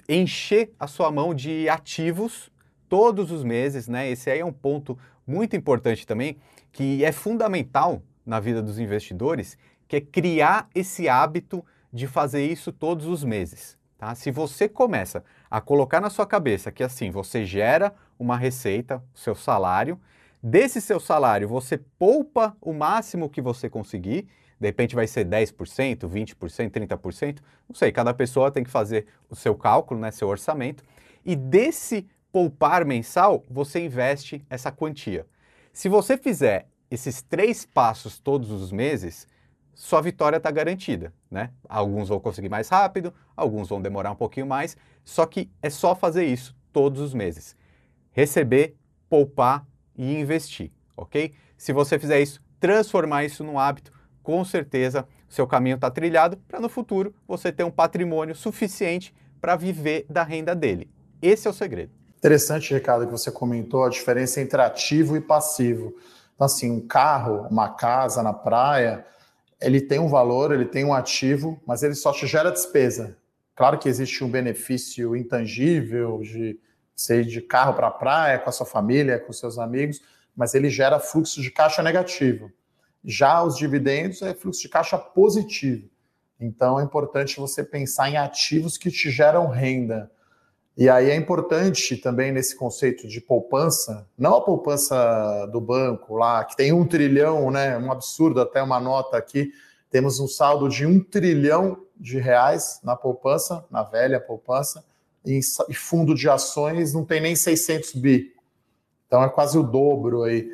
encher 0.06 0.70
a 0.78 0.86
sua 0.86 1.10
mão 1.10 1.34
de 1.34 1.68
ativos 1.70 2.52
todos 2.88 3.32
os 3.32 3.42
meses, 3.42 3.88
né? 3.88 4.10
Esse 4.10 4.30
aí 4.30 4.40
é 4.40 4.44
um 4.44 4.52
ponto 4.52 4.98
muito 5.26 5.56
importante 5.56 6.06
também, 6.06 6.36
que 6.70 7.02
é 7.02 7.10
fundamental 7.10 8.02
na 8.24 8.38
vida 8.38 8.62
dos 8.62 8.78
investidores, 8.78 9.56
que 9.86 9.96
é 9.96 10.00
criar 10.00 10.68
esse 10.74 11.08
hábito 11.08 11.64
de 11.90 12.06
fazer 12.06 12.44
isso 12.44 12.70
todos 12.70 13.06
os 13.06 13.24
meses. 13.24 13.78
Tá? 13.96 14.14
Se 14.14 14.30
você 14.30 14.68
começa 14.68 15.24
a 15.50 15.60
colocar 15.60 16.00
na 16.00 16.10
sua 16.10 16.26
cabeça 16.26 16.70
que 16.70 16.84
assim 16.84 17.10
você 17.10 17.44
gera 17.44 17.94
uma 18.18 18.36
receita, 18.36 19.02
seu 19.14 19.34
salário, 19.34 19.98
desse 20.42 20.80
seu 20.80 21.00
salário 21.00 21.48
você 21.48 21.78
poupa 21.98 22.56
o 22.60 22.72
máximo 22.72 23.28
que 23.28 23.40
você 23.40 23.68
conseguir, 23.68 24.28
de 24.60 24.66
repente 24.66 24.94
vai 24.94 25.06
ser 25.06 25.24
10%, 25.24 26.08
20%, 26.08 26.70
30%, 26.70 27.38
não 27.68 27.74
sei, 27.74 27.92
cada 27.92 28.12
pessoa 28.12 28.50
tem 28.50 28.64
que 28.64 28.70
fazer 28.70 29.06
o 29.30 29.36
seu 29.36 29.54
cálculo, 29.54 30.00
né, 30.00 30.10
seu 30.10 30.28
orçamento, 30.28 30.82
e 31.24 31.36
desse 31.36 32.06
poupar 32.32 32.84
mensal 32.84 33.44
você 33.48 33.84
investe 33.84 34.44
essa 34.50 34.70
quantia. 34.72 35.26
Se 35.72 35.88
você 35.88 36.16
fizer 36.16 36.68
esses 36.90 37.22
três 37.22 37.64
passos 37.64 38.18
todos 38.18 38.50
os 38.50 38.72
meses, 38.72 39.26
sua 39.74 40.00
vitória 40.00 40.38
está 40.38 40.50
garantida, 40.50 41.12
né? 41.30 41.52
Alguns 41.68 42.08
vão 42.08 42.18
conseguir 42.18 42.48
mais 42.48 42.68
rápido, 42.68 43.14
alguns 43.36 43.68
vão 43.68 43.80
demorar 43.80 44.10
um 44.10 44.16
pouquinho 44.16 44.46
mais, 44.46 44.76
só 45.04 45.24
que 45.24 45.48
é 45.62 45.70
só 45.70 45.94
fazer 45.94 46.24
isso 46.24 46.56
todos 46.72 47.00
os 47.00 47.14
meses. 47.14 47.54
Receber, 48.10 48.74
poupar 49.08 49.64
e 49.98 50.18
investir, 50.18 50.70
ok? 50.96 51.34
Se 51.56 51.72
você 51.72 51.98
fizer 51.98 52.20
isso, 52.20 52.40
transformar 52.60 53.24
isso 53.24 53.42
num 53.42 53.58
hábito, 53.58 53.92
com 54.22 54.44
certeza 54.44 55.06
seu 55.28 55.46
caminho 55.46 55.74
está 55.74 55.90
trilhado 55.90 56.38
para 56.48 56.60
no 56.60 56.68
futuro 56.68 57.14
você 57.26 57.52
ter 57.52 57.64
um 57.64 57.70
patrimônio 57.70 58.34
suficiente 58.34 59.14
para 59.40 59.56
viver 59.56 60.06
da 60.08 60.22
renda 60.22 60.54
dele. 60.54 60.88
Esse 61.20 61.46
é 61.46 61.50
o 61.50 61.54
segredo. 61.54 61.92
Interessante, 62.16 62.74
Ricardo, 62.74 63.06
que 63.06 63.12
você 63.12 63.30
comentou 63.30 63.84
a 63.84 63.88
diferença 63.88 64.40
entre 64.40 64.60
ativo 64.60 65.16
e 65.16 65.20
passivo. 65.20 65.94
Então, 66.34 66.46
assim, 66.46 66.70
um 66.70 66.80
carro, 66.80 67.46
uma 67.50 67.68
casa 67.68 68.22
na 68.22 68.32
praia, 68.32 69.04
ele 69.60 69.80
tem 69.80 69.98
um 69.98 70.08
valor, 70.08 70.52
ele 70.52 70.64
tem 70.64 70.84
um 70.84 70.94
ativo, 70.94 71.60
mas 71.66 71.82
ele 71.82 71.94
só 71.94 72.12
te 72.12 72.26
gera 72.26 72.50
despesa. 72.50 73.16
Claro 73.54 73.78
que 73.78 73.88
existe 73.88 74.22
um 74.22 74.30
benefício 74.30 75.16
intangível 75.16 76.20
de 76.22 76.58
ser 76.98 77.24
de 77.24 77.40
carro 77.40 77.74
para 77.74 77.86
a 77.86 77.92
praia, 77.92 78.40
com 78.40 78.50
a 78.50 78.52
sua 78.52 78.66
família, 78.66 79.20
com 79.20 79.32
seus 79.32 79.56
amigos, 79.56 80.02
mas 80.36 80.52
ele 80.54 80.68
gera 80.68 80.98
fluxo 80.98 81.40
de 81.40 81.48
caixa 81.48 81.80
negativo. 81.80 82.50
Já 83.04 83.40
os 83.40 83.56
dividendos 83.56 84.20
é 84.20 84.34
fluxo 84.34 84.60
de 84.60 84.68
caixa 84.68 84.98
positivo. 84.98 85.88
Então 86.40 86.78
é 86.80 86.82
importante 86.82 87.38
você 87.38 87.62
pensar 87.62 88.10
em 88.10 88.16
ativos 88.16 88.76
que 88.76 88.90
te 88.90 89.12
geram 89.12 89.46
renda. 89.46 90.10
E 90.76 90.88
aí 90.88 91.10
é 91.10 91.14
importante 91.14 91.96
também 91.96 92.32
nesse 92.32 92.56
conceito 92.56 93.06
de 93.06 93.20
poupança, 93.20 94.06
não 94.16 94.34
a 94.34 94.40
poupança 94.40 95.46
do 95.52 95.60
banco 95.60 96.16
lá, 96.16 96.44
que 96.44 96.56
tem 96.56 96.72
um 96.72 96.84
trilhão, 96.84 97.48
né? 97.50 97.78
Um 97.78 97.92
absurdo, 97.92 98.40
até 98.40 98.60
uma 98.60 98.80
nota 98.80 99.16
aqui. 99.16 99.52
Temos 99.88 100.18
um 100.18 100.26
saldo 100.26 100.68
de 100.68 100.84
um 100.84 100.98
trilhão 101.00 101.84
de 101.96 102.18
reais 102.18 102.80
na 102.82 102.96
poupança, 102.96 103.64
na 103.70 103.84
velha 103.84 104.20
poupança, 104.20 104.84
e 105.24 105.74
fundo 105.74 106.14
de 106.14 106.28
ações 106.28 106.92
não 106.94 107.04
tem 107.04 107.20
nem 107.20 107.36
600 107.36 107.94
bi. 107.94 108.34
Então 109.06 109.22
é 109.22 109.28
quase 109.28 109.58
o 109.58 109.62
dobro 109.62 110.22
aí. 110.22 110.50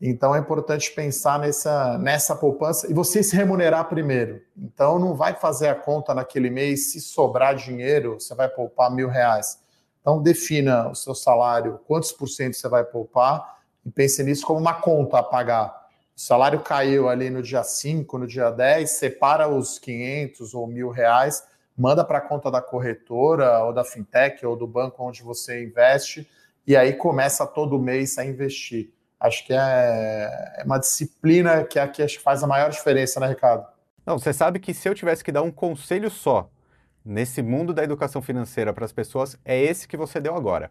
Então 0.00 0.34
é 0.34 0.38
importante 0.38 0.92
pensar 0.92 1.38
nessa, 1.38 1.96
nessa 1.98 2.36
poupança 2.36 2.90
e 2.90 2.94
você 2.94 3.22
se 3.22 3.34
remunerar 3.34 3.88
primeiro. 3.88 4.42
Então 4.56 4.98
não 4.98 5.14
vai 5.14 5.34
fazer 5.34 5.68
a 5.68 5.74
conta 5.74 6.14
naquele 6.14 6.50
mês, 6.50 6.92
se 6.92 7.00
sobrar 7.00 7.54
dinheiro, 7.54 8.20
você 8.20 8.34
vai 8.34 8.48
poupar 8.48 8.90
mil 8.90 9.08
reais 9.08 9.58
então, 10.06 10.22
defina 10.22 10.88
o 10.88 10.94
seu 10.94 11.16
salário, 11.16 11.80
quantos 11.84 12.12
por 12.12 12.28
cento 12.28 12.54
você 12.54 12.68
vai 12.68 12.84
poupar 12.84 13.58
e 13.84 13.90
pense 13.90 14.22
nisso 14.22 14.46
como 14.46 14.60
uma 14.60 14.74
conta 14.74 15.18
a 15.18 15.22
pagar. 15.22 15.88
O 16.16 16.20
salário 16.20 16.60
caiu 16.60 17.08
ali 17.08 17.28
no 17.28 17.42
dia 17.42 17.64
5, 17.64 18.16
no 18.16 18.24
dia 18.24 18.48
10, 18.48 18.88
separa 18.88 19.48
os 19.48 19.80
500 19.80 20.54
ou 20.54 20.68
mil 20.68 20.90
reais, 20.90 21.42
manda 21.76 22.04
para 22.04 22.18
a 22.18 22.20
conta 22.20 22.50
da 22.50 22.62
corretora 22.62 23.60
ou 23.64 23.72
da 23.72 23.84
fintech 23.84 24.44
ou 24.46 24.56
do 24.56 24.66
banco 24.66 25.02
onde 25.04 25.22
você 25.22 25.64
investe 25.64 26.28
e 26.66 26.76
aí 26.76 26.94
começa 26.94 27.46
todo 27.46 27.78
mês 27.78 28.18
a 28.18 28.24
investir. 28.24 28.90
Acho 29.20 29.46
que 29.46 29.52
é, 29.52 30.56
é 30.58 30.62
uma 30.64 30.78
disciplina 30.78 31.64
que 31.64 31.78
aqui 31.78 32.02
acho 32.02 32.18
que 32.18 32.22
faz 32.22 32.42
a 32.42 32.46
maior 32.46 32.70
diferença, 32.70 33.20
né, 33.20 33.28
Ricardo? 33.28 33.66
Não, 34.04 34.18
você 34.18 34.32
sabe 34.32 34.58
que 34.58 34.74
se 34.74 34.88
eu 34.88 34.94
tivesse 34.94 35.24
que 35.24 35.32
dar 35.32 35.42
um 35.42 35.50
conselho 35.50 36.10
só 36.10 36.50
nesse 37.04 37.40
mundo 37.40 37.72
da 37.72 37.84
educação 37.84 38.20
financeira 38.20 38.72
para 38.72 38.84
as 38.84 38.92
pessoas 38.92 39.38
é 39.44 39.60
esse 39.60 39.86
que 39.86 39.96
você 39.96 40.20
deu 40.20 40.34
agora. 40.34 40.70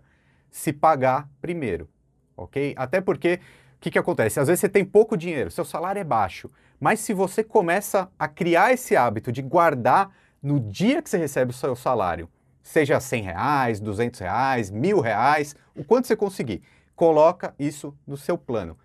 Se 0.51 0.73
pagar 0.73 1.29
primeiro, 1.41 1.89
ok? 2.35 2.73
Até 2.77 3.01
porque, 3.01 3.39
o 3.77 3.79
que, 3.79 3.91
que 3.91 3.99
acontece? 3.99 4.39
Às 4.39 4.47
vezes 4.47 4.59
você 4.59 4.69
tem 4.69 4.85
pouco 4.85 5.17
dinheiro, 5.17 5.49
seu 5.49 5.65
salário 5.65 5.99
é 5.99 6.03
baixo, 6.03 6.51
mas 6.79 6.99
se 6.99 7.13
você 7.13 7.43
começa 7.43 8.09
a 8.19 8.27
criar 8.27 8.73
esse 8.73 8.95
hábito 8.95 9.31
de 9.31 9.41
guardar 9.41 10.11
no 10.45 10.59
dia 10.59 11.01
que 11.01 11.09
você 11.09 11.17
recebe 11.17 11.49
o 11.49 11.53
seu 11.55 11.75
salário, 11.75 12.29
seja 12.61 12.99
100 12.99 13.23
reais, 13.23 13.79
200 13.79 14.19
reais, 14.19 14.69
mil 14.69 14.99
reais, 14.99 15.55
o 15.75 15.83
quanto 15.83 16.05
você 16.05 16.15
conseguir, 16.15 16.61
coloca 16.95 17.55
isso 17.57 17.97
no 18.05 18.15
seu 18.15 18.37
plano. 18.37 18.77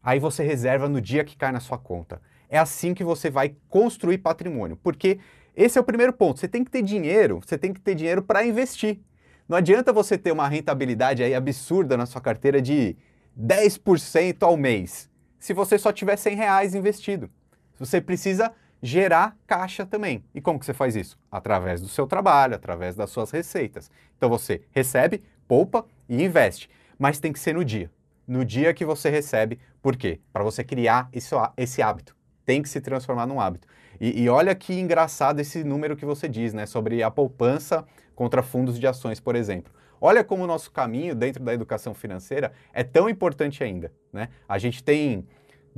Aí 0.00 0.20
você 0.20 0.44
reserva 0.44 0.88
no 0.88 1.00
dia 1.00 1.24
que 1.24 1.36
cai 1.36 1.50
na 1.50 1.58
sua 1.58 1.76
conta. 1.76 2.22
É 2.48 2.56
assim 2.56 2.94
que 2.94 3.02
você 3.02 3.28
vai 3.28 3.56
construir 3.68 4.18
patrimônio, 4.18 4.78
porque 4.80 5.18
esse 5.56 5.76
é 5.76 5.80
o 5.80 5.84
primeiro 5.84 6.12
ponto. 6.12 6.38
Você 6.38 6.46
tem 6.46 6.62
que 6.62 6.70
ter 6.70 6.82
dinheiro, 6.82 7.40
você 7.44 7.58
tem 7.58 7.72
que 7.72 7.80
ter 7.80 7.96
dinheiro 7.96 8.22
para 8.22 8.46
investir. 8.46 9.00
Não 9.48 9.56
adianta 9.56 9.92
você 9.92 10.16
ter 10.16 10.30
uma 10.30 10.46
rentabilidade 10.46 11.24
aí 11.24 11.34
absurda 11.34 11.96
na 11.96 12.06
sua 12.06 12.20
carteira 12.20 12.62
de 12.62 12.96
10% 13.36 14.40
ao 14.44 14.56
mês, 14.56 15.10
se 15.36 15.52
você 15.52 15.80
só 15.80 15.90
tiver 15.90 16.14
100 16.14 16.36
reais 16.36 16.74
investido. 16.76 17.28
Você 17.76 18.00
precisa 18.00 18.52
gerar 18.82 19.36
caixa 19.46 19.84
também. 19.84 20.24
E 20.34 20.40
como 20.40 20.58
que 20.58 20.66
você 20.66 20.74
faz 20.74 20.96
isso? 20.96 21.18
Através 21.30 21.80
do 21.80 21.88
seu 21.88 22.06
trabalho, 22.06 22.54
através 22.54 22.94
das 22.94 23.10
suas 23.10 23.30
receitas. 23.30 23.90
Então 24.16 24.28
você 24.28 24.62
recebe, 24.70 25.22
poupa 25.46 25.84
e 26.08 26.22
investe. 26.22 26.70
Mas 26.98 27.20
tem 27.20 27.32
que 27.32 27.38
ser 27.38 27.54
no 27.54 27.64
dia. 27.64 27.90
No 28.26 28.44
dia 28.44 28.74
que 28.74 28.84
você 28.84 29.08
recebe. 29.08 29.58
Por 29.80 29.96
quê? 29.96 30.20
Para 30.32 30.44
você 30.44 30.62
criar 30.62 31.08
esse, 31.12 31.34
esse 31.56 31.80
hábito. 31.80 32.16
Tem 32.44 32.62
que 32.62 32.68
se 32.68 32.80
transformar 32.80 33.26
num 33.26 33.40
hábito. 33.40 33.66
E, 34.00 34.22
e, 34.22 34.28
olha 34.28 34.54
que 34.54 34.72
engraçado 34.78 35.40
esse 35.40 35.64
número 35.64 35.96
que 35.96 36.04
você 36.04 36.28
diz, 36.28 36.52
né? 36.52 36.66
Sobre 36.66 37.02
a 37.02 37.10
poupança 37.10 37.84
contra 38.14 38.42
fundos 38.42 38.78
de 38.78 38.86
ações, 38.86 39.18
por 39.18 39.34
exemplo. 39.34 39.72
Olha 40.00 40.22
como 40.22 40.44
o 40.44 40.46
nosso 40.46 40.70
caminho 40.70 41.14
dentro 41.14 41.42
da 41.42 41.52
educação 41.52 41.92
financeira 41.94 42.52
é 42.72 42.84
tão 42.84 43.08
importante 43.08 43.64
ainda. 43.64 43.92
Né? 44.12 44.28
A 44.48 44.58
gente 44.58 44.82
tem 44.82 45.26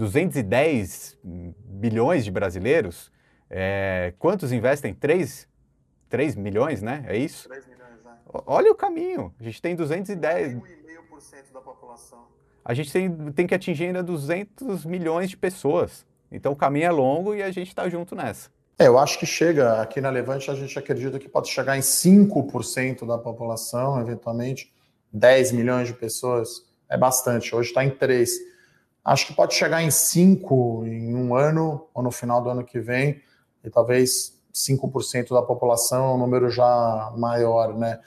210 0.00 1.18
bilhões 1.22 2.24
de 2.24 2.30
brasileiros. 2.30 3.12
É, 3.50 4.14
quantos 4.18 4.50
investem? 4.50 4.94
3, 4.94 5.46
3 6.08 6.36
milhões, 6.36 6.80
né? 6.80 7.04
É 7.06 7.18
isso? 7.18 7.46
3 7.48 7.66
milhões, 7.66 8.02
né? 8.02 8.16
Olha 8.46 8.72
o 8.72 8.74
caminho. 8.74 9.34
A 9.38 9.42
gente 9.42 9.60
tem 9.60 9.76
210. 9.76 10.54
1,5% 10.54 11.52
da 11.52 11.60
população. 11.60 12.26
A 12.64 12.72
gente 12.72 12.90
tem, 12.90 13.14
tem 13.32 13.46
que 13.46 13.54
atingir 13.54 13.84
ainda 13.84 14.02
200 14.02 14.86
milhões 14.86 15.28
de 15.28 15.36
pessoas. 15.36 16.06
Então 16.32 16.52
o 16.52 16.56
caminho 16.56 16.86
é 16.86 16.90
longo 16.90 17.34
e 17.34 17.42
a 17.42 17.50
gente 17.50 17.68
está 17.68 17.86
junto 17.88 18.14
nessa. 18.14 18.48
É, 18.78 18.86
eu 18.86 18.98
acho 18.98 19.18
que 19.18 19.26
chega, 19.26 19.82
aqui 19.82 20.00
na 20.00 20.08
Levante 20.08 20.50
a 20.50 20.54
gente 20.54 20.78
acredita 20.78 21.18
que 21.18 21.28
pode 21.28 21.50
chegar 21.50 21.76
em 21.76 21.80
5% 21.80 23.06
da 23.06 23.18
população, 23.18 24.00
eventualmente, 24.00 24.72
10 25.12 25.52
milhões 25.52 25.88
de 25.88 25.94
pessoas, 25.94 26.64
é 26.88 26.96
bastante, 26.96 27.54
hoje 27.54 27.68
está 27.68 27.84
em 27.84 27.90
3. 27.90 28.49
Acho 29.04 29.26
que 29.26 29.32
pode 29.32 29.54
chegar 29.54 29.82
em 29.82 29.90
5 29.90 30.84
em 30.86 31.14
um 31.14 31.34
ano, 31.34 31.88
ou 31.94 32.02
no 32.02 32.10
final 32.10 32.42
do 32.42 32.50
ano 32.50 32.64
que 32.64 32.78
vem, 32.78 33.20
e 33.64 33.70
talvez 33.70 34.38
5% 34.52 35.30
da 35.30 35.42
população 35.42 36.10
é 36.10 36.14
um 36.14 36.18
número 36.18 36.50
já 36.50 37.12
maior, 37.16 37.76
né? 37.76 38.00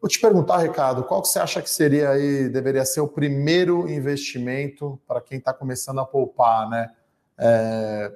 Vou 0.00 0.08
te 0.08 0.18
perguntar, 0.18 0.58
Ricardo, 0.58 1.04
qual 1.04 1.20
que 1.20 1.28
você 1.28 1.38
acha 1.38 1.60
que 1.60 1.68
seria 1.68 2.10
aí, 2.10 2.48
deveria 2.48 2.84
ser 2.84 3.00
o 3.00 3.08
primeiro 3.08 3.88
investimento 3.88 4.98
para 5.06 5.20
quem 5.20 5.38
está 5.38 5.52
começando 5.52 6.00
a 6.00 6.06
poupar, 6.06 6.68
né? 6.70 6.90
É, 7.38 8.12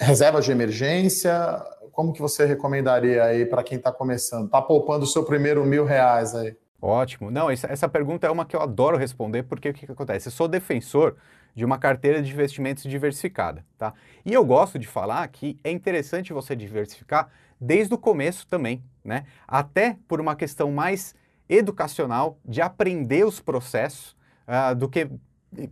reservas 0.00 0.44
de 0.44 0.52
emergência, 0.52 1.62
como 1.92 2.12
que 2.12 2.20
você 2.20 2.46
recomendaria 2.46 3.22
aí 3.24 3.44
para 3.44 3.62
quem 3.62 3.76
está 3.76 3.92
começando? 3.92 4.46
Está 4.46 4.62
poupando 4.62 5.04
o 5.04 5.06
seu 5.06 5.24
primeiro 5.24 5.64
mil 5.64 5.84
reais 5.84 6.34
aí? 6.34 6.56
Ótimo. 6.84 7.30
Não, 7.30 7.48
essa 7.48 7.88
pergunta 7.88 8.26
é 8.26 8.30
uma 8.30 8.44
que 8.44 8.56
eu 8.56 8.60
adoro 8.60 8.96
responder, 8.96 9.44
porque 9.44 9.68
o 9.68 9.72
que, 9.72 9.86
que 9.86 9.92
acontece? 9.92 10.26
Eu 10.26 10.32
sou 10.32 10.48
defensor 10.48 11.16
de 11.54 11.64
uma 11.64 11.78
carteira 11.78 12.20
de 12.20 12.32
investimentos 12.32 12.82
diversificada, 12.82 13.64
tá? 13.78 13.94
E 14.26 14.32
eu 14.32 14.44
gosto 14.44 14.80
de 14.80 14.86
falar 14.88 15.26
que 15.28 15.56
é 15.62 15.70
interessante 15.70 16.32
você 16.32 16.56
diversificar 16.56 17.28
desde 17.60 17.94
o 17.94 17.98
começo 17.98 18.48
também, 18.48 18.82
né? 19.04 19.26
Até 19.46 19.96
por 20.08 20.20
uma 20.20 20.34
questão 20.34 20.72
mais 20.72 21.14
educacional 21.48 22.40
de 22.44 22.60
aprender 22.60 23.24
os 23.24 23.38
processos 23.38 24.16
uh, 24.48 24.74
do 24.74 24.88
que 24.88 25.08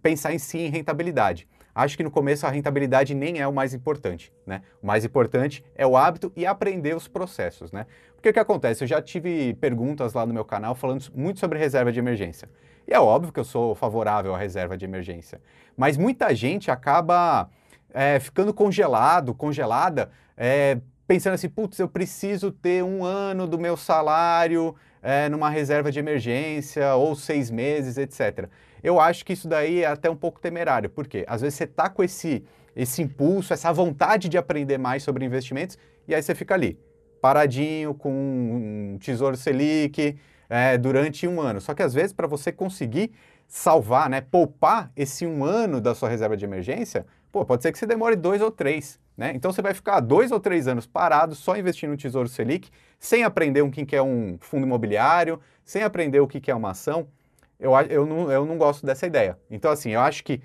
pensar 0.00 0.32
em 0.32 0.38
si 0.38 0.58
em 0.58 0.70
rentabilidade. 0.70 1.48
Acho 1.74 1.96
que 1.96 2.02
no 2.02 2.10
começo 2.10 2.46
a 2.46 2.50
rentabilidade 2.50 3.14
nem 3.14 3.38
é 3.40 3.46
o 3.46 3.52
mais 3.52 3.72
importante, 3.74 4.32
né? 4.46 4.62
O 4.82 4.86
mais 4.86 5.04
importante 5.04 5.64
é 5.74 5.86
o 5.86 5.96
hábito 5.96 6.32
e 6.36 6.44
aprender 6.44 6.96
os 6.96 7.06
processos, 7.06 7.72
né? 7.72 7.86
Porque 8.14 8.28
o 8.28 8.32
que 8.32 8.38
acontece? 8.38 8.84
Eu 8.84 8.88
já 8.88 9.00
tive 9.00 9.54
perguntas 9.54 10.12
lá 10.12 10.26
no 10.26 10.34
meu 10.34 10.44
canal 10.44 10.74
falando 10.74 11.04
muito 11.14 11.40
sobre 11.40 11.58
reserva 11.58 11.92
de 11.92 11.98
emergência. 11.98 12.48
E 12.86 12.92
é 12.92 13.00
óbvio 13.00 13.32
que 13.32 13.40
eu 13.40 13.44
sou 13.44 13.74
favorável 13.74 14.34
à 14.34 14.38
reserva 14.38 14.76
de 14.76 14.84
emergência. 14.84 15.40
Mas 15.76 15.96
muita 15.96 16.34
gente 16.34 16.70
acaba 16.70 17.48
é, 17.94 18.18
ficando 18.18 18.52
congelado, 18.52 19.32
congelada, 19.34 20.10
é, 20.36 20.78
pensando 21.06 21.34
assim, 21.34 21.48
putz, 21.48 21.78
eu 21.78 21.88
preciso 21.88 22.50
ter 22.50 22.82
um 22.82 23.04
ano 23.04 23.46
do 23.46 23.58
meu 23.58 23.76
salário 23.76 24.74
é, 25.02 25.28
numa 25.28 25.48
reserva 25.48 25.90
de 25.90 25.98
emergência, 25.98 26.94
ou 26.94 27.14
seis 27.16 27.50
meses, 27.50 27.96
etc. 27.96 28.48
Eu 28.82 29.00
acho 29.00 29.24
que 29.24 29.32
isso 29.32 29.48
daí 29.48 29.82
é 29.82 29.86
até 29.86 30.10
um 30.10 30.16
pouco 30.16 30.40
temerário, 30.40 30.90
porque 30.90 31.24
às 31.26 31.40
vezes 31.40 31.56
você 31.56 31.64
está 31.64 31.88
com 31.88 32.02
esse, 32.02 32.44
esse 32.74 33.02
impulso, 33.02 33.52
essa 33.52 33.72
vontade 33.72 34.28
de 34.28 34.38
aprender 34.38 34.78
mais 34.78 35.02
sobre 35.02 35.24
investimentos, 35.24 35.78
e 36.06 36.14
aí 36.14 36.22
você 36.22 36.34
fica 36.34 36.54
ali, 36.54 36.78
paradinho, 37.20 37.94
com 37.94 38.10
um 38.10 38.98
tesouro 38.98 39.36
Selic 39.36 40.16
é, 40.48 40.76
durante 40.76 41.26
um 41.28 41.40
ano. 41.40 41.60
Só 41.60 41.74
que 41.74 41.82
às 41.82 41.94
vezes, 41.94 42.12
para 42.12 42.26
você 42.26 42.50
conseguir 42.50 43.12
salvar, 43.46 44.08
né, 44.08 44.20
poupar 44.20 44.90
esse 44.96 45.26
um 45.26 45.44
ano 45.44 45.80
da 45.80 45.94
sua 45.94 46.08
reserva 46.08 46.36
de 46.36 46.44
emergência, 46.44 47.06
pô, 47.32 47.44
pode 47.44 47.62
ser 47.62 47.72
que 47.72 47.78
você 47.78 47.86
demore 47.86 48.16
dois 48.16 48.40
ou 48.40 48.50
três. 48.50 48.98
Né? 49.16 49.32
Então 49.34 49.52
você 49.52 49.60
vai 49.60 49.74
ficar 49.74 50.00
dois 50.00 50.32
ou 50.32 50.40
três 50.40 50.66
anos 50.66 50.86
parado 50.86 51.34
só 51.34 51.56
investindo 51.56 51.90
no 51.90 51.96
Tesouro 51.96 52.28
Selic, 52.28 52.70
sem 52.98 53.22
aprender 53.22 53.62
o 53.62 53.70
que 53.70 53.94
é 53.94 54.02
um 54.02 54.38
fundo 54.40 54.66
imobiliário, 54.66 55.40
sem 55.64 55.82
aprender 55.82 56.20
o 56.20 56.26
que 56.26 56.50
é 56.50 56.54
uma 56.54 56.70
ação. 56.70 57.06
Eu, 57.60 57.72
eu, 57.88 58.06
não, 58.06 58.32
eu 58.32 58.46
não 58.46 58.56
gosto 58.56 58.86
dessa 58.86 59.06
ideia. 59.06 59.38
Então, 59.50 59.70
assim, 59.70 59.90
eu 59.90 60.00
acho 60.00 60.24
que, 60.24 60.40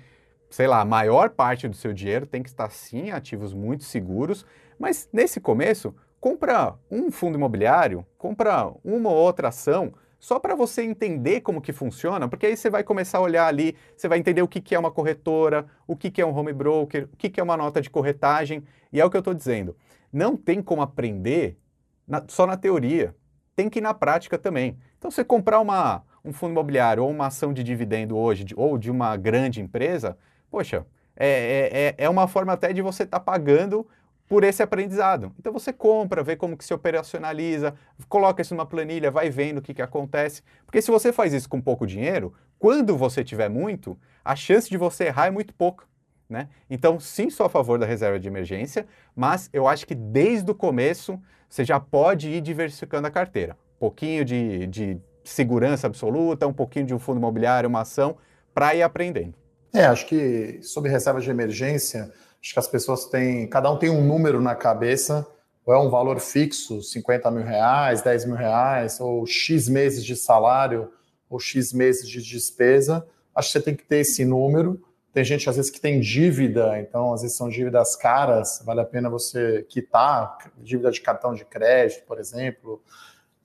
sei 0.50 0.66
lá, 0.66 0.80
a 0.82 0.84
maior 0.84 1.30
parte 1.30 1.66
do 1.66 1.74
seu 1.74 1.92
dinheiro 1.92 2.26
tem 2.26 2.42
que 2.42 2.50
estar 2.50 2.70
sim 2.70 3.10
ativos 3.10 3.54
muito 3.54 3.84
seguros, 3.84 4.44
mas 4.78 5.08
nesse 5.10 5.40
começo, 5.40 5.94
compra 6.20 6.74
um 6.90 7.10
fundo 7.10 7.36
imobiliário, 7.36 8.04
compra 8.18 8.70
uma 8.84 9.08
ou 9.08 9.16
outra 9.16 9.48
ação, 9.48 9.94
só 10.18 10.38
para 10.38 10.54
você 10.54 10.82
entender 10.82 11.40
como 11.40 11.60
que 11.60 11.72
funciona, 11.72 12.28
porque 12.28 12.46
aí 12.46 12.56
você 12.56 12.68
vai 12.68 12.82
começar 12.82 13.18
a 13.18 13.22
olhar 13.22 13.46
ali, 13.46 13.76
você 13.96 14.08
vai 14.08 14.18
entender 14.18 14.42
o 14.42 14.48
que, 14.48 14.60
que 14.60 14.74
é 14.74 14.78
uma 14.78 14.90
corretora, 14.90 15.66
o 15.86 15.96
que, 15.96 16.10
que 16.10 16.20
é 16.20 16.26
um 16.26 16.36
home 16.36 16.52
broker, 16.52 17.08
o 17.12 17.16
que, 17.16 17.30
que 17.30 17.40
é 17.40 17.42
uma 17.42 17.56
nota 17.56 17.80
de 17.80 17.88
corretagem, 17.88 18.64
e 18.92 19.00
é 19.00 19.04
o 19.04 19.10
que 19.10 19.16
eu 19.16 19.20
estou 19.20 19.34
dizendo. 19.34 19.76
Não 20.12 20.36
tem 20.36 20.62
como 20.62 20.82
aprender 20.82 21.58
na, 22.06 22.22
só 22.28 22.46
na 22.46 22.56
teoria, 22.56 23.14
tem 23.54 23.68
que 23.68 23.78
ir 23.78 23.82
na 23.82 23.94
prática 23.94 24.36
também. 24.36 24.78
Então, 24.98 25.10
você 25.10 25.24
comprar 25.24 25.60
uma, 25.60 26.02
um 26.26 26.32
fundo 26.32 26.52
imobiliário 26.52 27.04
ou 27.04 27.10
uma 27.10 27.26
ação 27.26 27.52
de 27.52 27.62
dividendo 27.62 28.16
hoje, 28.16 28.44
de, 28.44 28.54
ou 28.56 28.76
de 28.76 28.90
uma 28.90 29.16
grande 29.16 29.60
empresa, 29.60 30.18
poxa, 30.50 30.84
é, 31.16 31.28
é, 31.28 31.78
é, 31.78 31.94
é 31.98 32.08
uma 32.08 32.26
forma 32.26 32.52
até 32.52 32.72
de 32.72 32.82
você 32.82 33.04
estar 33.04 33.20
tá 33.20 33.24
pagando 33.24 33.86
por 34.28 34.42
esse 34.42 34.62
aprendizado. 34.62 35.32
Então 35.38 35.52
você 35.52 35.72
compra, 35.72 36.22
vê 36.22 36.34
como 36.36 36.56
que 36.56 36.64
se 36.64 36.74
operacionaliza, 36.74 37.74
coloca 38.08 38.42
isso 38.42 38.54
numa 38.54 38.66
planilha, 38.66 39.10
vai 39.10 39.30
vendo 39.30 39.58
o 39.58 39.62
que, 39.62 39.72
que 39.72 39.82
acontece. 39.82 40.42
Porque 40.64 40.82
se 40.82 40.90
você 40.90 41.12
faz 41.12 41.32
isso 41.32 41.48
com 41.48 41.60
pouco 41.60 41.86
dinheiro, 41.86 42.34
quando 42.58 42.96
você 42.96 43.22
tiver 43.22 43.48
muito, 43.48 43.96
a 44.24 44.34
chance 44.34 44.68
de 44.68 44.76
você 44.76 45.04
errar 45.04 45.26
é 45.26 45.30
muito 45.30 45.54
pouca. 45.54 45.86
Né? 46.28 46.48
Então, 46.68 46.98
sim, 46.98 47.30
sou 47.30 47.46
a 47.46 47.48
favor 47.48 47.78
da 47.78 47.86
reserva 47.86 48.18
de 48.18 48.26
emergência, 48.26 48.84
mas 49.14 49.48
eu 49.52 49.68
acho 49.68 49.86
que 49.86 49.94
desde 49.94 50.50
o 50.50 50.54
começo 50.54 51.20
você 51.48 51.64
já 51.64 51.78
pode 51.78 52.28
ir 52.28 52.40
diversificando 52.40 53.06
a 53.06 53.10
carteira. 53.10 53.56
Pouquinho 53.78 54.24
de, 54.24 54.66
de 54.66 55.00
segurança 55.28 55.86
absoluta, 55.86 56.46
um 56.46 56.52
pouquinho 56.52 56.86
de 56.86 56.94
um 56.94 56.98
fundo 56.98 57.18
imobiliário, 57.18 57.68
uma 57.68 57.80
ação, 57.80 58.16
para 58.54 58.74
ir 58.74 58.82
aprendendo. 58.82 59.34
É, 59.72 59.84
acho 59.84 60.06
que 60.06 60.60
sobre 60.62 60.90
reserva 60.90 61.20
de 61.20 61.30
emergência, 61.30 62.10
Acho 62.46 62.52
que 62.52 62.58
as 62.60 62.68
pessoas 62.68 63.06
têm, 63.06 63.48
cada 63.48 63.68
um 63.72 63.76
tem 63.76 63.90
um 63.90 64.06
número 64.06 64.40
na 64.40 64.54
cabeça, 64.54 65.26
ou 65.64 65.74
é 65.74 65.78
um 65.80 65.90
valor 65.90 66.20
fixo, 66.20 66.80
50 66.80 67.28
mil 67.32 67.42
reais, 67.42 68.02
10 68.02 68.24
mil 68.24 68.36
reais, 68.36 69.00
ou 69.00 69.26
X 69.26 69.68
meses 69.68 70.04
de 70.04 70.14
salário, 70.14 70.88
ou 71.28 71.40
X 71.40 71.72
meses 71.72 72.08
de 72.08 72.22
despesa. 72.22 73.04
Acho 73.34 73.48
que 73.48 73.52
você 73.58 73.64
tem 73.64 73.74
que 73.74 73.82
ter 73.82 73.98
esse 73.98 74.24
número. 74.24 74.80
Tem 75.12 75.24
gente, 75.24 75.50
às 75.50 75.56
vezes, 75.56 75.72
que 75.72 75.80
tem 75.80 75.98
dívida, 75.98 76.78
então, 76.78 77.12
às 77.12 77.22
vezes, 77.22 77.36
são 77.36 77.48
dívidas 77.48 77.96
caras, 77.96 78.62
vale 78.64 78.80
a 78.80 78.84
pena 78.84 79.10
você 79.10 79.66
quitar, 79.68 80.38
dívida 80.58 80.92
de 80.92 81.00
cartão 81.00 81.34
de 81.34 81.44
crédito, 81.44 82.04
por 82.06 82.20
exemplo. 82.20 82.80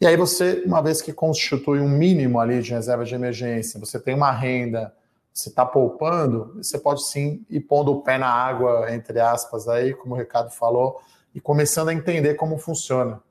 E 0.01 0.07
aí 0.07 0.17
você, 0.17 0.63
uma 0.65 0.81
vez 0.81 1.01
que 1.01 1.13
constitui 1.13 1.79
um 1.79 1.87
mínimo 1.87 2.39
ali 2.39 2.61
de 2.61 2.71
reserva 2.71 3.05
de 3.05 3.13
emergência, 3.15 3.79
você 3.79 3.99
tem 3.99 4.15
uma 4.15 4.31
renda 4.31 4.91
você 5.33 5.49
está 5.49 5.65
poupando, 5.65 6.55
você 6.57 6.77
pode 6.77 7.07
sim 7.07 7.45
ir 7.49 7.61
pondo 7.61 7.91
o 7.91 8.01
pé 8.01 8.17
na 8.17 8.27
água, 8.27 8.93
entre 8.93 9.19
aspas, 9.19 9.67
aí, 9.67 9.93
como 9.93 10.13
o 10.13 10.17
Ricardo 10.17 10.51
falou, 10.51 10.99
e 11.33 11.39
começando 11.39 11.89
a 11.89 11.93
entender 11.93 12.35
como 12.35 12.57
funciona. 12.57 13.21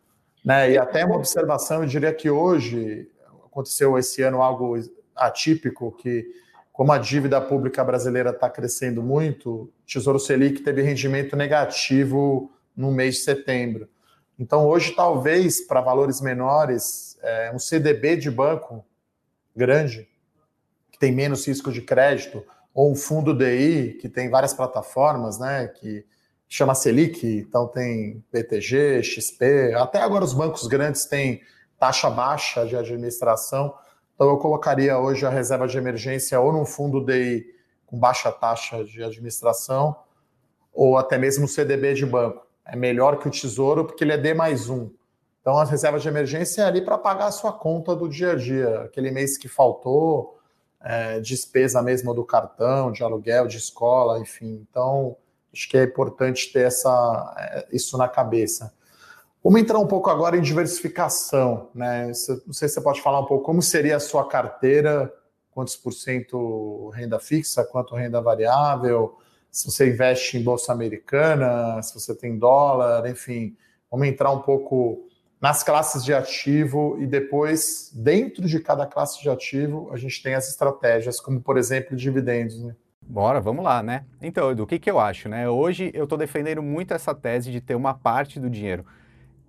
Né? 0.44 0.72
E 0.72 0.78
até 0.78 1.04
uma 1.04 1.16
observação, 1.16 1.82
eu 1.82 1.88
diria 1.88 2.12
que 2.14 2.30
hoje 2.30 3.10
aconteceu 3.44 3.98
esse 3.98 4.22
ano 4.22 4.40
algo 4.40 4.76
atípico, 5.14 5.92
que 5.92 6.26
como 6.72 6.92
a 6.92 6.98
dívida 6.98 7.38
pública 7.40 7.84
brasileira 7.84 8.30
está 8.30 8.48
crescendo 8.48 9.02
muito, 9.02 9.50
o 9.50 9.72
Tesouro 9.86 10.18
Selic 10.18 10.62
teve 10.62 10.80
rendimento 10.80 11.36
negativo 11.36 12.50
no 12.74 12.90
mês 12.90 13.16
de 13.16 13.20
setembro. 13.20 13.86
Então, 14.40 14.66
hoje, 14.66 14.92
talvez, 14.92 15.60
para 15.60 15.82
valores 15.82 16.18
menores, 16.18 17.18
é, 17.22 17.52
um 17.54 17.58
CDB 17.58 18.16
de 18.16 18.30
banco 18.30 18.82
grande 19.54 20.08
tem 20.98 21.12
menos 21.12 21.46
risco 21.46 21.70
de 21.70 21.82
crédito, 21.82 22.42
ou 22.72 22.90
um 22.90 22.94
fundo 22.94 23.36
DI, 23.36 23.98
que 24.00 24.08
tem 24.08 24.30
várias 24.30 24.54
plataformas, 24.54 25.38
né? 25.38 25.68
Que 25.68 26.06
chama 26.48 26.74
Selic, 26.74 27.26
então 27.26 27.68
tem 27.68 28.24
BTG, 28.32 29.02
XP, 29.02 29.74
até 29.74 30.00
agora 30.00 30.24
os 30.24 30.32
bancos 30.32 30.66
grandes 30.66 31.04
têm 31.04 31.42
taxa 31.78 32.08
baixa 32.08 32.64
de 32.64 32.76
administração. 32.76 33.74
Então 34.14 34.28
eu 34.28 34.38
colocaria 34.38 34.98
hoje 34.98 35.26
a 35.26 35.30
reserva 35.30 35.66
de 35.66 35.76
emergência 35.76 36.40
ou 36.40 36.50
num 36.50 36.64
fundo 36.64 37.04
DI 37.04 37.46
com 37.84 37.98
baixa 37.98 38.32
taxa 38.32 38.84
de 38.84 39.02
administração, 39.02 39.96
ou 40.72 40.96
até 40.96 41.18
mesmo 41.18 41.46
CDB 41.46 41.92
de 41.92 42.06
banco. 42.06 42.49
É 42.72 42.76
melhor 42.76 43.18
que 43.18 43.26
o 43.26 43.30
Tesouro 43.30 43.84
porque 43.84 44.04
ele 44.04 44.12
é 44.12 44.16
D 44.16 44.32
mais 44.32 44.68
um. 44.68 44.90
Então 45.40 45.58
as 45.58 45.68
reservas 45.68 46.02
de 46.02 46.08
emergência 46.08 46.62
é 46.62 46.64
ali 46.66 46.80
para 46.80 46.96
pagar 46.96 47.26
a 47.26 47.32
sua 47.32 47.52
conta 47.52 47.96
do 47.96 48.08
dia 48.08 48.32
a 48.32 48.36
dia, 48.36 48.82
aquele 48.82 49.10
mês 49.10 49.36
que 49.36 49.48
faltou, 49.48 50.38
é, 50.80 51.18
despesa 51.18 51.82
mesmo 51.82 52.14
do 52.14 52.24
cartão, 52.24 52.92
de 52.92 53.02
aluguel, 53.02 53.48
de 53.48 53.56
escola, 53.56 54.20
enfim. 54.20 54.64
Então 54.70 55.16
acho 55.52 55.68
que 55.68 55.76
é 55.76 55.82
importante 55.82 56.52
ter 56.52 56.66
essa, 56.66 57.34
é, 57.36 57.66
isso 57.72 57.98
na 57.98 58.06
cabeça. 58.06 58.72
Vamos 59.42 59.60
entrar 59.60 59.80
um 59.80 59.86
pouco 59.86 60.08
agora 60.08 60.36
em 60.36 60.40
diversificação, 60.40 61.70
né? 61.74 62.06
Não 62.46 62.52
sei 62.52 62.68
se 62.68 62.74
você 62.74 62.80
pode 62.80 63.02
falar 63.02 63.18
um 63.18 63.26
pouco 63.26 63.42
como 63.42 63.60
seria 63.62 63.96
a 63.96 64.00
sua 64.00 64.28
carteira, 64.28 65.12
quantos 65.50 65.74
por 65.74 65.92
cento 65.92 66.90
renda 66.90 67.18
fixa, 67.18 67.64
quanto 67.64 67.96
renda 67.96 68.20
variável, 68.20 69.18
se 69.50 69.70
você 69.70 69.88
investe 69.88 70.38
em 70.38 70.42
bolsa 70.42 70.72
americana, 70.72 71.82
se 71.82 71.92
você 71.94 72.14
tem 72.14 72.38
dólar, 72.38 73.08
enfim. 73.08 73.56
Vamos 73.90 74.06
entrar 74.06 74.30
um 74.30 74.40
pouco 74.40 75.08
nas 75.40 75.62
classes 75.62 76.04
de 76.04 76.12
ativo 76.12 76.96
e 77.00 77.06
depois, 77.06 77.90
dentro 77.94 78.46
de 78.46 78.60
cada 78.60 78.86
classe 78.86 79.20
de 79.22 79.28
ativo, 79.28 79.90
a 79.92 79.96
gente 79.96 80.22
tem 80.22 80.34
as 80.34 80.48
estratégias, 80.48 81.18
como 81.18 81.40
por 81.40 81.56
exemplo 81.56 81.96
dividendos. 81.96 82.62
Né? 82.62 82.74
Bora, 83.02 83.40
vamos 83.40 83.64
lá, 83.64 83.82
né? 83.82 84.04
Então, 84.20 84.54
do 84.54 84.66
que, 84.66 84.78
que 84.78 84.90
eu 84.90 85.00
acho, 85.00 85.28
né? 85.28 85.48
Hoje 85.48 85.90
eu 85.94 86.04
estou 86.04 86.18
defendendo 86.18 86.62
muito 86.62 86.94
essa 86.94 87.14
tese 87.14 87.50
de 87.50 87.60
ter 87.60 87.74
uma 87.74 87.94
parte 87.94 88.38
do 88.38 88.50
dinheiro 88.50 88.84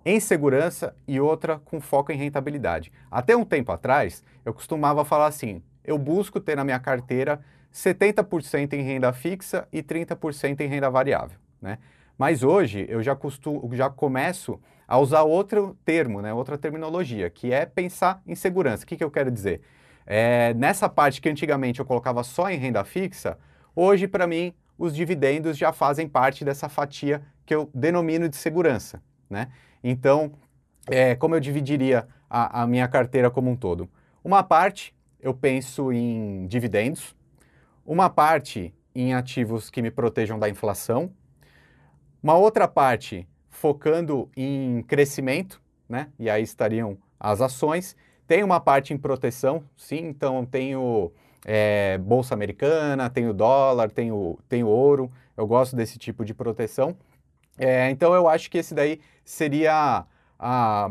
em 0.04 0.18
segurança 0.18 0.96
e 1.06 1.20
outra 1.20 1.60
com 1.64 1.80
foco 1.80 2.10
em 2.10 2.16
rentabilidade. 2.16 2.90
Até 3.10 3.36
um 3.36 3.44
tempo 3.44 3.70
atrás, 3.70 4.24
eu 4.44 4.52
costumava 4.52 5.04
falar 5.04 5.26
assim: 5.26 5.62
eu 5.84 5.96
busco 5.98 6.40
ter 6.40 6.56
na 6.56 6.64
minha 6.64 6.80
carteira 6.80 7.40
70% 7.72 8.74
em 8.74 8.82
renda 8.82 9.12
fixa 9.12 9.66
e 9.72 9.82
30% 9.82 10.60
em 10.60 10.66
renda 10.66 10.90
variável, 10.90 11.38
né? 11.60 11.78
Mas 12.18 12.42
hoje 12.42 12.86
eu 12.88 13.02
já, 13.02 13.16
costumo, 13.16 13.68
já 13.74 13.88
começo 13.88 14.60
a 14.86 14.98
usar 14.98 15.22
outro 15.22 15.76
termo, 15.84 16.20
né, 16.20 16.32
outra 16.32 16.58
terminologia, 16.58 17.30
que 17.30 17.52
é 17.52 17.64
pensar 17.64 18.22
em 18.26 18.34
segurança. 18.34 18.84
O 18.84 18.86
que, 18.86 18.96
que 18.96 19.02
eu 19.02 19.10
quero 19.10 19.30
dizer? 19.30 19.62
É, 20.04 20.52
nessa 20.54 20.88
parte 20.88 21.20
que 21.20 21.28
antigamente 21.28 21.80
eu 21.80 21.86
colocava 21.86 22.22
só 22.22 22.50
em 22.50 22.58
renda 22.58 22.84
fixa, 22.84 23.38
hoje 23.74 24.06
para 24.06 24.26
mim 24.26 24.52
os 24.76 24.94
dividendos 24.94 25.56
já 25.56 25.72
fazem 25.72 26.06
parte 26.08 26.44
dessa 26.44 26.68
fatia 26.68 27.22
que 27.46 27.54
eu 27.54 27.70
denomino 27.74 28.28
de 28.28 28.36
segurança. 28.36 29.02
Né? 29.30 29.48
Então, 29.82 30.32
é, 30.86 31.14
como 31.14 31.34
eu 31.34 31.40
dividiria 31.40 32.06
a, 32.28 32.62
a 32.62 32.66
minha 32.66 32.86
carteira 32.86 33.30
como 33.30 33.50
um 33.50 33.56
todo? 33.56 33.88
Uma 34.22 34.42
parte 34.42 34.94
eu 35.20 35.32
penso 35.32 35.92
em 35.92 36.46
dividendos, 36.46 37.14
uma 37.84 38.08
parte 38.08 38.74
em 38.94 39.14
ativos 39.14 39.70
que 39.70 39.82
me 39.82 39.90
protejam 39.90 40.38
da 40.38 40.48
inflação, 40.48 41.10
uma 42.22 42.36
outra 42.36 42.68
parte 42.68 43.26
focando 43.50 44.30
em 44.36 44.82
crescimento, 44.82 45.60
né? 45.88 46.08
E 46.18 46.30
aí 46.30 46.42
estariam 46.42 46.96
as 47.18 47.40
ações. 47.40 47.96
Tem 48.26 48.42
uma 48.42 48.60
parte 48.60 48.94
em 48.94 48.98
proteção, 48.98 49.64
sim, 49.76 49.98
então 50.06 50.44
tenho 50.44 51.12
é, 51.44 51.98
bolsa 51.98 52.34
americana, 52.34 53.10
tenho 53.10 53.32
dólar, 53.32 53.90
tenho, 53.90 54.38
tenho 54.48 54.66
ouro. 54.66 55.10
Eu 55.36 55.46
gosto 55.46 55.74
desse 55.76 55.98
tipo 55.98 56.24
de 56.24 56.32
proteção. 56.32 56.96
É, 57.58 57.90
então 57.90 58.14
eu 58.14 58.28
acho 58.28 58.50
que 58.50 58.58
esse 58.58 58.74
daí 58.74 59.00
seria 59.24 60.06
a, 60.38 60.90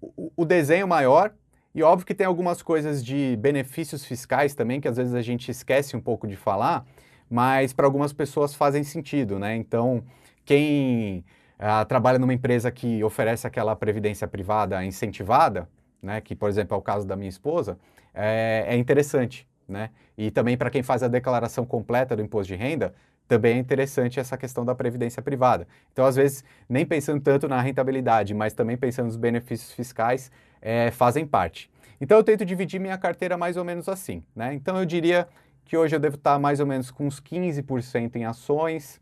o, 0.00 0.32
o 0.36 0.44
desenho 0.44 0.86
maior. 0.86 1.32
E 1.76 1.82
óbvio 1.82 2.06
que 2.06 2.14
tem 2.14 2.26
algumas 2.26 2.62
coisas 2.62 3.04
de 3.04 3.36
benefícios 3.36 4.02
fiscais 4.02 4.54
também, 4.54 4.80
que 4.80 4.88
às 4.88 4.96
vezes 4.96 5.12
a 5.12 5.20
gente 5.20 5.50
esquece 5.50 5.94
um 5.94 6.00
pouco 6.00 6.26
de 6.26 6.34
falar, 6.34 6.86
mas 7.28 7.74
para 7.74 7.84
algumas 7.84 8.14
pessoas 8.14 8.54
fazem 8.54 8.82
sentido, 8.82 9.38
né? 9.38 9.54
Então, 9.56 10.02
quem 10.42 11.22
uh, 11.60 11.84
trabalha 11.84 12.18
numa 12.18 12.32
empresa 12.32 12.70
que 12.70 13.04
oferece 13.04 13.46
aquela 13.46 13.76
previdência 13.76 14.26
privada 14.26 14.82
incentivada, 14.86 15.68
né, 16.00 16.18
que, 16.22 16.34
por 16.34 16.48
exemplo, 16.48 16.74
é 16.74 16.78
o 16.78 16.82
caso 16.82 17.06
da 17.06 17.14
minha 17.14 17.28
esposa, 17.28 17.78
é, 18.14 18.64
é 18.68 18.76
interessante. 18.78 19.46
Né? 19.68 19.90
E 20.16 20.30
também 20.30 20.56
para 20.56 20.70
quem 20.70 20.82
faz 20.82 21.02
a 21.02 21.08
declaração 21.08 21.66
completa 21.66 22.16
do 22.16 22.22
imposto 22.22 22.54
de 22.54 22.58
renda, 22.58 22.94
também 23.28 23.56
é 23.56 23.58
interessante 23.58 24.20
essa 24.20 24.36
questão 24.36 24.64
da 24.64 24.74
previdência 24.74 25.20
privada. 25.20 25.66
Então, 25.92 26.06
às 26.06 26.16
vezes, 26.16 26.44
nem 26.68 26.86
pensando 26.86 27.20
tanto 27.20 27.48
na 27.48 27.60
rentabilidade, 27.60 28.32
mas 28.32 28.54
também 28.54 28.76
pensando 28.76 29.06
nos 29.06 29.16
benefícios 29.16 29.72
fiscais, 29.72 30.30
é, 30.66 30.90
fazem 30.90 31.24
parte. 31.24 31.70
Então, 32.00 32.18
eu 32.18 32.24
tento 32.24 32.44
dividir 32.44 32.80
minha 32.80 32.98
carteira 32.98 33.38
mais 33.38 33.56
ou 33.56 33.64
menos 33.64 33.88
assim. 33.88 34.20
Né? 34.34 34.52
Então, 34.52 34.76
eu 34.76 34.84
diria 34.84 35.28
que 35.64 35.76
hoje 35.76 35.94
eu 35.94 36.00
devo 36.00 36.16
estar 36.16 36.40
mais 36.40 36.58
ou 36.58 36.66
menos 36.66 36.90
com 36.90 37.06
uns 37.06 37.20
15% 37.20 38.16
em 38.16 38.24
ações, 38.24 39.00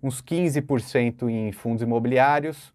uns 0.00 0.22
15% 0.22 1.28
em 1.28 1.50
fundos 1.50 1.82
imobiliários, 1.82 2.72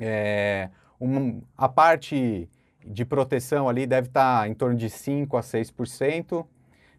é, 0.00 0.70
um, 0.98 1.42
a 1.54 1.68
parte 1.68 2.48
de 2.82 3.04
proteção 3.04 3.68
ali 3.68 3.86
deve 3.86 4.08
estar 4.08 4.48
em 4.48 4.54
torno 4.54 4.74
de 4.74 4.86
5% 4.86 5.38
a 5.38 5.42
6%. 5.42 6.46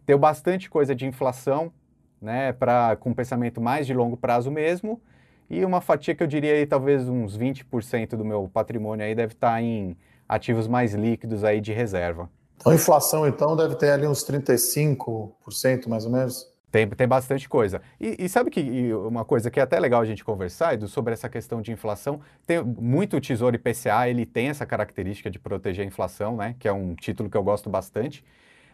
Tem 0.06 0.16
bastante 0.16 0.70
coisa 0.70 0.94
de 0.94 1.06
inflação, 1.06 1.72
né, 2.20 2.52
pra, 2.52 2.94
com 2.94 3.12
pensamento 3.12 3.60
mais 3.60 3.84
de 3.84 3.94
longo 3.94 4.16
prazo 4.16 4.48
mesmo, 4.48 5.02
e 5.50 5.64
uma 5.64 5.80
fatia 5.80 6.14
que 6.14 6.22
eu 6.22 6.26
diria 6.28 6.54
aí, 6.54 6.66
talvez 6.66 7.08
uns 7.08 7.36
20% 7.36 8.10
do 8.10 8.24
meu 8.24 8.48
patrimônio 8.48 9.04
aí 9.04 9.12
deve 9.12 9.32
estar 9.32 9.60
em 9.60 9.96
ativos 10.34 10.66
mais 10.66 10.94
líquidos 10.94 11.44
aí 11.44 11.60
de 11.60 11.72
reserva. 11.72 12.28
Então, 12.56 12.72
a 12.72 12.74
inflação, 12.74 13.26
então, 13.26 13.54
deve 13.56 13.74
ter 13.74 13.90
ali 13.90 14.06
uns 14.06 14.24
35%, 14.24 15.88
mais 15.88 16.06
ou 16.06 16.12
menos? 16.12 16.50
Tem, 16.70 16.88
tem 16.88 17.06
bastante 17.06 17.46
coisa. 17.48 17.82
E, 18.00 18.24
e 18.24 18.28
sabe 18.30 18.50
que 18.50 18.94
uma 18.94 19.26
coisa 19.26 19.50
que 19.50 19.60
é 19.60 19.62
até 19.62 19.78
legal 19.78 20.00
a 20.00 20.06
gente 20.06 20.24
conversar, 20.24 20.72
Edu, 20.72 20.88
sobre 20.88 21.12
essa 21.12 21.28
questão 21.28 21.60
de 21.60 21.70
inflação, 21.70 22.20
tem 22.46 22.62
muito 22.62 23.18
o 23.18 23.20
Tesouro 23.20 23.56
IPCA, 23.56 24.08
ele 24.08 24.24
tem 24.24 24.48
essa 24.48 24.64
característica 24.64 25.30
de 25.30 25.38
proteger 25.38 25.84
a 25.84 25.88
inflação, 25.88 26.36
né? 26.36 26.56
Que 26.58 26.66
é 26.66 26.72
um 26.72 26.94
título 26.94 27.28
que 27.28 27.36
eu 27.36 27.42
gosto 27.42 27.68
bastante. 27.68 28.24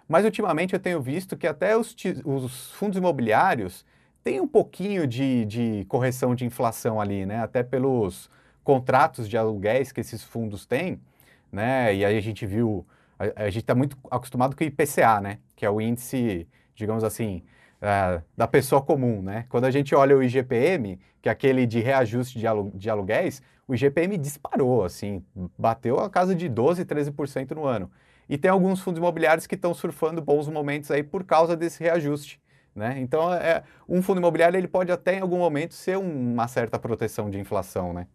Mas 0.07 0.25
ultimamente 0.25 0.75
eu 0.75 0.79
tenho 0.79 1.03
visto 1.03 1.37
que 1.37 1.47
até 1.47 1.77
os, 1.77 1.97
os 2.25 2.71
fundos 2.73 2.97
imobiliários 2.97 3.85
têm 4.23 4.41
um 4.41 4.47
pouquinho 4.47 5.07
de, 5.07 5.45
de 5.45 5.85
correção 5.89 6.37
de 6.37 6.45
inflação 6.45 7.01
ali, 7.01 7.27
né? 7.27 7.43
Até 7.43 7.65
pelos 7.65 8.31
contratos 8.63 9.29
de 9.29 9.37
aluguéis 9.37 9.91
que 9.91 10.01
esses 10.01 10.23
fundos 10.23 10.67
têm, 10.67 11.01
né? 11.51 11.95
E 11.95 12.05
aí 12.05 12.17
a 12.17 12.21
gente 12.21 12.47
viu, 12.47 12.87
a, 13.19 13.45
a 13.45 13.51
gente 13.51 13.63
está 13.63 13.75
muito 13.75 13.97
acostumado 14.11 14.57
com 14.57 14.63
o 14.63 14.67
IPCA, 14.67 15.21
né? 15.21 15.39
Que 15.57 15.65
é 15.65 15.71
o 15.71 15.81
índice, 15.81 16.47
digamos 16.75 17.05
assim, 17.05 17.43
é, 17.81 18.23
da 18.37 18.47
pessoa 18.47 18.83
comum, 18.83 19.23
né? 19.23 19.47
Quando 19.49 19.65
a 19.65 19.71
gente 19.71 19.95
olha 19.95 20.17
o 20.17 20.23
IGPM, 20.23 20.99
que 21.23 21.29
é 21.29 21.33
aquele 21.33 21.67
de 21.67 21.81
reajuste 21.81 22.39
de, 22.39 22.47
alu 22.47 22.71
de 22.75 22.91
aluguéis, 22.91 23.43
o 23.67 23.75
IGPM 23.75 24.17
disparou, 24.17 24.85
assim, 24.85 25.23
bateu 25.59 25.99
a 25.99 26.09
casa 26.09 26.35
de 26.35 26.49
12, 26.49 26.85
13% 26.85 27.51
no 27.51 27.65
ano. 27.65 27.91
E 28.29 28.37
tem 28.37 28.51
alguns 28.51 28.81
fundos 28.81 28.99
imobiliários 28.99 29.47
que 29.47 29.55
estão 29.55 29.73
surfando 29.73 30.21
bons 30.21 30.49
momentos 30.49 30.91
aí 30.91 31.03
por 31.03 31.25
causa 31.25 31.57
desse 31.57 31.83
reajuste. 31.83 32.41
Né? 32.75 33.01
Então, 33.01 33.33
é, 33.33 33.65
um 33.89 34.01
fundo 34.01 34.19
imobiliário 34.19 34.57
ele 34.57 34.69
pode 34.69 34.93
até 34.93 35.17
em 35.17 35.21
algum 35.21 35.39
momento 35.39 35.75
ser 35.75 35.99
uma 35.99 36.47
certa 36.47 36.79
proteção 36.79 37.29
de 37.29 37.39
inflação. 37.39 37.93
Né? 37.93 38.07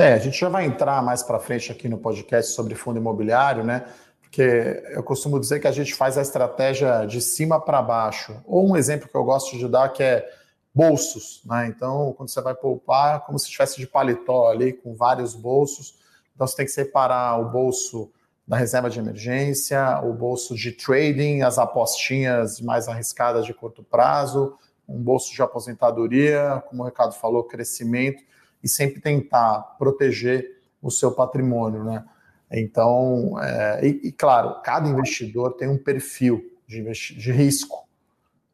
É, 0.00 0.14
a 0.14 0.18
gente 0.18 0.40
já 0.40 0.48
vai 0.48 0.64
entrar 0.64 1.02
mais 1.02 1.22
para 1.22 1.38
frente 1.38 1.70
aqui 1.70 1.86
no 1.86 1.98
podcast 1.98 2.52
sobre 2.52 2.74
fundo 2.74 2.98
imobiliário, 2.98 3.62
né? 3.62 3.84
Porque 4.22 4.82
eu 4.92 5.02
costumo 5.02 5.38
dizer 5.38 5.60
que 5.60 5.66
a 5.66 5.72
gente 5.72 5.94
faz 5.94 6.16
a 6.16 6.22
estratégia 6.22 7.04
de 7.04 7.20
cima 7.20 7.60
para 7.60 7.82
baixo. 7.82 8.34
Ou 8.46 8.70
um 8.70 8.78
exemplo 8.78 9.10
que 9.10 9.14
eu 9.14 9.22
gosto 9.22 9.58
de 9.58 9.68
dar 9.68 9.90
que 9.90 10.02
é 10.02 10.26
bolsos, 10.74 11.42
né? 11.44 11.66
Então, 11.66 12.14
quando 12.16 12.30
você 12.30 12.40
vai 12.40 12.54
poupar, 12.54 13.26
como 13.26 13.38
se 13.38 13.44
estivesse 13.44 13.78
de 13.78 13.86
paletó 13.86 14.48
ali, 14.48 14.72
com 14.72 14.94
vários 14.94 15.34
bolsos. 15.34 15.98
Então, 16.34 16.46
você 16.46 16.56
tem 16.56 16.64
que 16.64 16.72
separar 16.72 17.38
o 17.38 17.50
bolso 17.50 18.10
da 18.48 18.56
reserva 18.56 18.88
de 18.88 18.98
emergência, 18.98 20.00
o 20.02 20.14
bolso 20.14 20.54
de 20.54 20.72
trading, 20.72 21.42
as 21.42 21.58
apostinhas 21.58 22.58
mais 22.58 22.88
arriscadas 22.88 23.44
de 23.44 23.52
curto 23.52 23.82
prazo, 23.82 24.56
um 24.88 24.98
bolso 24.98 25.30
de 25.30 25.42
aposentadoria, 25.42 26.64
como 26.70 26.84
o 26.84 26.86
Ricardo 26.86 27.12
falou, 27.12 27.44
crescimento, 27.44 28.22
e 28.62 28.68
sempre 28.68 29.00
tentar 29.00 29.76
proteger 29.78 30.60
o 30.82 30.90
seu 30.90 31.12
patrimônio, 31.12 31.84
né? 31.84 32.04
Então, 32.50 33.40
é, 33.40 33.86
e, 33.86 34.08
e, 34.08 34.12
claro, 34.12 34.60
cada 34.62 34.88
investidor 34.88 35.52
tem 35.52 35.68
um 35.68 35.78
perfil 35.78 36.42
de, 36.66 36.82
de 36.82 37.32
risco. 37.32 37.88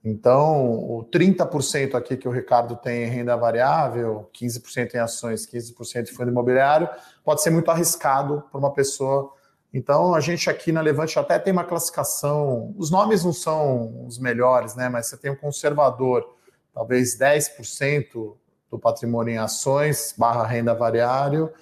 Então, 0.05 0.75
o 0.79 1.05
30% 1.11 1.95
aqui 1.95 2.17
que 2.17 2.29
o 2.29 2.31
Ricardo 2.31 2.77
tem 2.77 3.05
em 3.05 3.11
renda 3.11 3.37
variável, 3.37 4.31
15% 4.33 4.95
em 4.95 4.99
ações, 4.99 5.47
15% 5.47 6.11
em 6.11 6.15
fundo 6.15 6.31
imobiliário, 6.31 6.89
pode 7.25 7.43
ser 7.43 7.51
muito 7.51 7.71
arriscado 7.71 8.45
para 8.51 8.59
uma 8.59 8.73
pessoa 8.73 9.33
Então, 9.75 10.15
a 10.15 10.21
gente 10.21 10.49
aqui 10.49 10.71
na 10.71 10.81
Levante 10.81 11.19
até 11.19 11.39
tem 11.39 11.53
uma 11.53 11.65
classificação, 11.65 12.73
os 12.79 12.91
nomes 12.91 13.25
não 13.25 13.33
são 13.33 14.07
os 14.07 14.19
melhores, 14.19 14.77
né? 14.77 14.89
Mas 14.89 15.07
você 15.07 15.17
tem 15.17 15.31
um 15.31 15.37
conservador, 15.37 16.37
talvez 16.73 17.19
10% 17.19 18.37
do 18.71 18.79
patrimônio 18.79 19.35
em 19.35 19.39
ações, 19.39 20.15
barra 20.17 20.47
renda 20.47 20.75
variável, 20.75 21.53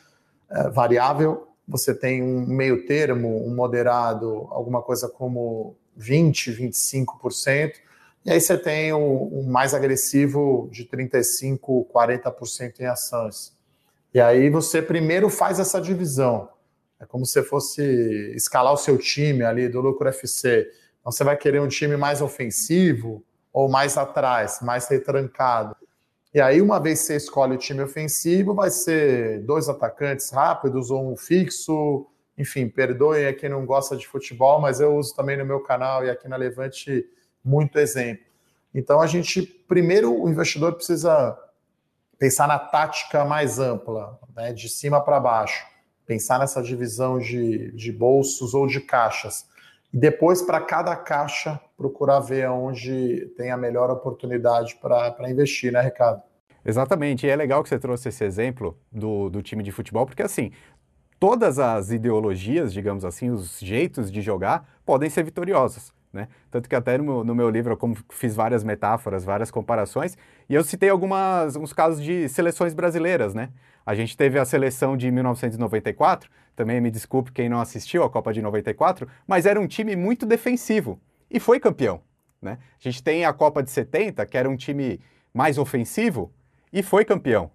é, 0.51 0.69
variável. 0.71 1.49
Você 1.67 1.95
tem 1.95 2.23
um 2.23 2.47
meio 2.47 2.87
termo, 2.87 3.47
um 3.47 3.55
moderado, 3.55 4.47
alguma 4.51 4.83
coisa 4.83 5.09
como 5.09 5.77
20%, 5.99 6.57
25%. 7.07 7.73
E 8.25 8.31
aí 8.31 8.41
você 8.41 8.57
tem 8.57 8.93
o, 8.93 8.99
o 8.99 9.47
mais 9.47 9.75
agressivo 9.75 10.69
de 10.73 10.85
35%, 10.87 11.87
40% 11.93 12.81
em 12.81 12.87
ações. 12.87 13.55
E 14.13 14.21
aí 14.21 14.49
você 14.49 14.81
primeiro 14.81 15.29
faz 15.29 15.59
essa 15.59 15.81
divisão. 15.81 16.49
É 17.01 17.05
como 17.05 17.27
se 17.27 17.43
fosse 17.43 17.83
escalar 18.35 18.73
o 18.73 18.79
seu 18.79 18.97
time 18.97 19.45
ali 19.45 19.69
do 19.69 19.81
Lucro 19.81 20.09
FC. 20.09 20.71
Então 21.01 21.13
você 21.13 21.25
vai 21.25 21.37
querer 21.37 21.61
um 21.61 21.69
time 21.69 21.97
mais 21.97 22.23
ofensivo 22.23 23.23
ou 23.53 23.69
mais 23.69 23.99
atrás, 23.99 24.61
mais 24.63 24.89
retrancado. 24.89 25.77
E 26.35 26.41
aí, 26.41 26.61
uma 26.61 26.81
vez 26.81 27.01
que 27.01 27.07
você 27.07 27.17
escolhe 27.17 27.55
o 27.55 27.59
time 27.59 27.81
ofensivo, 27.83 28.55
vai 28.55 28.69
ser 28.69 29.41
dois 29.43 29.69
atacantes 29.69 30.31
rápidos 30.31 30.91
ou 30.91 31.13
um 31.13 31.17
fixo. 31.17 32.07
Enfim, 32.37 32.69
perdoem 32.69 33.27
a 33.27 33.33
quem 33.33 33.49
não 33.49 33.65
gosta 33.65 33.97
de 33.97 34.07
futebol, 34.07 34.61
mas 34.61 34.81
eu 34.81 34.97
uso 34.97 35.15
também 35.15 35.37
no 35.37 35.45
meu 35.45 35.61
canal 35.61 36.05
e 36.05 36.11
aqui 36.11 36.27
na 36.27 36.37
Levante 36.37 37.07
muito 37.45 37.79
exemplo. 37.79 38.25
Então, 38.75 39.01
a 39.01 39.07
gente, 39.07 39.43
primeiro, 39.43 40.21
o 40.21 40.29
investidor 40.29 40.75
precisa 40.75 41.39
pensar 42.19 42.49
na 42.49 42.59
tática 42.59 43.25
mais 43.25 43.61
ampla, 43.61 44.19
né, 44.35 44.53
de 44.53 44.69
cima 44.69 45.01
para 45.01 45.21
baixo 45.21 45.75
pensar 46.07 46.39
nessa 46.39 46.63
divisão 46.63 47.19
de, 47.19 47.73
de 47.73 47.93
bolsos 47.93 48.55
ou 48.55 48.67
de 48.67 48.81
caixas. 48.81 49.47
E 49.95 49.97
depois, 49.97 50.43
para 50.43 50.61
cada 50.61 50.97
caixa, 50.97 51.61
procurar 51.77 52.19
ver 52.19 52.51
onde 52.51 53.33
tem 53.37 53.53
a 53.53 53.57
melhor 53.57 53.89
oportunidade 53.93 54.75
para 54.83 55.31
investir, 55.31 55.73
né, 55.73 55.81
Ricardo? 55.83 56.21
Exatamente. 56.65 57.25
E 57.25 57.31
é 57.31 57.37
legal 57.37 57.63
que 57.63 57.69
você 57.69 57.79
trouxe 57.79 58.09
esse 58.09 58.25
exemplo 58.25 58.77
do, 58.91 59.31
do 59.31 59.41
time 59.41 59.63
de 59.63 59.71
futebol, 59.71 60.05
porque 60.05 60.25
assim, 60.25 60.51
todas 61.21 61.61
as 61.61 61.93
ideologias, 61.93 62.73
digamos 62.73 63.05
assim, 63.05 63.31
os 63.31 63.61
jeitos 63.61 64.11
de 64.11 64.21
jogar 64.21 64.69
podem 64.85 65.09
ser 65.09 65.23
vitoriosos. 65.23 65.93
Né? 66.13 66.27
Tanto 66.51 66.69
que 66.69 66.75
até 66.75 66.99
no 66.99 67.05
meu, 67.05 67.25
no 67.25 67.35
meu, 67.35 67.49
livro 67.49 67.79
eu 67.81 67.95
fiz 68.11 68.35
várias 68.35 68.65
metáforas, 68.65 69.25
várias 69.25 69.51
comparações, 69.53 70.19
e 70.49 70.55
eu 70.55 70.65
citei 70.65 70.89
algumas 70.89 71.55
uns 71.55 71.73
casos 71.73 72.03
de 72.03 72.29
seleções 72.29 72.75
brasileiras, 72.75 73.33
né? 73.33 73.51
A 73.85 73.95
gente 73.95 74.17
teve 74.17 74.39
a 74.39 74.45
seleção 74.45 74.97
de 74.97 75.11
1994, 75.11 76.31
também 76.57 76.81
me 76.81 76.91
desculpe 76.91 77.33
quem 77.33 77.49
não 77.49 77.61
assistiu 77.61 78.03
a 78.03 78.11
Copa 78.11 78.33
de 78.33 78.41
94, 78.41 79.09
mas 79.27 79.47
era 79.47 79.61
um 79.61 79.67
time 79.67 79.97
muito 79.97 80.25
defensivo 80.25 81.01
e 81.31 81.39
foi 81.41 81.59
campeão. 81.61 82.01
Né? 82.41 82.59
A 82.79 82.83
gente 82.83 83.03
tem 83.03 83.25
a 83.25 83.33
Copa 83.33 83.63
de 83.63 83.71
70, 83.71 84.25
que 84.27 84.37
era 84.37 84.49
um 84.49 84.57
time 84.57 85.01
mais 85.33 85.59
ofensivo 85.59 86.33
e 86.73 86.83
foi 86.83 87.05
campeão. 87.05 87.51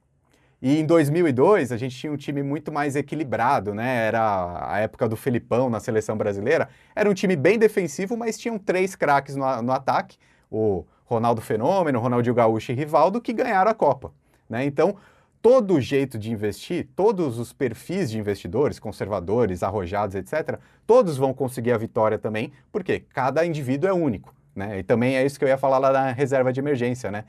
E 0.61 0.77
em 0.77 0.85
2002 0.85 1.71
a 1.71 1.77
gente 1.77 1.95
tinha 1.95 2.11
um 2.11 2.17
time 2.17 2.43
muito 2.43 2.71
mais 2.71 2.95
equilibrado, 2.95 3.73
né? 3.73 4.07
Era 4.07 4.69
a 4.69 4.79
época 4.79 5.07
do 5.07 5.15
Felipão 5.15 5.69
na 5.69 5.79
seleção 5.79 6.17
brasileira. 6.17 6.67
Era 6.93 7.09
um 7.09 7.13
time 7.13 7.37
bem 7.37 7.57
defensivo, 7.57 8.17
mas 8.17 8.37
tinham 8.37 8.59
três 8.59 8.93
craques 8.93 9.37
no, 9.37 9.61
no 9.61 9.71
ataque: 9.71 10.17
o 10.51 10.85
Ronaldo 11.05 11.39
Fenômeno, 11.39 11.99
Ronaldinho 11.99 12.35
Gaúcho 12.35 12.73
e 12.73 12.75
Rivaldo, 12.75 13.21
que 13.21 13.31
ganharam 13.31 13.71
a 13.71 13.73
Copa. 13.73 14.11
Né? 14.49 14.65
Então, 14.65 14.97
todo 15.41 15.79
jeito 15.79 16.17
de 16.17 16.31
investir, 16.31 16.87
todos 16.95 17.39
os 17.39 17.53
perfis 17.53 18.11
de 18.11 18.19
investidores, 18.19 18.79
conservadores, 18.79 19.63
arrojados, 19.63 20.15
etc., 20.15 20.59
todos 20.85 21.17
vão 21.17 21.33
conseguir 21.33 21.71
a 21.71 21.77
vitória 21.77 22.17
também, 22.17 22.51
porque 22.71 22.99
cada 22.99 23.45
indivíduo 23.45 23.89
é 23.89 23.93
único. 23.93 24.33
Né? 24.55 24.79
E 24.79 24.83
também 24.83 25.15
é 25.15 25.25
isso 25.25 25.39
que 25.39 25.45
eu 25.45 25.49
ia 25.49 25.57
falar 25.57 25.77
lá 25.77 25.91
na 25.91 26.11
reserva 26.11 26.51
de 26.51 26.59
emergência, 26.59 27.09
né? 27.09 27.23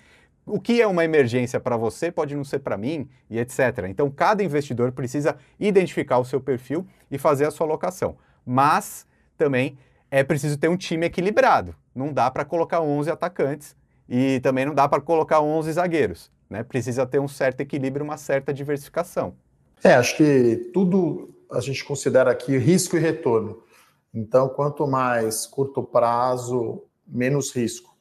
O 0.46 0.58
que 0.58 0.80
é 0.80 0.86
uma 0.86 1.04
emergência 1.04 1.60
para 1.60 1.76
você 1.76 2.10
pode 2.10 2.34
não 2.34 2.42
ser 2.42 2.58
para 2.60 2.76
mim 2.76 3.08
e 3.28 3.38
etc. 3.38 3.86
Então, 3.88 4.10
cada 4.10 4.42
investidor 4.42 4.90
precisa 4.90 5.36
identificar 5.60 6.18
o 6.18 6.24
seu 6.24 6.40
perfil 6.40 6.84
e 7.10 7.18
fazer 7.18 7.44
a 7.44 7.50
sua 7.50 7.66
alocação. 7.66 8.16
Mas 8.44 9.06
também 9.36 9.78
é 10.10 10.24
preciso 10.24 10.58
ter 10.58 10.68
um 10.68 10.76
time 10.76 11.06
equilibrado. 11.06 11.76
Não 11.94 12.12
dá 12.12 12.30
para 12.30 12.44
colocar 12.44 12.80
11 12.80 13.10
atacantes 13.10 13.76
e 14.08 14.40
também 14.40 14.64
não 14.64 14.74
dá 14.74 14.88
para 14.88 15.00
colocar 15.00 15.40
11 15.40 15.72
zagueiros. 15.72 16.32
Né? 16.50 16.64
Precisa 16.64 17.06
ter 17.06 17.20
um 17.20 17.28
certo 17.28 17.60
equilíbrio, 17.60 18.04
uma 18.04 18.16
certa 18.16 18.52
diversificação. 18.52 19.34
É, 19.82 19.94
acho 19.94 20.16
que 20.16 20.70
tudo 20.74 21.32
a 21.50 21.60
gente 21.60 21.84
considera 21.84 22.30
aqui 22.30 22.58
risco 22.58 22.96
e 22.96 23.00
retorno. 23.00 23.62
Então, 24.12 24.48
quanto 24.48 24.86
mais 24.86 25.46
curto 25.46 25.82
prazo, 25.82 26.82
menos 27.06 27.54
risco. 27.54 27.96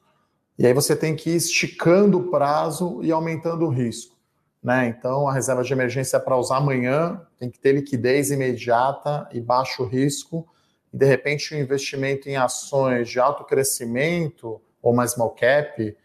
E 0.58 0.66
aí 0.66 0.74
você 0.74 0.94
tem 0.94 1.14
que 1.16 1.30
ir 1.30 1.36
esticando 1.36 2.18
o 2.18 2.30
prazo 2.30 3.00
e 3.02 3.10
aumentando 3.12 3.64
o 3.64 3.70
risco. 3.70 4.16
Né? 4.62 4.88
Então, 4.88 5.26
a 5.26 5.32
reserva 5.32 5.62
de 5.62 5.72
emergência 5.72 6.16
é 6.18 6.20
para 6.20 6.36
usar 6.36 6.58
amanhã, 6.58 7.26
tem 7.38 7.48
que 7.50 7.58
ter 7.58 7.72
liquidez 7.72 8.30
imediata 8.30 9.28
e 9.32 9.40
baixo 9.40 9.84
risco. 9.84 10.46
E, 10.92 10.98
de 10.98 11.06
repente, 11.06 11.54
o 11.54 11.58
investimento 11.58 12.28
em 12.28 12.36
ações 12.36 13.08
de 13.08 13.18
alto 13.18 13.44
crescimento 13.44 14.60
ou 14.82 14.92
mais 14.92 15.12
small 15.12 15.30
cap 15.30 15.96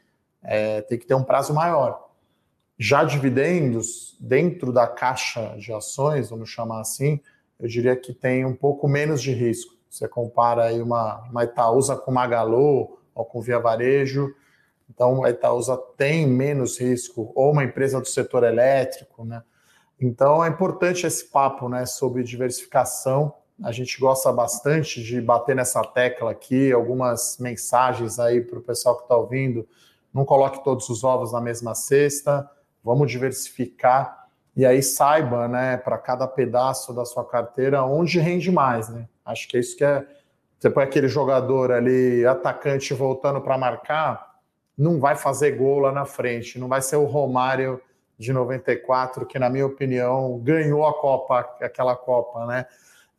é, 0.42 0.82
tem 0.82 0.98
que 0.98 1.06
ter 1.06 1.16
um 1.16 1.24
prazo 1.24 1.54
maior. 1.54 2.05
Já 2.78 3.06
dividendos, 3.06 4.18
dentro 4.20 4.74
da 4.74 4.86
caixa 4.86 5.56
de 5.58 5.72
ações, 5.72 6.30
vamos 6.30 6.50
chamar 6.50 6.82
assim, 6.82 7.22
eu 7.58 7.70
diria 7.70 7.96
que 7.96 8.14
tem 8.14 8.46
um 8.46 8.54
pouco 8.54 8.86
menos 8.86 9.22
de 9.22 9.32
risco. 9.32 9.74
Você 9.90 10.10
compara 10.10 10.66
aí 10.66 10.82
uma, 10.82 11.22
uma 11.30 11.46
Itaúsa 11.46 11.96
com 11.96 12.12
Magalu 12.12 13.00
ou 13.14 13.24
com 13.24 13.42
Via 13.42 13.60
Varejo, 13.60 14.36
então 14.90 15.24
a 15.24 15.30
Itaúsa 15.30 15.78
tem 15.96 16.28
menos 16.28 16.78
risco, 16.78 17.32
ou 17.34 17.54
uma 17.54 17.64
empresa 17.64 18.02
do 18.02 18.08
setor 18.08 18.44
elétrico, 18.44 19.24
né? 19.24 19.42
Então 20.00 20.44
é 20.44 20.50
importante 20.50 21.08
esse 21.08 21.32
papo 21.32 21.70
né, 21.70 21.86
sobre 21.86 22.24
diversificação. 22.24 23.34
A 23.64 23.72
gente 23.72 23.98
gosta 23.98 24.34
bastante 24.34 25.02
de 25.02 25.22
bater 25.22 25.56
nessa 25.56 25.82
tecla 25.82 26.32
aqui, 26.32 26.74
algumas 26.74 27.38
mensagens 27.40 28.20
aí 28.20 28.42
para 28.42 28.60
o 28.60 28.62
pessoal 28.62 28.98
que 28.98 29.04
está 29.04 29.16
ouvindo. 29.16 29.66
Não 30.14 30.26
coloque 30.26 30.62
todos 30.62 30.90
os 30.90 31.06
ovos 31.06 31.32
na 31.32 31.40
mesma 31.40 31.74
cesta 31.74 32.52
vamos 32.86 33.10
diversificar 33.10 34.28
e 34.56 34.66
aí 34.66 34.82
saiba, 34.82 35.48
né, 35.48 35.76
para 35.76 35.98
cada 35.98 36.28
pedaço 36.28 36.94
da 36.94 37.04
sua 37.04 37.26
carteira 37.26 37.84
onde 37.84 38.20
rende 38.20 38.52
mais, 38.52 38.88
né? 38.88 39.08
Acho 39.26 39.50
que 39.50 39.58
é 39.58 39.60
isso 39.60 39.76
que 39.76 39.84
é. 39.84 40.06
Você 40.58 40.70
põe 40.70 40.84
aquele 40.84 41.10
jogador 41.10 41.72
ali, 41.72 42.26
atacante 42.26 42.94
voltando 42.94 43.42
para 43.42 43.58
marcar, 43.58 44.36
não 44.78 45.00
vai 45.00 45.16
fazer 45.16 45.52
gol 45.58 45.80
lá 45.80 45.92
na 45.92 46.06
frente, 46.06 46.58
não 46.58 46.70
vai 46.70 46.82
ser 46.82 46.96
o 46.96 47.04
Romário 47.04 47.82
de 48.18 48.32
94, 48.32 49.26
que 49.26 49.38
na 49.38 49.50
minha 49.50 49.66
opinião 49.66 50.40
ganhou 50.40 50.88
a 50.88 50.94
Copa, 50.94 51.40
aquela 51.62 51.96
Copa, 51.96 52.46
né? 52.46 52.66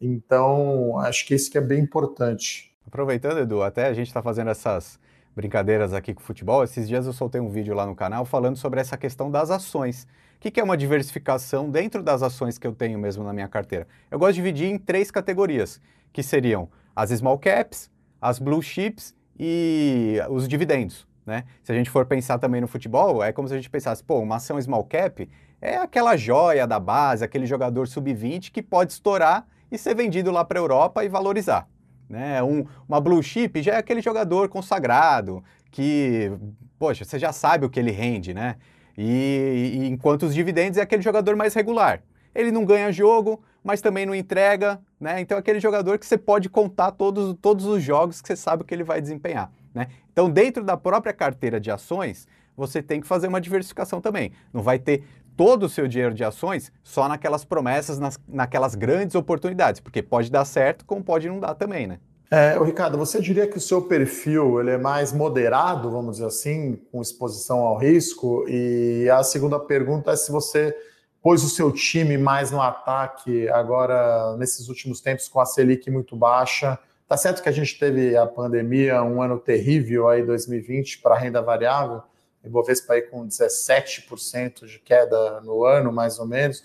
Então, 0.01 0.99
acho 1.01 1.27
que 1.27 1.35
isso 1.35 1.51
que 1.51 1.59
é 1.59 1.61
bem 1.61 1.81
importante. 1.81 2.75
Aproveitando, 2.87 3.41
Edu, 3.41 3.63
até 3.63 3.87
a 3.87 3.93
gente 3.93 4.07
está 4.07 4.23
fazendo 4.23 4.51
essas 4.51 4.99
brincadeiras 5.37 5.93
aqui 5.93 6.15
com 6.15 6.23
futebol, 6.23 6.65
esses 6.65 6.89
dias 6.89 7.05
eu 7.05 7.13
soltei 7.13 7.39
um 7.39 7.51
vídeo 7.51 7.75
lá 7.75 7.85
no 7.85 7.95
canal 7.95 8.25
falando 8.25 8.57
sobre 8.57 8.81
essa 8.81 8.97
questão 8.97 9.31
das 9.31 9.51
ações. 9.51 10.09
O 10.37 10.41
que 10.41 10.59
é 10.59 10.65
uma 10.65 10.77
diversificação 10.77 11.71
dentro 11.71 12.03
das 12.03 12.23
ações 12.23 12.57
que 12.57 12.67
eu 12.67 12.73
tenho 12.73 12.99
mesmo 12.99 13.23
na 13.23 13.35
minha 13.35 13.47
carteira? 13.47 13.87
Eu 14.11 14.19
gosto 14.19 14.33
de 14.33 14.37
dividir 14.37 14.71
em 14.71 14.79
três 14.79 15.11
categorias, 15.11 15.81
que 16.11 16.23
seriam 16.23 16.71
as 16.95 17.11
small 17.11 17.39
caps, 17.39 17.91
as 18.21 18.39
blue 18.39 18.63
chips 18.63 19.15
e 19.39 20.19
os 20.31 20.49
dividendos. 20.49 21.07
Né? 21.27 21.45
Se 21.63 21.71
a 21.71 21.75
gente 21.75 21.91
for 21.91 22.07
pensar 22.07 22.39
também 22.39 22.61
no 22.61 22.69
futebol, 22.69 23.23
é 23.23 23.33
como 23.33 23.47
se 23.47 23.53
a 23.53 23.57
gente 23.57 23.69
pensasse, 23.69 24.03
pô, 24.03 24.21
uma 24.21 24.37
ação 24.37 24.61
small 24.61 24.85
cap 24.85 25.29
é 25.61 25.77
aquela 25.77 26.17
joia 26.17 26.67
da 26.67 26.79
base, 26.79 27.25
aquele 27.25 27.47
jogador 27.47 27.89
sub-20 27.89 28.51
que 28.51 28.63
pode 28.63 28.93
estourar 28.93 29.47
e 29.71 29.77
ser 29.77 29.95
vendido 29.95 30.31
lá 30.31 30.45
para 30.45 30.59
a 30.59 30.63
Europa 30.63 31.05
e 31.05 31.09
valorizar. 31.09 31.69
Né? 32.09 32.43
Um, 32.43 32.65
uma 32.89 33.01
blue 33.01 33.23
chip 33.23 33.63
já 33.63 33.75
é 33.75 33.79
aquele 33.79 34.01
jogador 34.01 34.49
consagrado 34.49 35.43
que, 35.71 36.33
poxa, 36.79 37.05
você 37.05 37.19
já 37.19 37.33
sabe 37.33 37.67
o 37.67 37.71
que 37.71 37.81
ele 37.81 37.91
rende, 37.91 38.33
né? 38.33 38.57
E, 38.97 39.73
e 39.75 39.87
enquanto 39.89 40.25
os 40.25 40.35
dividendos 40.35 40.79
é 40.79 40.83
aquele 40.83 41.03
jogador 41.03 41.37
mais 41.37 41.53
regular. 41.53 42.03
Ele 42.35 42.51
não 42.51 42.65
ganha 42.65 42.93
jogo, 42.93 43.43
mas 43.63 43.81
também 43.81 44.07
não 44.07 44.15
entrega, 44.15 44.81
né? 45.01 45.21
Então 45.21 45.37
é 45.37 45.41
aquele 45.41 45.59
jogador 45.61 45.99
que 45.99 46.07
você 46.07 46.17
pode 46.17 46.49
contar 46.49 46.93
todos, 46.93 47.37
todos 47.43 47.67
os 47.67 47.83
jogos 47.83 48.23
que 48.23 48.29
você 48.29 48.37
sabe 48.37 48.65
que 48.65 48.73
ele 48.73 48.85
vai 48.85 49.01
desempenhar, 49.01 49.51
né? 49.75 49.89
Então 50.13 50.31
dentro 50.31 50.63
da 50.63 50.77
própria 50.77 51.13
carteira 51.13 51.59
de 51.59 51.71
ações, 51.71 52.29
você 52.57 52.83
tem 52.83 53.01
que 53.01 53.07
fazer 53.07 53.29
uma 53.29 53.41
diversificação 53.41 54.01
também. 54.01 54.33
Não 54.53 54.63
vai 54.63 54.79
ter 54.79 55.05
todo 55.37 55.65
o 55.65 55.69
seu 55.69 55.87
dinheiro 55.87 56.15
de 56.15 56.25
ações 56.25 56.73
só 56.83 57.09
naquelas 57.09 57.45
promessas, 57.45 57.99
nas, 57.99 58.19
naquelas 58.27 58.75
grandes 58.75 59.15
oportunidades, 59.15 59.81
porque 59.81 60.03
pode 60.03 60.31
dar 60.31 60.45
certo, 60.45 60.85
como 60.85 61.05
pode 61.05 61.29
não 61.29 61.39
dar 61.39 61.55
também, 61.55 61.87
né? 61.87 61.99
É, 62.29 62.59
Ricardo, 62.59 62.99
você 62.99 63.21
diria 63.21 63.47
que 63.47 63.57
o 63.57 63.61
seu 63.61 63.83
perfil 63.83 64.59
ele 64.59 64.71
é 64.71 64.79
mais 64.79 65.13
moderado, 65.13 65.91
vamos 65.91 66.17
dizer 66.17 66.27
assim, 66.27 66.77
com 66.91 67.01
exposição 67.01 67.61
ao 67.61 67.79
risco? 67.79 68.45
E 68.49 69.09
a 69.11 69.23
segunda 69.23 69.61
pergunta 69.61 70.11
é 70.11 70.17
se 70.17 70.33
você 70.33 70.75
pôs 71.23 71.45
o 71.45 71.49
seu 71.49 71.71
time 71.71 72.19
mais 72.19 72.51
no 72.51 72.61
ataque 72.61 73.49
agora 73.49 74.37
nesses 74.37 74.69
últimos 74.69 75.01
tempos 75.01 75.29
com 75.29 75.41
a 75.41 75.47
Selic 75.47 75.89
muito 75.89 76.17
baixa. 76.17 76.79
Tá 77.09 77.17
certo 77.17 77.43
que 77.43 77.49
a 77.49 77.53
gente 77.53 77.79
teve 77.79 78.17
a 78.17 78.27
pandemia, 78.27 79.03
um 79.03 79.23
ano 79.23 79.39
terrível 79.39 80.09
aí 80.09 80.25
2020 80.25 81.01
para 81.01 81.17
renda 81.17 81.41
variável, 81.41 82.03
Ibovespa 82.47 82.95
aí 82.95 83.03
com 83.03 83.27
17% 83.27 84.67
de 84.67 84.79
queda 84.79 85.41
no 85.43 85.65
ano, 85.65 85.93
mais 85.93 86.19
ou 86.19 86.27
menos. 86.27 86.63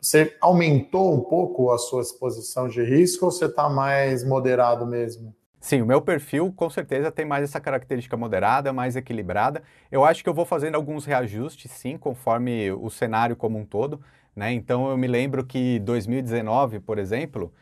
Você 0.00 0.36
aumentou 0.40 1.14
um 1.14 1.20
pouco 1.20 1.70
a 1.70 1.78
sua 1.78 2.02
exposição 2.02 2.68
de 2.68 2.82
risco 2.82 3.24
ou 3.24 3.30
você 3.30 3.46
está 3.46 3.68
mais 3.68 4.24
moderado 4.24 4.84
mesmo? 4.84 5.34
Sim, 5.60 5.80
o 5.80 5.86
meu 5.86 6.02
perfil 6.02 6.52
com 6.56 6.68
certeza 6.68 7.12
tem 7.12 7.24
mais 7.24 7.44
essa 7.44 7.60
característica 7.60 8.16
moderada, 8.16 8.72
mais 8.72 8.96
equilibrada. 8.96 9.62
Eu 9.92 10.04
acho 10.04 10.24
que 10.24 10.28
eu 10.28 10.34
vou 10.34 10.44
fazendo 10.44 10.74
alguns 10.74 11.04
reajustes, 11.04 11.70
sim, 11.70 11.96
conforme 11.96 12.72
o 12.72 12.90
cenário 12.90 13.36
como 13.36 13.56
um 13.56 13.64
todo. 13.64 14.00
Né? 14.34 14.52
Então 14.52 14.90
eu 14.90 14.96
me 14.96 15.06
lembro 15.06 15.44
que 15.44 15.78
2019, 15.78 16.80
por 16.80 16.98
exemplo, 16.98 17.52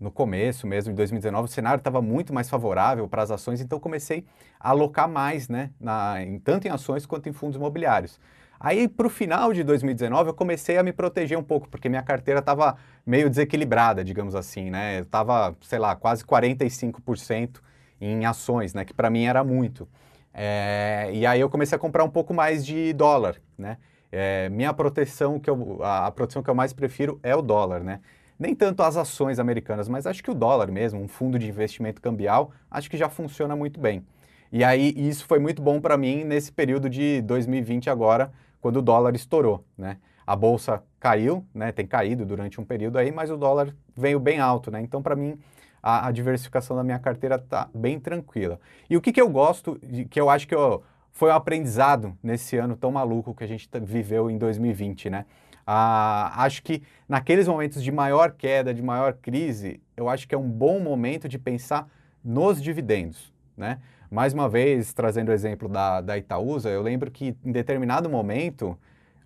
no 0.00 0.10
começo 0.10 0.66
mesmo, 0.66 0.90
em 0.92 0.94
2019, 0.94 1.44
o 1.44 1.48
cenário 1.48 1.78
estava 1.78 2.00
muito 2.00 2.32
mais 2.32 2.48
favorável 2.48 3.06
para 3.06 3.22
as 3.22 3.30
ações, 3.30 3.60
então 3.60 3.78
comecei 3.78 4.24
a 4.58 4.70
alocar 4.70 5.08
mais, 5.08 5.48
né, 5.48 5.70
na, 5.78 6.22
em, 6.22 6.38
tanto 6.38 6.66
em 6.66 6.70
ações 6.70 7.04
quanto 7.04 7.28
em 7.28 7.32
fundos 7.32 7.56
imobiliários. 7.56 8.18
Aí, 8.58 8.88
para 8.88 9.06
o 9.06 9.10
final 9.10 9.52
de 9.52 9.62
2019, 9.62 10.30
eu 10.30 10.34
comecei 10.34 10.76
a 10.76 10.82
me 10.82 10.92
proteger 10.92 11.38
um 11.38 11.42
pouco, 11.42 11.68
porque 11.68 11.88
minha 11.88 12.02
carteira 12.02 12.40
estava 12.40 12.76
meio 13.06 13.30
desequilibrada, 13.30 14.04
digamos 14.04 14.34
assim, 14.34 14.68
né? 14.70 15.00
Estava, 15.00 15.56
sei 15.62 15.78
lá, 15.78 15.96
quase 15.96 16.22
45% 16.24 17.62
em 17.98 18.26
ações, 18.26 18.74
né? 18.74 18.84
Que 18.84 18.92
para 18.92 19.08
mim 19.08 19.24
era 19.24 19.42
muito. 19.42 19.88
É, 20.34 21.08
e 21.12 21.24
aí 21.24 21.40
eu 21.40 21.48
comecei 21.48 21.74
a 21.74 21.78
comprar 21.78 22.04
um 22.04 22.10
pouco 22.10 22.34
mais 22.34 22.64
de 22.64 22.92
dólar, 22.92 23.36
né? 23.56 23.78
É, 24.12 24.50
minha 24.50 24.74
proteção, 24.74 25.40
que 25.40 25.48
eu, 25.48 25.78
a, 25.82 26.08
a 26.08 26.10
proteção 26.10 26.42
que 26.42 26.50
eu 26.50 26.54
mais 26.54 26.74
prefiro 26.74 27.18
é 27.22 27.34
o 27.34 27.40
dólar, 27.40 27.82
né? 27.82 28.00
Nem 28.40 28.54
tanto 28.54 28.82
as 28.82 28.96
ações 28.96 29.38
americanas, 29.38 29.86
mas 29.86 30.06
acho 30.06 30.22
que 30.22 30.30
o 30.30 30.34
dólar 30.34 30.70
mesmo, 30.70 30.98
um 30.98 31.06
fundo 31.06 31.38
de 31.38 31.46
investimento 31.46 32.00
cambial, 32.00 32.52
acho 32.70 32.88
que 32.88 32.96
já 32.96 33.10
funciona 33.10 33.54
muito 33.54 33.78
bem. 33.78 34.02
E 34.50 34.64
aí 34.64 34.94
isso 34.96 35.26
foi 35.26 35.38
muito 35.38 35.60
bom 35.60 35.78
para 35.78 35.94
mim 35.98 36.24
nesse 36.24 36.50
período 36.50 36.88
de 36.88 37.20
2020 37.20 37.90
agora, 37.90 38.32
quando 38.58 38.78
o 38.78 38.82
dólar 38.82 39.14
estourou, 39.14 39.62
né? 39.76 39.98
A 40.26 40.34
bolsa 40.34 40.82
caiu, 40.98 41.44
né? 41.52 41.70
Tem 41.70 41.86
caído 41.86 42.24
durante 42.24 42.58
um 42.58 42.64
período 42.64 42.96
aí, 42.96 43.12
mas 43.12 43.30
o 43.30 43.36
dólar 43.36 43.76
veio 43.94 44.18
bem 44.18 44.40
alto, 44.40 44.70
né? 44.70 44.80
Então, 44.80 45.02
para 45.02 45.14
mim, 45.14 45.38
a, 45.82 46.08
a, 46.08 46.10
diversificação 46.10 46.74
da 46.74 46.82
minha 46.82 46.98
carteira 46.98 47.38
tá 47.38 47.68
bem 47.74 48.00
tranquila. 48.00 48.58
E 48.88 48.96
o 48.96 49.02
que, 49.02 49.12
que 49.12 49.20
eu 49.20 49.28
gosto, 49.28 49.78
de, 49.82 50.06
que 50.06 50.18
eu 50.18 50.30
acho 50.30 50.48
que 50.48 50.54
eu, 50.54 50.82
foi 51.12 51.30
um 51.30 51.34
aprendizado 51.34 52.16
nesse 52.22 52.56
ano 52.56 52.76
tão 52.76 52.90
maluco 52.92 53.34
que 53.34 53.44
a 53.44 53.46
gente 53.46 53.68
viveu 53.82 54.30
em 54.30 54.38
2020, 54.38 55.10
né? 55.10 55.26
Ah, 55.66 56.32
acho 56.44 56.62
que 56.62 56.82
naqueles 57.08 57.46
momentos 57.46 57.82
de 57.82 57.92
maior 57.92 58.32
queda, 58.32 58.74
de 58.74 58.82
maior 58.82 59.12
crise, 59.14 59.80
eu 59.96 60.08
acho 60.08 60.26
que 60.26 60.34
é 60.34 60.38
um 60.38 60.48
bom 60.48 60.80
momento 60.80 61.28
de 61.28 61.38
pensar 61.38 61.88
nos 62.24 62.60
dividendos, 62.60 63.32
né? 63.56 63.78
Mais 64.10 64.32
uma 64.32 64.48
vez, 64.48 64.92
trazendo 64.92 65.28
o 65.28 65.32
exemplo 65.32 65.68
da, 65.68 66.00
da 66.00 66.18
Itaúsa, 66.18 66.68
eu 66.68 66.82
lembro 66.82 67.10
que 67.10 67.36
em 67.44 67.52
determinado 67.52 68.10
momento 68.10 68.76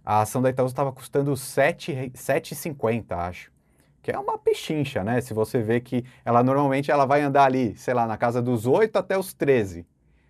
a 0.04 0.20
ação 0.20 0.42
da 0.42 0.50
Itaúsa 0.50 0.72
estava 0.72 0.92
custando 0.92 1.32
7,50, 1.32 3.16
acho. 3.16 3.50
Que 4.02 4.10
é 4.12 4.18
uma 4.18 4.36
pechincha, 4.36 5.02
né? 5.02 5.22
Se 5.22 5.32
você 5.32 5.62
vê 5.62 5.80
que 5.80 6.04
ela 6.22 6.42
normalmente 6.42 6.90
ela 6.90 7.06
vai 7.06 7.22
andar 7.22 7.44
ali, 7.44 7.74
sei 7.76 7.94
lá, 7.94 8.06
na 8.06 8.18
casa 8.18 8.42
dos 8.42 8.66
8 8.66 8.94
até 8.98 9.16
os 9.16 9.32
13. 9.32 9.86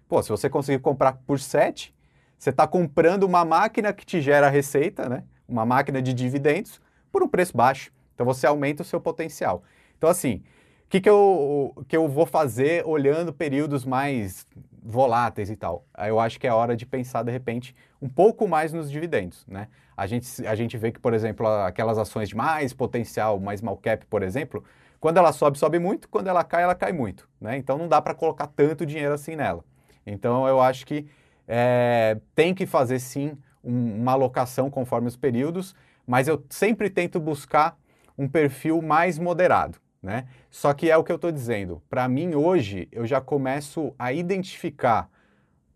Pô, 0.08 0.22
se 0.22 0.28
você 0.28 0.48
conseguir 0.48 0.80
comprar 0.80 1.14
por 1.26 1.38
7, 1.38 1.94
você 2.38 2.50
está 2.50 2.66
comprando 2.66 3.24
uma 3.24 3.44
máquina 3.44 3.92
que 3.92 4.04
te 4.04 4.20
gera 4.20 4.48
receita, 4.48 5.08
né? 5.08 5.24
Uma 5.48 5.64
máquina 5.64 6.02
de 6.02 6.12
dividendos 6.12 6.80
por 7.10 7.22
um 7.22 7.28
preço 7.28 7.56
baixo. 7.56 7.90
Então 8.14 8.26
você 8.26 8.46
aumenta 8.46 8.82
o 8.82 8.84
seu 8.84 9.00
potencial. 9.00 9.62
Então, 9.96 10.10
assim, 10.10 10.42
o 10.84 10.88
que, 10.88 11.00
que, 11.00 11.08
eu, 11.08 11.74
que 11.88 11.96
eu 11.96 12.06
vou 12.08 12.26
fazer 12.26 12.86
olhando 12.86 13.32
períodos 13.32 13.84
mais 13.84 14.46
voláteis 14.82 15.50
e 15.50 15.56
tal? 15.56 15.86
Eu 16.06 16.20
acho 16.20 16.38
que 16.38 16.46
é 16.46 16.52
hora 16.52 16.76
de 16.76 16.84
pensar, 16.84 17.22
de 17.22 17.32
repente, 17.32 17.74
um 18.00 18.08
pouco 18.08 18.46
mais 18.46 18.72
nos 18.72 18.90
dividendos, 18.90 19.44
né? 19.46 19.68
A 19.96 20.06
gente, 20.06 20.46
a 20.46 20.54
gente 20.54 20.76
vê 20.76 20.92
que, 20.92 21.00
por 21.00 21.14
exemplo, 21.14 21.46
aquelas 21.46 21.96
ações 21.98 22.28
de 22.28 22.36
mais 22.36 22.72
potencial, 22.72 23.40
mais 23.40 23.60
small 23.60 23.76
cap, 23.76 24.04
por 24.06 24.22
exemplo, 24.22 24.62
quando 25.00 25.16
ela 25.16 25.32
sobe, 25.32 25.58
sobe 25.58 25.78
muito, 25.78 26.08
quando 26.08 26.28
ela 26.28 26.44
cai, 26.44 26.62
ela 26.62 26.74
cai 26.74 26.92
muito, 26.92 27.28
né? 27.40 27.56
Então 27.56 27.78
não 27.78 27.88
dá 27.88 28.02
para 28.02 28.14
colocar 28.14 28.48
tanto 28.48 28.84
dinheiro 28.84 29.14
assim 29.14 29.36
nela. 29.36 29.64
Então 30.06 30.46
eu 30.46 30.60
acho 30.60 30.86
que 30.86 31.06
é, 31.46 32.18
tem 32.34 32.54
que 32.54 32.66
fazer 32.66 32.98
sim 32.98 33.36
um, 33.62 34.00
uma 34.00 34.12
alocação 34.12 34.70
conforme 34.70 35.08
os 35.08 35.16
períodos, 35.16 35.74
mas 36.06 36.28
eu 36.28 36.44
sempre 36.50 36.90
tento 36.90 37.18
buscar 37.18 37.76
um 38.16 38.28
perfil 38.28 38.80
mais 38.80 39.18
moderado. 39.18 39.78
Né? 40.02 40.26
Só 40.50 40.74
que 40.74 40.90
é 40.90 40.96
o 40.96 41.02
que 41.02 41.10
eu 41.10 41.16
estou 41.16 41.32
dizendo. 41.32 41.82
Para 41.88 42.06
mim, 42.08 42.34
hoje, 42.34 42.88
eu 42.92 43.06
já 43.06 43.22
começo 43.22 43.94
a 43.98 44.12
identificar 44.12 45.08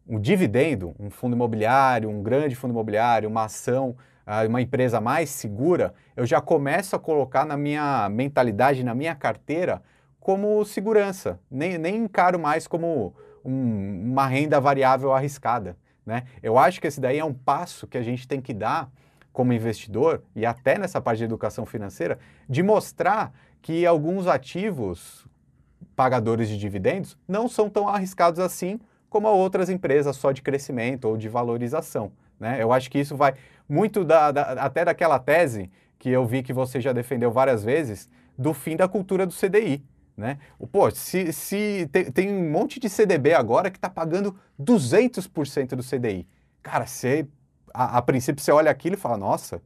um 0.07 0.21
dividendo, 0.21 0.95
um 0.99 1.11
fundo 1.11 1.35
imobiliário, 1.35 2.11
um 2.11 2.23
grande 2.23 2.55
fundo 2.55 2.73
imobiliário, 2.73 3.29
uma 3.29 3.45
ação, 3.45 3.97
ah, 4.27 4.47
uma 4.47 4.61
empresa 4.61 5.01
mais 5.01 5.31
segura, 5.31 5.95
eu 6.15 6.27
já 6.27 6.41
começo 6.41 6.95
a 6.95 6.99
colocar 6.99 7.47
na 7.47 7.57
minha 7.57 8.09
mentalidade, 8.11 8.85
na 8.85 8.95
minha 8.95 9.15
carteira, 9.15 9.83
como 10.21 10.63
segurança. 10.65 11.41
Nem, 11.51 11.79
nem 11.79 11.97
encaro 11.97 12.39
mais 12.39 12.67
como 12.67 13.15
um, 13.45 14.11
uma 14.13 14.27
renda 14.27 14.61
variável 14.61 15.13
arriscada. 15.13 15.77
Né? 16.05 16.25
Eu 16.43 16.59
acho 16.59 16.81
que 16.81 16.87
esse 16.87 17.01
daí 17.01 17.19
é 17.19 17.25
um 17.25 17.35
passo 17.35 17.87
que 17.87 17.99
a 17.99 18.03
gente 18.03 18.27
tem 18.27 18.41
que 18.41 18.55
dar 18.55 18.91
como 19.33 19.53
investidor, 19.53 20.23
e 20.35 20.45
até 20.45 20.79
nessa 20.79 21.01
parte 21.01 21.19
de 21.19 21.25
educação 21.25 21.65
financeira, 21.65 22.19
de 22.49 22.63
mostrar 22.63 23.33
que 23.63 23.87
alguns 23.87 24.27
ativos 24.27 25.27
pagadores 25.95 26.49
de 26.49 26.59
dividendos 26.59 27.17
não 27.27 27.49
são 27.49 27.69
tão 27.69 27.89
arriscados 27.89 28.41
assim 28.41 28.81
como 29.09 29.29
outras 29.29 29.71
empresas 29.71 30.17
só 30.17 30.33
de 30.33 30.43
crescimento 30.43 31.07
ou 31.07 31.17
de 31.17 31.29
valorização. 31.29 32.13
Né? 32.39 32.61
Eu 32.61 32.73
acho 32.73 32.91
que 32.91 32.99
isso 32.99 33.17
vai 33.17 33.35
muito 33.69 34.05
da, 34.05 34.31
da, 34.31 34.43
até 34.55 34.85
daquela 34.85 35.19
tese 35.19 35.71
que 35.99 36.09
eu 36.09 36.25
vi 36.25 36.43
que 36.43 36.53
você 36.53 36.81
já 36.81 36.93
defendeu 36.93 37.31
várias 37.31 37.65
vezes 37.65 38.09
do 38.37 38.55
fim 38.55 38.77
da 38.77 38.89
cultura 38.89 39.27
do 39.27 39.35
CDI. 39.35 39.85
Né? 40.19 40.37
Pô, 40.73 40.91
se, 40.91 41.33
se 41.33 41.89
tem, 41.93 42.11
tem 42.11 42.29
um 42.29 42.51
monte 42.51 42.81
de 42.81 42.89
CDB 42.89 43.35
agora 43.35 43.71
que 43.71 43.79
está 43.79 43.89
pagando 43.89 44.35
200% 44.61 45.77
do 45.77 45.83
CDI. 45.85 46.27
Cara, 46.61 46.87
você, 46.87 47.25
a, 47.73 47.99
a 47.99 48.03
princípio 48.03 48.43
você 48.43 48.51
olha 48.51 48.69
aquilo 48.69 48.97
e 48.97 48.99
fala, 48.99 49.17
nossa, 49.17 49.63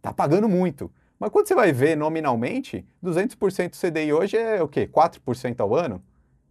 tá 0.00 0.12
pagando 0.12 0.48
muito. 0.48 0.88
Mas 1.18 1.28
quando 1.30 1.48
você 1.48 1.56
vai 1.56 1.72
ver 1.72 1.96
nominalmente, 1.96 2.86
200% 3.04 3.70
do 3.70 3.76
CDI 3.76 4.12
hoje 4.12 4.36
é 4.36 4.62
o 4.62 4.68
quê? 4.68 4.86
4% 4.86 5.58
ao 5.58 5.74
ano? 5.74 6.00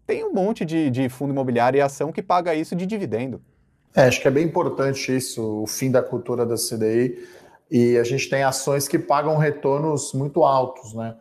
Tem 0.06 0.26
um 0.26 0.34
monte 0.34 0.66
de, 0.66 0.90
de 0.90 1.08
fundo 1.08 1.32
imobiliário 1.32 1.78
e 1.78 1.82
ação 1.82 2.12
que 2.12 2.22
paga 2.22 2.54
isso 2.54 2.76
de 2.76 2.86
dividendo. 2.86 3.42
É, 3.96 4.02
acho 4.02 4.22
que 4.22 4.28
é 4.28 4.32
bem 4.32 4.46
importante 4.46 5.16
isso, 5.16 5.64
o 5.64 5.66
fim 5.66 5.90
da 5.90 6.04
cultura 6.04 6.46
da 6.46 6.56
CDI. 6.56 7.26
E 7.72 7.98
a 7.98 8.04
gente 8.04 8.30
tem 8.30 8.44
ações 8.44 8.86
que 8.86 9.00
pagam 9.00 9.38
retornos 9.38 10.12
muito 10.14 10.44
altos, 10.44 10.94
né? 10.94 11.16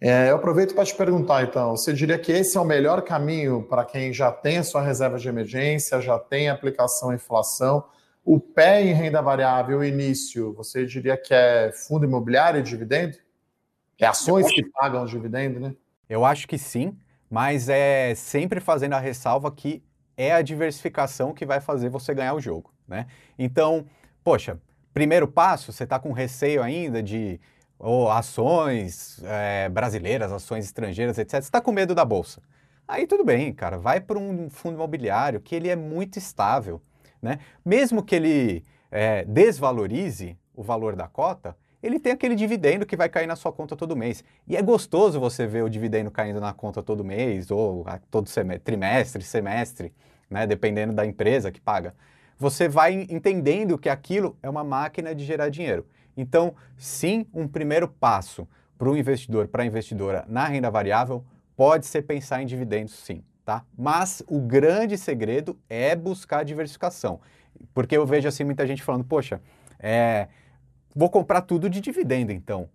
É, 0.00 0.30
eu 0.30 0.36
aproveito 0.36 0.74
para 0.74 0.84
te 0.84 0.94
perguntar, 0.94 1.42
então, 1.42 1.76
você 1.76 1.92
diria 1.92 2.18
que 2.18 2.32
esse 2.32 2.56
é 2.56 2.60
o 2.60 2.64
melhor 2.64 3.02
caminho 3.02 3.62
para 3.62 3.84
quem 3.84 4.14
já 4.14 4.32
tem 4.32 4.56
a 4.56 4.64
sua 4.64 4.80
reserva 4.80 5.18
de 5.18 5.28
emergência, 5.28 6.00
já 6.00 6.18
tem 6.18 6.48
aplicação 6.48 7.10
à 7.10 7.14
inflação, 7.14 7.84
o 8.24 8.40
pé 8.40 8.82
em 8.82 8.94
renda 8.94 9.20
variável, 9.20 9.80
o 9.80 9.84
início, 9.84 10.54
você 10.54 10.86
diria 10.86 11.18
que 11.18 11.34
é 11.34 11.70
fundo 11.72 12.06
imobiliário 12.06 12.60
e 12.60 12.62
dividendo? 12.62 13.18
É 13.98 14.06
ações 14.06 14.50
que 14.50 14.64
pagam 14.70 15.04
dividendo, 15.04 15.60
né? 15.60 15.74
Eu 16.08 16.24
acho 16.24 16.48
que 16.48 16.56
sim, 16.56 16.96
mas 17.28 17.68
é 17.68 18.14
sempre 18.14 18.58
fazendo 18.58 18.94
a 18.94 18.98
ressalva 18.98 19.50
que 19.52 19.82
é 20.16 20.32
a 20.32 20.40
diversificação 20.40 21.34
que 21.34 21.44
vai 21.44 21.60
fazer 21.60 21.90
você 21.90 22.14
ganhar 22.14 22.32
o 22.32 22.40
jogo, 22.40 22.72
né? 22.88 23.06
Então, 23.38 23.84
poxa, 24.24 24.58
primeiro 24.94 25.28
passo, 25.28 25.72
você 25.72 25.84
está 25.84 25.98
com 25.98 26.12
receio 26.12 26.62
ainda 26.62 27.02
de 27.02 27.38
ou 27.80 28.10
ações 28.10 29.20
é, 29.24 29.68
brasileiras, 29.70 30.30
ações 30.30 30.66
estrangeiras, 30.66 31.18
etc. 31.18 31.32
Você 31.32 31.38
está 31.38 31.60
com 31.60 31.72
medo 31.72 31.94
da 31.94 32.04
bolsa. 32.04 32.42
Aí 32.86 33.06
tudo 33.06 33.24
bem, 33.24 33.52
cara, 33.52 33.78
vai 33.78 34.00
para 34.00 34.18
um 34.18 34.50
fundo 34.50 34.74
imobiliário 34.74 35.40
que 35.40 35.54
ele 35.54 35.68
é 35.68 35.76
muito 35.76 36.18
estável. 36.18 36.80
Né? 37.22 37.38
Mesmo 37.64 38.02
que 38.02 38.14
ele 38.14 38.64
é, 38.90 39.24
desvalorize 39.24 40.36
o 40.54 40.62
valor 40.62 40.94
da 40.94 41.08
cota, 41.08 41.56
ele 41.82 41.98
tem 41.98 42.12
aquele 42.12 42.34
dividendo 42.34 42.84
que 42.84 42.96
vai 42.96 43.08
cair 43.08 43.26
na 43.26 43.36
sua 43.36 43.50
conta 43.50 43.74
todo 43.74 43.96
mês. 43.96 44.22
E 44.46 44.56
é 44.56 44.60
gostoso 44.60 45.18
você 45.18 45.46
ver 45.46 45.62
o 45.64 45.70
dividendo 45.70 46.10
caindo 46.10 46.40
na 46.40 46.52
conta 46.52 46.82
todo 46.82 47.02
mês, 47.02 47.50
ou 47.50 47.86
todo 48.10 48.28
semestre, 48.28 48.64
trimestre, 48.64 49.22
semestre, 49.22 49.92
né? 50.28 50.46
dependendo 50.46 50.92
da 50.92 51.06
empresa 51.06 51.50
que 51.50 51.60
paga. 51.60 51.94
Você 52.38 52.68
vai 52.68 53.06
entendendo 53.08 53.78
que 53.78 53.88
aquilo 53.88 54.36
é 54.42 54.50
uma 54.50 54.64
máquina 54.64 55.14
de 55.14 55.24
gerar 55.24 55.48
dinheiro. 55.48 55.86
Então, 56.16 56.54
sim, 56.76 57.26
um 57.32 57.46
primeiro 57.46 57.88
passo 57.88 58.46
para 58.78 58.88
o 58.88 58.96
investidor, 58.96 59.48
para 59.48 59.62
a 59.62 59.66
investidora 59.66 60.24
na 60.28 60.46
renda 60.46 60.70
variável, 60.70 61.24
pode 61.56 61.86
ser 61.86 62.02
pensar 62.02 62.42
em 62.42 62.46
dividendos, 62.46 62.92
sim 62.94 63.22
tá? 63.50 63.64
Mas 63.76 64.22
o 64.28 64.38
grande 64.38 64.96
segredo 64.96 65.58
é 65.68 65.96
buscar 65.96 66.44
diversificação. 66.44 67.20
Porque 67.74 67.96
eu 67.96 68.06
vejo 68.06 68.28
assim 68.28 68.44
muita 68.44 68.64
gente 68.64 68.80
falando, 68.80 69.02
poxa, 69.02 69.40
é, 69.76 70.28
vou 70.94 71.10
comprar 71.10 71.40
tudo 71.40 71.68
de 71.68 71.80
dividendo 71.80 72.30
então. 72.30 72.68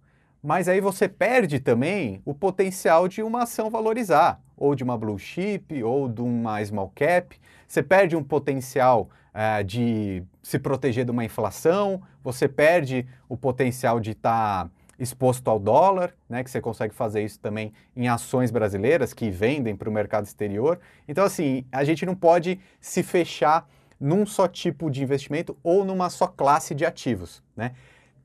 Mas 0.44 0.68
aí 0.68 0.82
você 0.82 1.08
perde 1.08 1.62
também 1.62 2.22
o 2.26 2.34
potencial 2.34 3.08
de 3.08 3.24
uma 3.24 3.44
ação 3.44 3.70
valorizar, 3.70 4.42
ou 4.58 4.76
de 4.76 4.84
uma 4.84 4.98
blue 4.98 5.18
chip, 5.18 5.82
ou 5.82 6.10
de 6.10 6.22
uma 6.22 6.64
small 6.64 6.92
cap. 6.94 7.40
Você 7.66 7.82
perde 7.82 8.18
um 8.18 8.24
potencial 8.24 9.10
uh, 9.36 9.64
de 9.64 10.24
se 10.42 10.58
proteger 10.58 11.04
de 11.04 11.12
uma 11.12 11.26
inflação, 11.26 12.02
você 12.24 12.48
perde 12.48 13.06
o 13.28 13.36
potencial 13.36 14.00
de 14.00 14.12
estar 14.12 14.66
tá 14.66 14.72
exposto 14.98 15.50
ao 15.50 15.60
dólar, 15.60 16.14
né, 16.30 16.42
que 16.42 16.50
você 16.50 16.62
consegue 16.62 16.96
fazer 16.96 17.22
isso 17.22 17.38
também 17.40 17.74
em 17.96 18.08
ações 18.08 18.50
brasileiras 18.50 19.14
que 19.14 19.30
vendem 19.30 19.76
para 19.76 19.90
o 19.90 19.92
mercado 19.92 20.26
exterior. 20.26 20.80
Então, 21.06 21.26
assim, 21.26 21.66
a 21.70 21.84
gente 21.84 22.06
não 22.06 22.16
pode 22.16 22.60
se 22.80 23.04
fechar 23.04 23.68
num 24.00 24.26
só 24.26 24.48
tipo 24.48 24.90
de 24.90 25.04
investimento 25.04 25.58
ou 25.62 25.84
numa 25.84 26.10
só 26.10 26.28
classe 26.28 26.74
de 26.74 26.86
ativos, 26.86 27.44
né? 27.56 27.74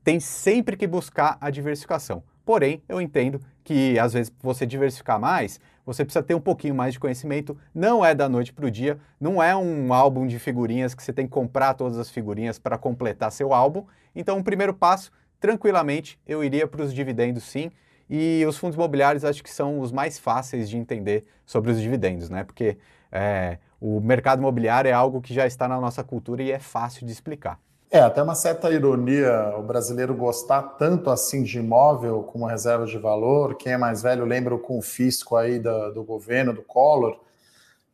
Tem 0.03 0.19
sempre 0.19 0.75
que 0.75 0.87
buscar 0.87 1.37
a 1.39 1.49
diversificação. 1.49 2.23
Porém, 2.43 2.81
eu 2.89 2.99
entendo 2.99 3.39
que 3.63 3.99
às 3.99 4.13
vezes 4.13 4.33
você 4.41 4.65
diversificar 4.65 5.19
mais, 5.19 5.59
você 5.85 6.03
precisa 6.05 6.23
ter 6.23 6.35
um 6.35 6.41
pouquinho 6.41 6.75
mais 6.75 6.93
de 6.93 6.99
conhecimento. 6.99 7.57
Não 7.73 8.03
é 8.03 8.13
da 8.13 8.29
noite 8.29 8.53
para 8.53 8.65
o 8.65 8.71
dia, 8.71 8.99
não 9.19 9.41
é 9.41 9.55
um 9.55 9.93
álbum 9.93 10.27
de 10.27 10.37
figurinhas 10.39 10.93
que 10.93 11.03
você 11.03 11.13
tem 11.13 11.25
que 11.25 11.31
comprar 11.31 11.73
todas 11.73 11.97
as 11.97 12.09
figurinhas 12.09 12.59
para 12.59 12.77
completar 12.77 13.31
seu 13.31 13.53
álbum. 13.53 13.85
Então, 14.15 14.39
o 14.39 14.43
primeiro 14.43 14.73
passo 14.73 15.11
tranquilamente 15.39 16.19
eu 16.27 16.43
iria 16.43 16.67
para 16.67 16.83
os 16.83 16.93
dividendos 16.93 17.43
sim. 17.43 17.71
E 18.09 18.45
os 18.45 18.57
fundos 18.57 18.75
imobiliários 18.75 19.23
acho 19.23 19.41
que 19.41 19.49
são 19.49 19.79
os 19.79 19.91
mais 19.91 20.19
fáceis 20.19 20.69
de 20.69 20.77
entender 20.77 21.25
sobre 21.45 21.71
os 21.71 21.79
dividendos, 21.79 22.29
né? 22.29 22.43
Porque 22.43 22.77
é, 23.09 23.57
o 23.79 24.01
mercado 24.01 24.39
imobiliário 24.39 24.89
é 24.89 24.91
algo 24.91 25.21
que 25.21 25.33
já 25.33 25.47
está 25.47 25.67
na 25.67 25.79
nossa 25.79 26.03
cultura 26.03 26.43
e 26.43 26.51
é 26.51 26.59
fácil 26.59 27.05
de 27.05 27.11
explicar. 27.11 27.57
É, 27.93 27.99
até 27.99 28.23
uma 28.23 28.35
certa 28.35 28.71
ironia 28.71 29.53
o 29.57 29.63
brasileiro 29.63 30.15
gostar 30.15 30.63
tanto 30.63 31.09
assim 31.09 31.43
de 31.43 31.59
imóvel 31.59 32.23
como 32.23 32.45
reserva 32.45 32.85
de 32.85 32.97
valor. 32.97 33.55
Quem 33.55 33.73
é 33.73 33.77
mais 33.77 34.01
velho 34.01 34.23
lembra 34.23 34.55
o 34.55 34.59
confisco 34.59 35.35
aí 35.35 35.59
do, 35.59 35.91
do 35.91 36.01
governo, 36.01 36.53
do 36.53 36.61
Collor, 36.61 37.19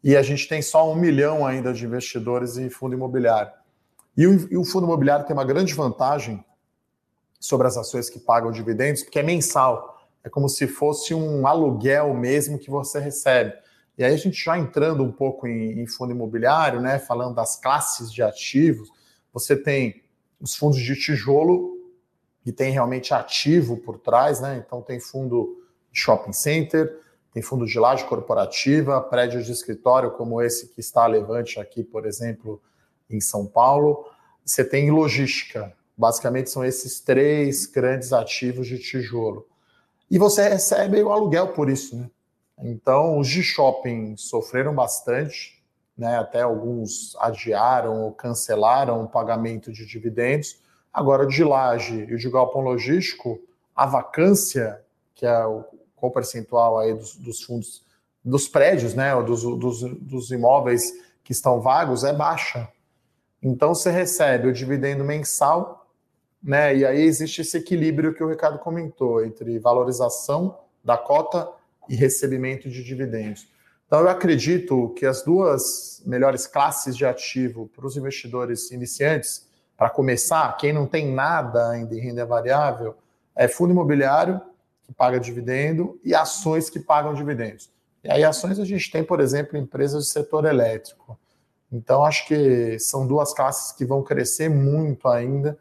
e 0.04 0.16
a 0.16 0.22
gente 0.22 0.48
tem 0.48 0.62
só 0.62 0.88
um 0.88 0.95
milhão 0.95 1.48
ainda 1.48 1.74
de 1.74 1.84
investidores 1.84 2.60
em 2.60 2.70
fundo 2.70 2.93
imobiliário. 2.93 3.52
E 4.16 4.28
o, 4.28 4.54
e 4.54 4.56
o 4.56 4.64
fundo 4.64 4.86
imobiliário 4.86 5.26
tem 5.26 5.36
uma 5.36 5.43
grande 5.43 5.74
vantagem 5.74 6.45
sobre 7.39 7.66
as 7.66 7.76
ações 7.76 8.08
que 8.08 8.20
pagam 8.20 8.52
dividendos, 8.52 9.02
porque 9.02 9.18
é 9.18 9.24
mensal. 9.24 10.00
É 10.24 10.30
como 10.30 10.48
se 10.48 10.68
fosse 10.68 11.16
um 11.16 11.48
aluguel 11.48 12.14
mesmo 12.14 12.60
que 12.60 12.70
você 12.70 13.00
recebe. 13.00 13.52
E 13.98 14.04
aí 14.04 14.14
a 14.14 14.18
gente 14.18 14.45
já 14.45 14.60
entrando 14.60 15.04
um 15.04 15.12
pouco 15.12 15.48
em, 15.48 15.82
em 15.82 15.88
fundo 15.88 16.12
imobiliário, 16.12 16.80
né, 16.80 17.00
falando 17.00 17.34
das 17.34 17.56
classes 17.60 18.14
de 18.14 18.22
ativos, 18.22 18.95
você 19.34 19.56
tem 19.56 20.04
os 20.40 20.56
fundos 20.56 20.80
de 20.80 20.96
tijolo 20.96 21.78
que 22.44 22.52
tem 22.52 22.72
realmente 22.72 23.14
ativo 23.14 23.78
por 23.78 24.00
trás, 24.00 24.40
né? 24.40 24.64
Então 24.66 24.82
tem 24.82 25.00
fundo 25.00 25.64
de 25.92 26.00
shopping 26.00 26.34
center, 26.34 27.02
tem 27.34 27.42
fundo 27.42 27.66
de 27.66 27.78
laje 27.80 28.06
corporativa, 28.06 29.02
prédios 29.02 29.46
de 29.46 29.52
escritório 29.52 30.12
como 30.12 30.42
esse 30.42 30.70
que 30.70 30.80
está 30.80 31.04
a 31.04 31.08
levante 31.08 31.60
aqui, 31.60 31.84
por 31.84 32.06
exemplo, 32.06 32.62
em 33.10 33.20
São 33.20 33.46
Paulo. 33.46 34.06
Você 34.46 34.64
tem 34.64 34.90
logística, 34.92 35.76
Basicamente 35.98 36.52
são 36.52 36.64
esses 36.64 37.00
três 37.00 37.66
grandes 37.66 38.14
ativos 38.14 38.68
de 38.68 38.78
tijolo. 38.78 39.48
E 40.12 40.20
você 40.20 40.48
recebe 40.48 41.02
o 41.02 41.12
aluguel 41.12 41.54
por 41.54 41.70
isso, 41.70 41.98
né? 41.98 42.10
Então, 42.60 43.18
os 43.20 43.28
de 43.28 43.42
shopping 43.42 44.16
sofreram 44.16 44.74
bastante, 44.74 45.57
né? 45.98 46.18
Até 46.18 46.41
alguns 46.41 47.16
adiaram 47.20 48.04
ou 48.04 48.12
cancelaram 48.12 49.04
o 49.04 49.08
pagamento 49.08 49.72
de 49.72 49.86
dividendos. 49.86 50.60
Agora, 50.93 51.26
de 51.26 51.43
laje 51.43 52.08
e 52.10 52.18
de 52.18 52.30
galpão 52.30 52.62
logístico, 52.62 53.39
a 53.76 53.86
vacância, 53.86 54.82
que 55.16 55.26
é 55.26 55.45
o 55.45 55.64
qual 55.95 56.12
percentual 56.12 56.80
aí 56.80 56.93
dos, 56.93 57.16
dos 57.16 57.41
fundos, 57.43 57.84
dos 58.24 58.48
prédios, 58.48 58.93
né? 58.93 59.16
Dos, 59.24 59.43
dos, 59.43 59.82
dos 60.00 60.32
imóveis 60.32 60.91
que 61.24 61.32
estão 61.32 61.60
vagos, 61.60 62.04
é 62.04 62.14
baixa. 62.14 62.68
Então, 63.41 63.74
você 63.74 63.91
recebe 63.91 64.48
o 64.48 64.54
dividendo 64.54 65.04
mensal 65.04 65.88
né? 66.48 66.76
E 66.76 66.86
aí 66.86 67.02
existe 67.02 67.41
esse 67.41 67.58
equilíbrio 67.58 68.14
que 68.14 68.24
o 68.24 68.30
Ricardo 68.30 68.60
comentou 68.60 69.24
entre 69.26 69.60
valorização 69.60 70.58
da 70.84 70.98
cota 70.98 71.50
e 71.89 71.95
recebimento 71.95 72.70
de 72.70 72.84
dividendos. 72.84 73.48
Então 73.88 74.02
eu 74.02 74.10
acredito 74.10 74.90
que 74.90 75.06
as 75.06 75.24
duas 75.24 76.04
melhores 76.06 76.46
classes 76.46 76.96
de 76.96 77.06
ativo 77.06 77.70
para 77.74 77.88
os 77.88 77.96
investidores 77.96 78.70
iniciantes, 78.70 79.48
para 79.78 79.90
começar, 79.90 80.56
quem 80.58 80.74
não 80.74 80.86
tem 80.86 81.14
nada 81.14 81.70
ainda 81.70 81.96
em 81.96 82.00
renda 82.00 82.26
variável, 82.26 82.96
é 83.34 83.48
fundo 83.48 83.72
imobiliário 83.72 84.42
que 84.84 84.94
paga 84.94 85.20
dividendo 85.20 86.00
e 86.04 86.14
ações 86.14 86.70
que 86.70 86.80
pagam 86.80 87.14
dividendos. 87.14 87.70
E 88.04 88.12
aí 88.12 88.24
ações 88.24 88.60
a 88.60 88.66
gente 88.66 88.92
tem, 88.92 89.04
por 89.04 89.22
exemplo, 89.22 89.58
empresas 89.58 90.06
do 90.06 90.10
setor 90.10 90.46
elétrico. 90.46 91.18
Então 91.72 92.04
acho 92.04 92.28
que 92.28 92.78
são 92.80 93.08
duas 93.08 93.34
classes 93.34 93.72
que 93.72 93.86
vão 93.86 94.04
crescer 94.04 94.50
muito 94.50 95.08
ainda 95.08 95.58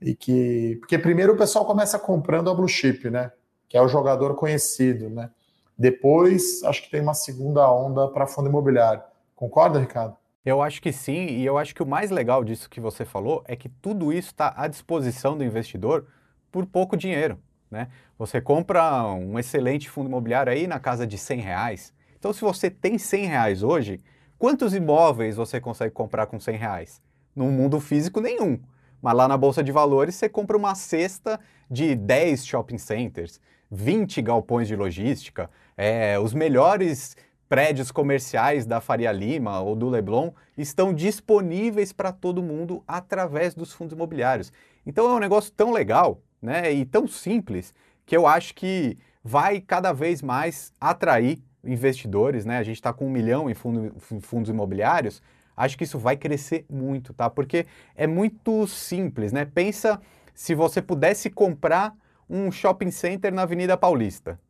e 0.00 0.14
que. 0.14 0.76
Porque 0.80 0.98
primeiro 0.98 1.34
o 1.34 1.36
pessoal 1.36 1.64
começa 1.64 1.98
comprando 1.98 2.50
a 2.50 2.54
Blue 2.54 2.68
Chip, 2.68 3.08
né? 3.08 3.32
Que 3.68 3.76
é 3.76 3.82
o 3.82 3.88
jogador 3.88 4.34
conhecido, 4.34 5.08
né? 5.08 5.30
Depois, 5.78 6.62
acho 6.64 6.82
que 6.82 6.90
tem 6.90 7.00
uma 7.00 7.14
segunda 7.14 7.70
onda 7.72 8.08
para 8.08 8.26
fundo 8.26 8.48
imobiliário. 8.48 9.02
Concorda, 9.34 9.78
Ricardo? 9.78 10.16
Eu 10.44 10.60
acho 10.60 10.82
que 10.82 10.92
sim, 10.92 11.26
e 11.26 11.44
eu 11.44 11.56
acho 11.56 11.74
que 11.74 11.82
o 11.82 11.86
mais 11.86 12.10
legal 12.10 12.42
disso 12.42 12.68
que 12.68 12.80
você 12.80 13.04
falou 13.04 13.44
é 13.46 13.54
que 13.54 13.68
tudo 13.68 14.12
isso 14.12 14.28
está 14.28 14.52
à 14.56 14.66
disposição 14.66 15.38
do 15.38 15.44
investidor 15.44 16.06
por 16.50 16.66
pouco 16.66 16.96
dinheiro. 16.96 17.38
Né? 17.70 17.88
Você 18.18 18.40
compra 18.40 19.04
um 19.04 19.38
excelente 19.38 19.88
fundo 19.88 20.08
imobiliário 20.08 20.52
aí 20.52 20.66
na 20.66 20.78
casa 20.78 21.06
de 21.06 21.16
100 21.16 21.40
reais. 21.40 21.94
Então, 22.18 22.32
se 22.32 22.40
você 22.40 22.70
tem 22.70 22.98
100 22.98 23.26
reais 23.26 23.62
hoje, 23.62 24.00
quantos 24.38 24.74
imóveis 24.74 25.36
você 25.36 25.60
consegue 25.60 25.94
comprar 25.94 26.26
com 26.26 26.38
100 26.38 26.56
reais? 26.56 27.02
No 27.34 27.46
mundo 27.46 27.80
físico, 27.80 28.20
nenhum. 28.20 28.60
Mas 29.00 29.16
lá 29.16 29.26
na 29.26 29.36
Bolsa 29.36 29.64
de 29.64 29.72
Valores 29.72 30.14
você 30.14 30.28
compra 30.28 30.56
uma 30.56 30.74
cesta 30.74 31.40
de 31.70 31.94
10 31.94 32.46
shopping 32.46 32.78
centers, 32.78 33.40
20 33.74 34.20
galpões 34.20 34.68
de 34.68 34.76
logística, 34.76 35.48
é, 35.78 36.18
os 36.18 36.34
melhores 36.34 37.16
prédios 37.48 37.90
comerciais 37.90 38.66
da 38.66 38.82
Faria 38.82 39.10
Lima 39.10 39.60
ou 39.60 39.74
do 39.74 39.88
Leblon 39.88 40.30
estão 40.58 40.92
disponíveis 40.92 41.90
para 41.90 42.12
todo 42.12 42.42
mundo 42.42 42.84
através 42.86 43.54
dos 43.54 43.72
fundos 43.72 43.94
imobiliários. 43.94 44.52
Então 44.84 45.10
é 45.10 45.14
um 45.14 45.18
negócio 45.18 45.50
tão 45.52 45.72
legal 45.72 46.20
né, 46.40 46.70
e 46.70 46.84
tão 46.84 47.08
simples 47.08 47.74
que 48.04 48.14
eu 48.14 48.26
acho 48.26 48.54
que 48.54 48.98
vai 49.24 49.58
cada 49.58 49.90
vez 49.90 50.20
mais 50.20 50.74
atrair 50.78 51.42
investidores. 51.64 52.44
Né? 52.44 52.58
A 52.58 52.62
gente 52.62 52.76
está 52.76 52.92
com 52.92 53.06
um 53.06 53.10
milhão 53.10 53.48
em, 53.48 53.54
fundo, 53.54 53.94
em 54.12 54.20
fundos 54.20 54.50
imobiliários, 54.50 55.22
acho 55.56 55.78
que 55.78 55.84
isso 55.84 55.98
vai 55.98 56.16
crescer 56.16 56.66
muito, 56.68 57.14
tá? 57.14 57.30
Porque 57.30 57.66
é 57.94 58.06
muito 58.06 58.66
simples, 58.66 59.32
né? 59.32 59.44
Pensa 59.44 60.00
se 60.34 60.54
você 60.54 60.80
pudesse 60.82 61.30
comprar 61.30 61.94
um 62.32 62.50
shopping 62.50 62.90
center 62.90 63.30
na 63.30 63.42
Avenida 63.42 63.76
Paulista. 63.76 64.40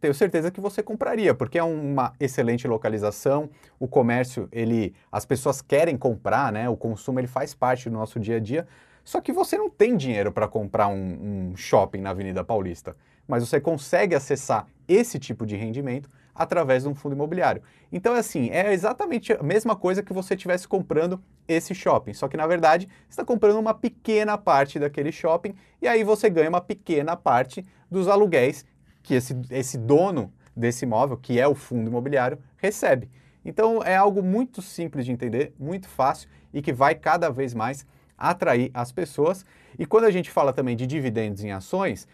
Tenho 0.00 0.12
certeza 0.12 0.50
que 0.50 0.60
você 0.60 0.82
compraria, 0.82 1.32
porque 1.32 1.56
é 1.56 1.62
uma 1.62 2.12
excelente 2.18 2.66
localização, 2.66 3.48
o 3.78 3.86
comércio, 3.86 4.48
ele, 4.50 4.92
as 5.12 5.24
pessoas 5.24 5.62
querem 5.62 5.96
comprar, 5.96 6.50
né? 6.50 6.68
O 6.68 6.76
consumo 6.76 7.20
ele 7.20 7.28
faz 7.28 7.54
parte 7.54 7.88
do 7.88 7.92
nosso 7.92 8.18
dia 8.18 8.38
a 8.38 8.40
dia. 8.40 8.66
Só 9.04 9.20
que 9.20 9.32
você 9.32 9.56
não 9.56 9.70
tem 9.70 9.96
dinheiro 9.96 10.32
para 10.32 10.48
comprar 10.48 10.88
um, 10.88 11.50
um 11.52 11.56
shopping 11.56 12.00
na 12.00 12.10
Avenida 12.10 12.42
Paulista, 12.42 12.96
mas 13.28 13.46
você 13.46 13.60
consegue 13.60 14.14
acessar 14.14 14.66
esse 14.88 15.18
tipo 15.18 15.46
de 15.46 15.54
rendimento 15.54 16.08
através 16.34 16.82
de 16.82 16.88
um 16.88 16.94
fundo 16.94 17.14
imobiliário. 17.14 17.62
Então, 17.92 18.14
assim, 18.14 18.50
é 18.50 18.72
exatamente 18.72 19.32
a 19.32 19.42
mesma 19.42 19.74
coisa 19.76 20.02
que 20.02 20.12
você 20.12 20.34
estivesse 20.34 20.66
comprando 20.66 21.22
esse 21.46 21.74
shopping, 21.74 22.12
só 22.12 22.28
que 22.28 22.36
na 22.36 22.46
verdade 22.46 22.88
você 23.08 23.10
está 23.10 23.24
comprando 23.24 23.58
uma 23.58 23.74
pequena 23.74 24.38
parte 24.38 24.78
daquele 24.78 25.10
shopping 25.10 25.54
e 25.82 25.88
aí 25.88 26.04
você 26.04 26.30
ganha 26.30 26.48
uma 26.48 26.60
pequena 26.60 27.16
parte 27.16 27.66
dos 27.90 28.06
aluguéis 28.06 28.64
que 29.02 29.14
esse, 29.14 29.36
esse 29.50 29.76
dono 29.76 30.32
desse 30.54 30.84
imóvel, 30.84 31.16
que 31.16 31.40
é 31.40 31.48
o 31.48 31.54
fundo 31.54 31.88
imobiliário, 31.88 32.38
recebe. 32.56 33.10
Então 33.44 33.82
é 33.82 33.96
algo 33.96 34.22
muito 34.22 34.62
simples 34.62 35.04
de 35.04 35.12
entender, 35.12 35.54
muito 35.58 35.88
fácil 35.88 36.28
e 36.52 36.60
que 36.62 36.72
vai 36.72 36.94
cada 36.94 37.30
vez 37.30 37.54
mais 37.54 37.86
atrair 38.16 38.70
as 38.74 38.92
pessoas. 38.92 39.44
E 39.78 39.86
quando 39.86 40.04
a 40.04 40.10
gente 40.10 40.30
fala 40.30 40.52
também 40.52 40.76
de 40.76 40.86
dividendos 40.86 41.42
em 41.42 41.50
ações, 41.50 42.06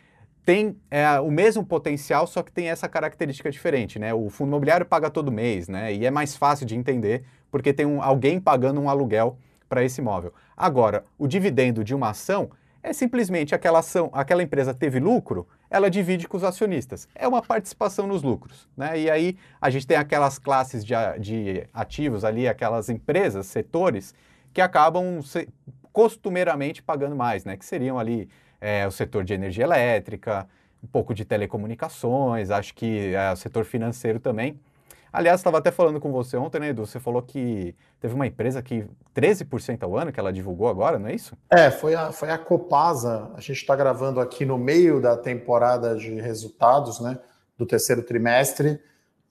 tem 0.47 0.80
é, 0.88 1.18
o 1.18 1.28
mesmo 1.28 1.66
potencial, 1.66 2.24
só 2.24 2.40
que 2.40 2.53
tem 2.53 2.68
essa 2.68 2.88
característica 2.88 3.51
diferente, 3.51 3.99
né? 3.99 4.14
O 4.14 4.30
fundo 4.30 4.51
imobiliário 4.51 4.86
paga 4.86 5.11
todo 5.11 5.32
mês, 5.32 5.66
né? 5.66 5.92
E 5.92 6.07
é 6.07 6.11
mais 6.11 6.36
fácil 6.36 6.64
de 6.64 6.76
entender 6.76 7.24
porque 7.51 7.72
tem 7.72 7.84
um, 7.84 8.01
alguém 8.01 8.38
pagando 8.38 8.80
um 8.80 8.88
aluguel 8.88 9.36
para 9.68 9.82
esse 9.82 10.01
imóvel. 10.01 10.32
Agora, 10.57 11.05
o 11.18 11.26
dividendo 11.26 11.82
de 11.82 11.97
uma 11.97 12.11
ação 12.11 12.49
é 12.80 12.92
simplesmente 12.92 13.57
aquela 13.57 13.80
ação, 13.80 14.09
aquela 14.12 14.40
empresa 14.40 14.72
teve 14.72 15.01
lucro, 15.01 15.49
ela 15.68 15.90
divide 15.90 16.28
com 16.28 16.36
os 16.36 16.44
acionistas. 16.44 17.09
É 17.12 17.26
uma 17.26 17.42
participação 17.42 18.07
nos 18.07 18.22
lucros, 18.22 18.68
né? 18.76 18.97
E 19.01 19.11
aí 19.11 19.36
a 19.61 19.68
gente 19.68 19.84
tem 19.84 19.97
aquelas 19.97 20.38
classes 20.38 20.84
de, 20.84 20.94
de 21.18 21.66
ativos 21.74 22.24
ali, 22.24 22.47
aquelas 22.47 22.88
empresas, 22.88 23.47
setores 23.47 24.14
que 24.53 24.61
acabam 24.61 25.20
se, 25.22 25.49
costumeiramente 25.92 26.84
pagando 26.84 27.16
mais, 27.16 27.44
né? 27.44 27.57
Que 27.57 27.64
seriam 27.64 27.99
ali 27.99 28.28
é, 28.61 28.87
o 28.87 28.91
setor 28.91 29.25
de 29.25 29.35
energia 29.35 29.65
elétrica, 29.65 30.47
um 30.83 30.87
pouco 30.87 31.15
de 31.15 31.25
telecomunicações, 31.25 32.51
acho 32.51 32.75
que 32.75 33.15
é, 33.15 33.33
o 33.33 33.37
setor 33.37 33.65
financeiro 33.65 34.21
também. 34.21 34.59
Aliás, 35.13 35.41
estava 35.41 35.57
até 35.57 35.71
falando 35.71 35.99
com 35.99 36.13
você 36.13 36.37
ontem, 36.37 36.61
né, 36.61 36.69
Edu? 36.69 36.85
Você 36.85 37.01
falou 37.01 37.23
que 37.23 37.75
teve 37.99 38.15
uma 38.15 38.27
empresa 38.27 38.63
que 38.63 38.85
13% 39.15 39.83
ao 39.83 39.97
ano 39.97 40.13
que 40.13 40.21
ela 40.21 40.31
divulgou 40.31 40.69
agora, 40.69 40.99
não 40.99 41.09
é 41.09 41.15
isso? 41.15 41.35
É, 41.49 41.71
foi 41.71 41.95
a, 41.95 42.13
foi 42.13 42.31
a 42.31 42.37
Copasa. 42.37 43.31
A 43.35 43.41
gente 43.41 43.53
está 43.53 43.75
gravando 43.75 44.21
aqui 44.21 44.45
no 44.45 44.59
meio 44.59 45.01
da 45.01 45.17
temporada 45.17 45.97
de 45.97 46.21
resultados, 46.21 47.01
né? 47.01 47.19
Do 47.57 47.65
terceiro 47.65 48.03
trimestre. 48.03 48.79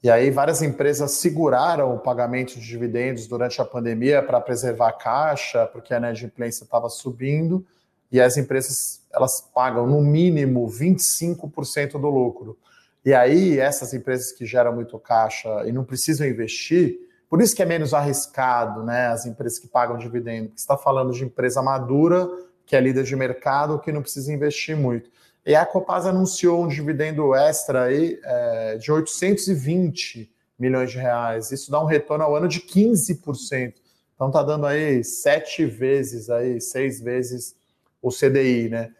E 0.01 0.09
aí 0.09 0.31
várias 0.31 0.61
empresas 0.63 1.11
seguraram 1.11 1.93
o 1.93 1.99
pagamento 1.99 2.59
de 2.59 2.67
dividendos 2.67 3.27
durante 3.27 3.61
a 3.61 3.65
pandemia 3.65 4.23
para 4.23 4.41
preservar 4.41 4.89
a 4.89 4.93
caixa, 4.93 5.67
porque 5.67 5.93
a 5.93 5.97
inadimplência 5.97 6.63
estava 6.63 6.89
subindo. 6.89 7.63
E 8.11 8.21
as 8.21 8.37
empresas 8.37 9.01
elas 9.13 9.41
pagam 9.53 9.87
no 9.87 10.01
mínimo 10.01 10.67
25% 10.67 11.93
do 11.93 12.09
lucro. 12.09 12.57
E 13.03 13.13
aí, 13.13 13.59
essas 13.59 13.93
empresas 13.93 14.31
que 14.31 14.45
geram 14.45 14.73
muito 14.73 14.97
caixa 14.99 15.63
e 15.65 15.71
não 15.71 15.83
precisam 15.83 16.27
investir, 16.27 16.99
por 17.29 17.41
isso 17.41 17.55
que 17.55 17.61
é 17.61 17.65
menos 17.65 17.93
arriscado, 17.93 18.83
né? 18.83 19.07
As 19.07 19.25
empresas 19.25 19.59
que 19.59 19.67
pagam 19.67 19.97
dividendo, 19.97 20.47
porque 20.47 20.59
está 20.59 20.77
falando 20.77 21.13
de 21.13 21.23
empresa 21.23 21.61
madura, 21.61 22.29
que 22.65 22.75
é 22.75 22.81
líder 22.81 23.03
de 23.03 23.15
mercado, 23.15 23.79
que 23.79 23.91
não 23.91 24.01
precisa 24.01 24.33
investir 24.33 24.75
muito. 24.75 25.09
E 25.45 25.55
a 25.55 25.65
Copasa 25.65 26.09
anunciou 26.09 26.63
um 26.63 26.67
dividendo 26.67 27.35
extra 27.35 27.83
aí 27.83 28.19
é, 28.23 28.77
de 28.77 28.91
820 28.91 30.31
milhões 30.57 30.89
de 30.89 30.97
reais. 30.97 31.51
Isso 31.51 31.69
dá 31.69 31.79
um 31.81 31.85
retorno 31.85 32.23
ao 32.23 32.35
ano 32.35 32.47
de 32.47 32.59
15%. 32.61 33.73
Então 34.15 34.31
tá 34.31 34.41
dando 34.41 34.65
aí 34.65 35.03
sete 35.03 35.65
vezes 35.65 36.29
aí, 36.29 36.59
seis 36.59 36.99
vezes 36.99 37.55
o 38.07 38.11
CDI, 38.11 38.69
né? 38.69 38.91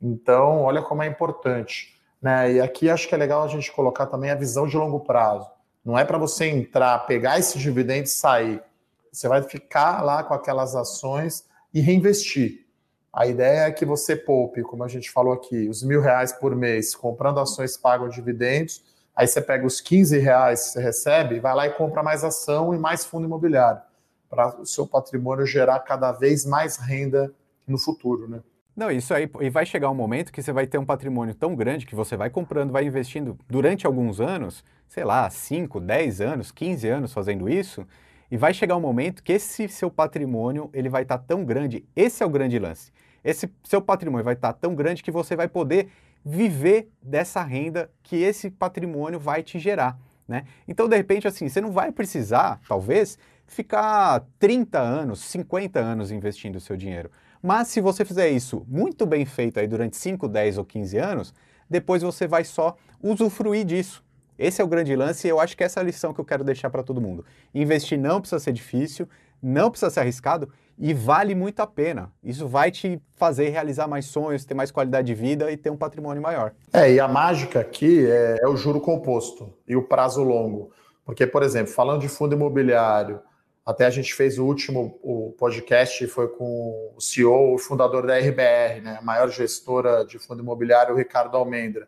Então, 0.00 0.62
olha 0.62 0.80
como 0.80 1.02
é 1.02 1.06
importante. 1.06 2.00
Né? 2.20 2.52
E 2.52 2.60
aqui 2.60 2.88
acho 2.88 3.08
que 3.08 3.14
é 3.14 3.18
legal 3.18 3.42
a 3.42 3.48
gente 3.48 3.72
colocar 3.72 4.06
também 4.06 4.30
a 4.30 4.36
visão 4.36 4.68
de 4.68 4.76
longo 4.76 5.00
prazo. 5.00 5.50
Não 5.84 5.98
é 5.98 6.04
para 6.04 6.16
você 6.16 6.46
entrar, 6.46 6.96
pegar 7.00 7.40
esse 7.40 7.58
dividendo 7.58 8.04
e 8.04 8.06
sair. 8.06 8.62
Você 9.10 9.26
vai 9.26 9.42
ficar 9.42 10.00
lá 10.00 10.22
com 10.22 10.32
aquelas 10.32 10.76
ações 10.76 11.44
e 11.74 11.80
reinvestir. 11.80 12.64
A 13.12 13.26
ideia 13.26 13.66
é 13.66 13.72
que 13.72 13.84
você 13.84 14.14
poupe, 14.14 14.62
como 14.62 14.84
a 14.84 14.88
gente 14.88 15.10
falou 15.10 15.32
aqui, 15.32 15.68
os 15.68 15.82
mil 15.82 16.00
reais 16.00 16.32
por 16.32 16.54
mês, 16.54 16.94
comprando 16.94 17.40
ações 17.40 17.76
pagam 17.76 18.08
dividendos. 18.08 18.84
Aí 19.14 19.26
você 19.26 19.40
pega 19.40 19.66
os 19.66 19.80
15 19.80 20.18
reais 20.18 20.66
que 20.66 20.68
você 20.70 20.80
recebe, 20.80 21.40
vai 21.40 21.54
lá 21.54 21.66
e 21.66 21.74
compra 21.74 22.02
mais 22.02 22.22
ação 22.22 22.72
e 22.72 22.78
mais 22.78 23.04
fundo 23.04 23.26
imobiliário, 23.26 23.82
para 24.30 24.60
o 24.60 24.64
seu 24.64 24.86
patrimônio 24.86 25.44
gerar 25.44 25.80
cada 25.80 26.12
vez 26.12 26.46
mais 26.46 26.76
renda 26.76 27.34
no 27.66 27.76
futuro, 27.76 28.28
né? 28.28 28.40
Não, 28.74 28.90
isso 28.90 29.12
aí, 29.12 29.30
e 29.40 29.50
vai 29.50 29.66
chegar 29.66 29.90
um 29.90 29.94
momento 29.94 30.32
que 30.32 30.42
você 30.42 30.50
vai 30.50 30.66
ter 30.66 30.78
um 30.78 30.84
patrimônio 30.84 31.34
tão 31.34 31.54
grande 31.54 31.84
que 31.84 31.94
você 31.94 32.16
vai 32.16 32.30
comprando, 32.30 32.72
vai 32.72 32.86
investindo 32.86 33.38
durante 33.46 33.86
alguns 33.86 34.18
anos, 34.18 34.64
sei 34.88 35.04
lá, 35.04 35.28
5, 35.28 35.78
10 35.78 36.20
anos, 36.22 36.50
15 36.50 36.88
anos 36.88 37.12
fazendo 37.12 37.50
isso, 37.50 37.86
e 38.30 38.36
vai 38.38 38.54
chegar 38.54 38.74
um 38.74 38.80
momento 38.80 39.22
que 39.22 39.34
esse 39.34 39.68
seu 39.68 39.90
patrimônio, 39.90 40.70
ele 40.72 40.88
vai 40.88 41.02
estar 41.02 41.18
tá 41.18 41.24
tão 41.26 41.44
grande, 41.44 41.84
esse 41.94 42.22
é 42.22 42.26
o 42.26 42.30
grande 42.30 42.58
lance. 42.58 42.90
Esse 43.22 43.52
seu 43.62 43.82
patrimônio 43.82 44.24
vai 44.24 44.34
estar 44.34 44.54
tá 44.54 44.58
tão 44.58 44.74
grande 44.74 45.02
que 45.02 45.10
você 45.10 45.36
vai 45.36 45.48
poder 45.48 45.88
viver 46.24 46.88
dessa 47.02 47.42
renda 47.42 47.90
que 48.02 48.16
esse 48.16 48.50
patrimônio 48.50 49.20
vai 49.20 49.42
te 49.42 49.58
gerar, 49.58 49.98
né? 50.26 50.44
Então, 50.66 50.88
de 50.88 50.96
repente, 50.96 51.28
assim, 51.28 51.46
você 51.46 51.60
não 51.60 51.72
vai 51.72 51.92
precisar, 51.92 52.58
talvez, 52.66 53.18
ficar 53.46 54.24
30 54.38 54.78
anos, 54.78 55.20
50 55.20 55.78
anos 55.78 56.10
investindo 56.10 56.56
o 56.56 56.60
seu 56.60 56.76
dinheiro. 56.76 57.10
Mas 57.42 57.68
se 57.68 57.80
você 57.80 58.04
fizer 58.04 58.30
isso 58.30 58.64
muito 58.68 59.04
bem 59.04 59.24
feito 59.24 59.58
aí 59.58 59.66
durante 59.66 59.96
5, 59.96 60.28
10 60.28 60.58
ou 60.58 60.64
15 60.64 60.96
anos, 60.98 61.34
depois 61.68 62.02
você 62.02 62.28
vai 62.28 62.44
só 62.44 62.76
usufruir 63.02 63.64
disso. 63.64 64.04
Esse 64.38 64.62
é 64.62 64.64
o 64.64 64.68
grande 64.68 64.94
lance 64.94 65.26
e 65.26 65.30
eu 65.30 65.40
acho 65.40 65.56
que 65.56 65.64
essa 65.64 65.80
é 65.80 65.82
a 65.82 65.84
lição 65.84 66.14
que 66.14 66.20
eu 66.20 66.24
quero 66.24 66.44
deixar 66.44 66.70
para 66.70 66.82
todo 66.82 67.00
mundo. 67.00 67.24
Investir 67.54 67.98
não 67.98 68.20
precisa 68.20 68.38
ser 68.38 68.52
difícil, 68.52 69.08
não 69.42 69.70
precisa 69.70 69.90
ser 69.90 70.00
arriscado 70.00 70.48
e 70.78 70.94
vale 70.94 71.34
muito 71.34 71.60
a 71.60 71.66
pena. 71.66 72.12
Isso 72.22 72.46
vai 72.46 72.70
te 72.70 73.00
fazer 73.14 73.48
realizar 73.48 73.88
mais 73.88 74.06
sonhos, 74.06 74.44
ter 74.44 74.54
mais 74.54 74.70
qualidade 74.70 75.06
de 75.08 75.14
vida 75.14 75.50
e 75.50 75.56
ter 75.56 75.70
um 75.70 75.76
patrimônio 75.76 76.22
maior. 76.22 76.52
É, 76.72 76.92
e 76.92 77.00
a 77.00 77.08
mágica 77.08 77.60
aqui 77.60 78.06
é, 78.06 78.38
é 78.40 78.48
o 78.48 78.56
juro 78.56 78.80
composto 78.80 79.52
e 79.66 79.74
o 79.74 79.82
prazo 79.82 80.22
longo. 80.22 80.70
Porque, 81.04 81.26
por 81.26 81.42
exemplo, 81.42 81.72
falando 81.72 82.00
de 82.00 82.08
fundo 82.08 82.34
imobiliário, 82.34 83.20
até 83.64 83.86
a 83.86 83.90
gente 83.90 84.12
fez 84.14 84.38
o 84.38 84.44
último 84.44 84.98
o 85.02 85.34
podcast, 85.38 86.06
foi 86.08 86.28
com 86.28 86.92
o 86.96 87.00
CEO, 87.00 87.54
o 87.54 87.58
fundador 87.58 88.06
da 88.06 88.18
RBR, 88.18 88.80
né, 88.82 88.98
a 88.98 89.02
maior 89.02 89.30
gestora 89.30 90.04
de 90.04 90.18
fundo 90.18 90.42
imobiliário, 90.42 90.94
o 90.94 90.98
Ricardo 90.98 91.36
Almendra. 91.36 91.86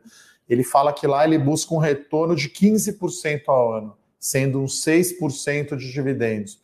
Ele 0.49 0.63
fala 0.63 0.93
que 0.93 1.07
lá 1.07 1.25
ele 1.25 1.39
busca 1.39 1.75
um 1.75 1.79
retorno 1.79 2.37
de 2.37 2.49
15% 2.49 3.43
ao 3.49 3.73
ano, 3.73 3.97
sendo 4.21 4.61
uns 4.61 4.85
6% 4.85 5.77
de 5.77 5.91
dividendos. 5.91 6.63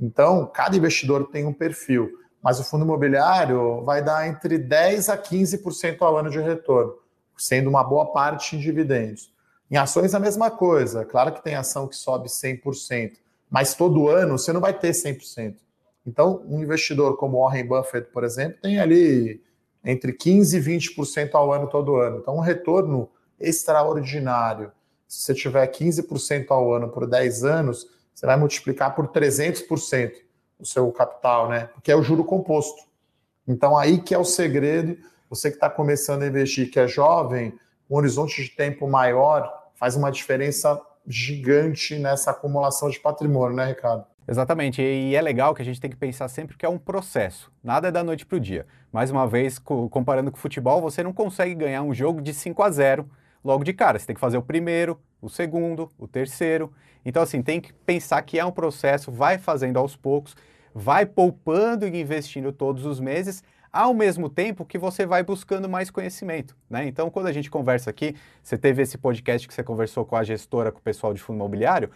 Então, 0.00 0.46
cada 0.46 0.76
investidor 0.76 1.28
tem 1.30 1.44
um 1.44 1.52
perfil, 1.52 2.10
mas 2.42 2.58
o 2.58 2.64
fundo 2.64 2.84
imobiliário 2.84 3.84
vai 3.84 4.02
dar 4.02 4.26
entre 4.26 4.58
10% 4.58 5.10
a 5.10 5.18
15% 5.18 5.98
ao 6.00 6.16
ano 6.16 6.30
de 6.30 6.40
retorno, 6.40 6.94
sendo 7.36 7.68
uma 7.68 7.84
boa 7.84 8.06
parte 8.06 8.56
em 8.56 8.58
dividendos. 8.58 9.32
Em 9.70 9.76
ações, 9.76 10.14
a 10.14 10.18
mesma 10.18 10.50
coisa. 10.50 11.04
Claro 11.04 11.32
que 11.32 11.44
tem 11.44 11.54
ação 11.54 11.86
que 11.86 11.94
sobe 11.94 12.28
100%, 12.28 13.12
mas 13.50 13.74
todo 13.74 14.08
ano 14.08 14.38
você 14.38 14.52
não 14.52 14.60
vai 14.60 14.72
ter 14.72 14.92
100%. 14.92 15.56
Então, 16.06 16.42
um 16.46 16.62
investidor 16.62 17.16
como 17.16 17.40
Warren 17.40 17.66
Buffett, 17.66 18.10
por 18.10 18.24
exemplo, 18.24 18.58
tem 18.62 18.78
ali 18.78 19.42
entre 19.84 20.12
15% 20.12 20.54
e 20.54 20.78
20% 20.78 21.30
ao 21.34 21.52
ano 21.52 21.66
todo 21.66 21.96
ano. 21.96 22.18
Então, 22.18 22.36
um 22.36 22.40
retorno 22.40 23.08
extraordinário. 23.38 24.70
Se 25.08 25.22
você 25.22 25.34
tiver 25.34 25.66
15% 25.66 26.46
ao 26.50 26.72
ano 26.72 26.88
por 26.88 27.06
10 27.06 27.44
anos, 27.44 27.86
você 28.14 28.26
vai 28.26 28.36
multiplicar 28.36 28.94
por 28.94 29.08
300% 29.08 30.12
o 30.58 30.66
seu 30.66 30.90
capital, 30.92 31.48
né? 31.48 31.70
Porque 31.72 31.90
é 31.90 31.96
o 31.96 32.02
juro 32.02 32.22
composto. 32.22 32.82
Então, 33.48 33.76
aí 33.76 34.00
que 34.00 34.14
é 34.14 34.18
o 34.18 34.24
segredo. 34.24 34.96
Você 35.28 35.50
que 35.50 35.56
está 35.56 35.70
começando 35.70 36.22
a 36.22 36.26
investir, 36.26 36.70
que 36.70 36.78
é 36.78 36.86
jovem, 36.86 37.58
um 37.88 37.96
horizonte 37.96 38.42
de 38.42 38.50
tempo 38.50 38.86
maior 38.88 39.50
faz 39.74 39.96
uma 39.96 40.10
diferença 40.10 40.80
gigante 41.10 41.98
nessa 41.98 42.30
acumulação 42.30 42.88
de 42.88 43.00
patrimônio, 43.00 43.56
né, 43.56 43.66
Ricardo? 43.66 44.04
Exatamente, 44.28 44.80
e 44.80 45.16
é 45.16 45.20
legal 45.20 45.54
que 45.54 45.60
a 45.60 45.64
gente 45.64 45.80
tem 45.80 45.90
que 45.90 45.96
pensar 45.96 46.28
sempre 46.28 46.56
que 46.56 46.64
é 46.64 46.68
um 46.68 46.78
processo, 46.78 47.50
nada 47.64 47.88
é 47.88 47.90
da 47.90 48.04
noite 48.04 48.24
para 48.24 48.36
o 48.36 48.40
dia. 48.40 48.64
Mais 48.92 49.10
uma 49.10 49.26
vez, 49.26 49.58
comparando 49.58 50.30
com 50.30 50.36
o 50.36 50.40
futebol, 50.40 50.80
você 50.80 51.02
não 51.02 51.12
consegue 51.12 51.54
ganhar 51.54 51.82
um 51.82 51.92
jogo 51.92 52.22
de 52.22 52.32
5 52.32 52.62
a 52.62 52.70
0 52.70 53.10
logo 53.42 53.64
de 53.64 53.72
cara, 53.72 53.98
você 53.98 54.06
tem 54.06 54.14
que 54.14 54.20
fazer 54.20 54.38
o 54.38 54.42
primeiro, 54.42 55.00
o 55.20 55.28
segundo, 55.28 55.90
o 55.98 56.06
terceiro. 56.06 56.72
Então, 57.04 57.22
assim, 57.22 57.42
tem 57.42 57.60
que 57.60 57.72
pensar 57.72 58.22
que 58.22 58.38
é 58.38 58.44
um 58.44 58.52
processo, 58.52 59.10
vai 59.10 59.38
fazendo 59.38 59.78
aos 59.78 59.96
poucos, 59.96 60.36
vai 60.72 61.06
poupando 61.06 61.86
e 61.86 62.00
investindo 62.00 62.52
todos 62.52 62.84
os 62.84 63.00
meses, 63.00 63.42
ao 63.72 63.94
mesmo 63.94 64.28
tempo 64.28 64.64
que 64.64 64.78
você 64.78 65.06
vai 65.06 65.22
buscando 65.22 65.68
mais 65.68 65.90
conhecimento. 65.90 66.56
Né? 66.68 66.86
Então, 66.86 67.10
quando 67.10 67.26
a 67.26 67.32
gente 67.32 67.50
conversa 67.50 67.90
aqui, 67.90 68.14
você 68.42 68.58
teve 68.58 68.82
esse 68.82 68.98
podcast 68.98 69.46
que 69.46 69.54
você 69.54 69.62
conversou 69.62 70.04
com 70.04 70.16
a 70.16 70.24
gestora, 70.24 70.72
com 70.72 70.78
o 70.78 70.82
pessoal 70.82 71.14
de 71.14 71.20
fundo 71.20 71.36
imobiliário, 71.36 71.90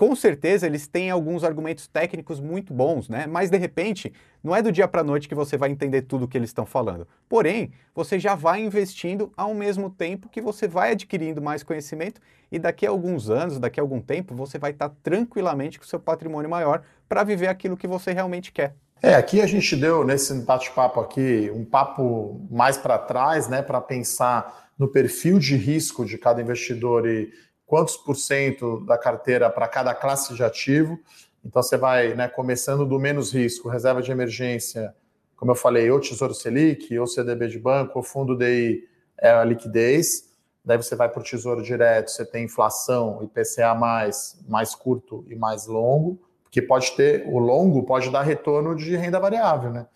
com 0.00 0.16
certeza 0.16 0.66
eles 0.66 0.88
têm 0.88 1.10
alguns 1.10 1.44
argumentos 1.44 1.86
técnicos 1.86 2.40
muito 2.40 2.72
bons, 2.72 3.06
né? 3.06 3.26
Mas 3.26 3.50
de 3.50 3.58
repente, 3.58 4.10
não 4.42 4.56
é 4.56 4.62
do 4.62 4.72
dia 4.72 4.88
para 4.88 5.02
a 5.02 5.04
noite 5.04 5.28
que 5.28 5.34
você 5.34 5.58
vai 5.58 5.68
entender 5.70 6.00
tudo 6.00 6.24
o 6.24 6.28
que 6.28 6.38
eles 6.38 6.48
estão 6.48 6.64
falando. 6.64 7.06
Porém, 7.28 7.70
você 7.94 8.18
já 8.18 8.34
vai 8.34 8.62
investindo 8.62 9.30
ao 9.36 9.52
mesmo 9.52 9.90
tempo 9.90 10.30
que 10.30 10.40
você 10.40 10.66
vai 10.66 10.92
adquirindo 10.92 11.42
mais 11.42 11.62
conhecimento 11.62 12.18
e 12.50 12.58
daqui 12.58 12.86
a 12.86 12.88
alguns 12.88 13.28
anos, 13.28 13.58
daqui 13.58 13.78
a 13.78 13.82
algum 13.82 14.00
tempo, 14.00 14.34
você 14.34 14.58
vai 14.58 14.70
estar 14.70 14.88
tranquilamente 15.02 15.78
com 15.78 15.84
o 15.84 15.88
seu 15.88 16.00
patrimônio 16.00 16.48
maior 16.48 16.82
para 17.06 17.22
viver 17.22 17.48
aquilo 17.48 17.76
que 17.76 17.86
você 17.86 18.10
realmente 18.10 18.52
quer. 18.52 18.74
É, 19.02 19.14
aqui 19.14 19.40
a 19.40 19.46
gente 19.46 19.74
deu 19.76 20.04
nesse 20.04 20.34
bate-papo 20.34 21.00
aqui 21.00 21.50
um 21.54 21.64
papo 21.64 22.46
mais 22.50 22.76
para 22.76 22.98
trás, 22.98 23.48
né, 23.48 23.62
para 23.62 23.80
pensar 23.80 24.70
no 24.78 24.88
perfil 24.88 25.38
de 25.38 25.56
risco 25.56 26.04
de 26.04 26.18
cada 26.18 26.42
investidor 26.42 27.08
e 27.08 27.32
quantos 27.64 27.96
por 27.96 28.14
cento 28.14 28.84
da 28.84 28.98
carteira 28.98 29.48
para 29.48 29.66
cada 29.68 29.94
classe 29.94 30.34
de 30.34 30.44
ativo. 30.44 30.98
Então 31.42 31.62
você 31.62 31.78
vai, 31.78 32.14
né, 32.14 32.28
começando 32.28 32.84
do 32.84 32.98
menos 32.98 33.32
risco, 33.32 33.70
reserva 33.70 34.02
de 34.02 34.12
emergência, 34.12 34.94
como 35.34 35.52
eu 35.52 35.56
falei, 35.56 35.90
ou 35.90 35.98
Tesouro 35.98 36.34
Selic, 36.34 36.98
ou 36.98 37.06
CDB 37.06 37.48
de 37.48 37.58
banco, 37.58 37.98
ou 37.98 38.02
fundo 38.02 38.36
DI 38.36 38.86
é 39.16 39.30
a 39.30 39.42
liquidez. 39.42 40.28
Daí 40.62 40.76
você 40.76 40.94
vai 40.94 41.08
para 41.08 41.20
o 41.20 41.24
Tesouro 41.24 41.62
Direto, 41.62 42.10
você 42.10 42.26
tem 42.26 42.44
inflação, 42.44 43.22
IPCA 43.22 43.74
mais, 43.74 44.38
mais 44.46 44.74
curto 44.74 45.24
e 45.26 45.34
mais 45.34 45.66
longo 45.66 46.20
que 46.50 46.60
pode 46.60 46.92
ter, 46.96 47.24
o 47.26 47.38
longo 47.38 47.84
pode 47.84 48.10
dar 48.10 48.22
retorno 48.22 48.74
de 48.74 48.96
renda 48.96 49.20
variável, 49.20 49.70
né? 49.70 49.86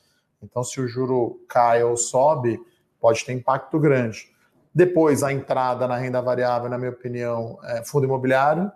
Então, 0.42 0.62
se 0.62 0.80
o 0.80 0.86
juro 0.86 1.44
cai 1.48 1.82
ou 1.82 1.96
sobe, 1.96 2.60
pode 3.00 3.24
ter 3.24 3.32
impacto 3.32 3.78
grande. 3.78 4.30
Depois, 4.74 5.22
a 5.22 5.32
entrada 5.32 5.88
na 5.88 5.96
renda 5.96 6.20
variável, 6.20 6.68
na 6.68 6.76
minha 6.78 6.90
opinião, 6.90 7.58
é 7.64 7.84
fundo 7.84 8.04
imobiliário. 8.04 8.70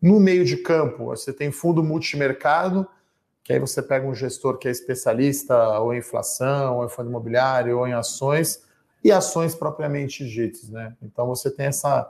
No 0.00 0.18
meio 0.18 0.44
de 0.44 0.56
campo, 0.56 1.06
você 1.06 1.32
tem 1.32 1.52
fundo 1.52 1.82
multimercado, 1.82 2.88
que 3.44 3.52
aí 3.52 3.58
você 3.58 3.82
pega 3.82 4.06
um 4.06 4.14
gestor 4.14 4.58
que 4.58 4.68
é 4.68 4.70
especialista 4.70 5.78
ou 5.78 5.92
em 5.92 5.98
inflação, 5.98 6.78
ou 6.78 6.86
em 6.86 6.88
fundo 6.88 7.08
imobiliário, 7.08 7.78
ou 7.78 7.86
em 7.86 7.92
ações, 7.92 8.62
e 9.04 9.10
ações 9.10 9.54
propriamente 9.54 10.24
ditas, 10.26 10.68
né? 10.68 10.96
Então 11.02 11.26
você 11.26 11.50
tem 11.50 11.66
essa 11.66 12.08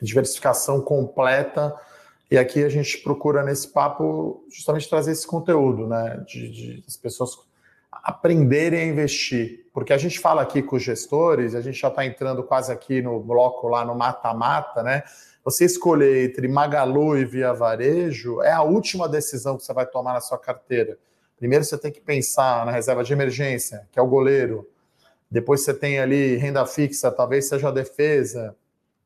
diversificação 0.00 0.80
completa, 0.80 1.74
e 2.34 2.38
aqui 2.38 2.64
a 2.64 2.68
gente 2.68 2.98
procura 2.98 3.44
nesse 3.44 3.68
papo 3.68 4.44
justamente 4.52 4.90
trazer 4.90 5.12
esse 5.12 5.24
conteúdo, 5.24 5.86
né? 5.86 6.20
De, 6.26 6.50
de 6.50 6.84
as 6.84 6.96
pessoas 6.96 7.30
aprenderem 7.92 8.80
a 8.80 8.86
investir. 8.86 9.68
Porque 9.72 9.92
a 9.92 9.98
gente 9.98 10.18
fala 10.18 10.42
aqui 10.42 10.60
com 10.60 10.74
os 10.74 10.82
gestores, 10.82 11.54
a 11.54 11.60
gente 11.60 11.78
já 11.78 11.86
está 11.86 12.04
entrando 12.04 12.42
quase 12.42 12.72
aqui 12.72 13.00
no 13.00 13.20
bloco 13.20 13.68
lá 13.68 13.84
no 13.84 13.94
mata-mata, 13.94 14.82
né? 14.82 15.04
Você 15.44 15.64
escolher 15.64 16.28
entre 16.28 16.48
Magalu 16.48 17.18
e 17.18 17.24
Via 17.24 17.52
Varejo 17.52 18.42
é 18.42 18.50
a 18.50 18.62
última 18.62 19.08
decisão 19.08 19.56
que 19.56 19.62
você 19.62 19.72
vai 19.72 19.86
tomar 19.86 20.14
na 20.14 20.20
sua 20.20 20.36
carteira. 20.36 20.98
Primeiro 21.36 21.64
você 21.64 21.78
tem 21.78 21.92
que 21.92 22.00
pensar 22.00 22.66
na 22.66 22.72
reserva 22.72 23.04
de 23.04 23.12
emergência, 23.12 23.86
que 23.92 23.98
é 23.98 24.02
o 24.02 24.08
goleiro. 24.08 24.68
Depois 25.30 25.62
você 25.62 25.72
tem 25.72 26.00
ali 26.00 26.34
renda 26.34 26.66
fixa, 26.66 27.12
talvez 27.12 27.48
seja 27.48 27.68
a 27.68 27.70
defesa, 27.70 28.56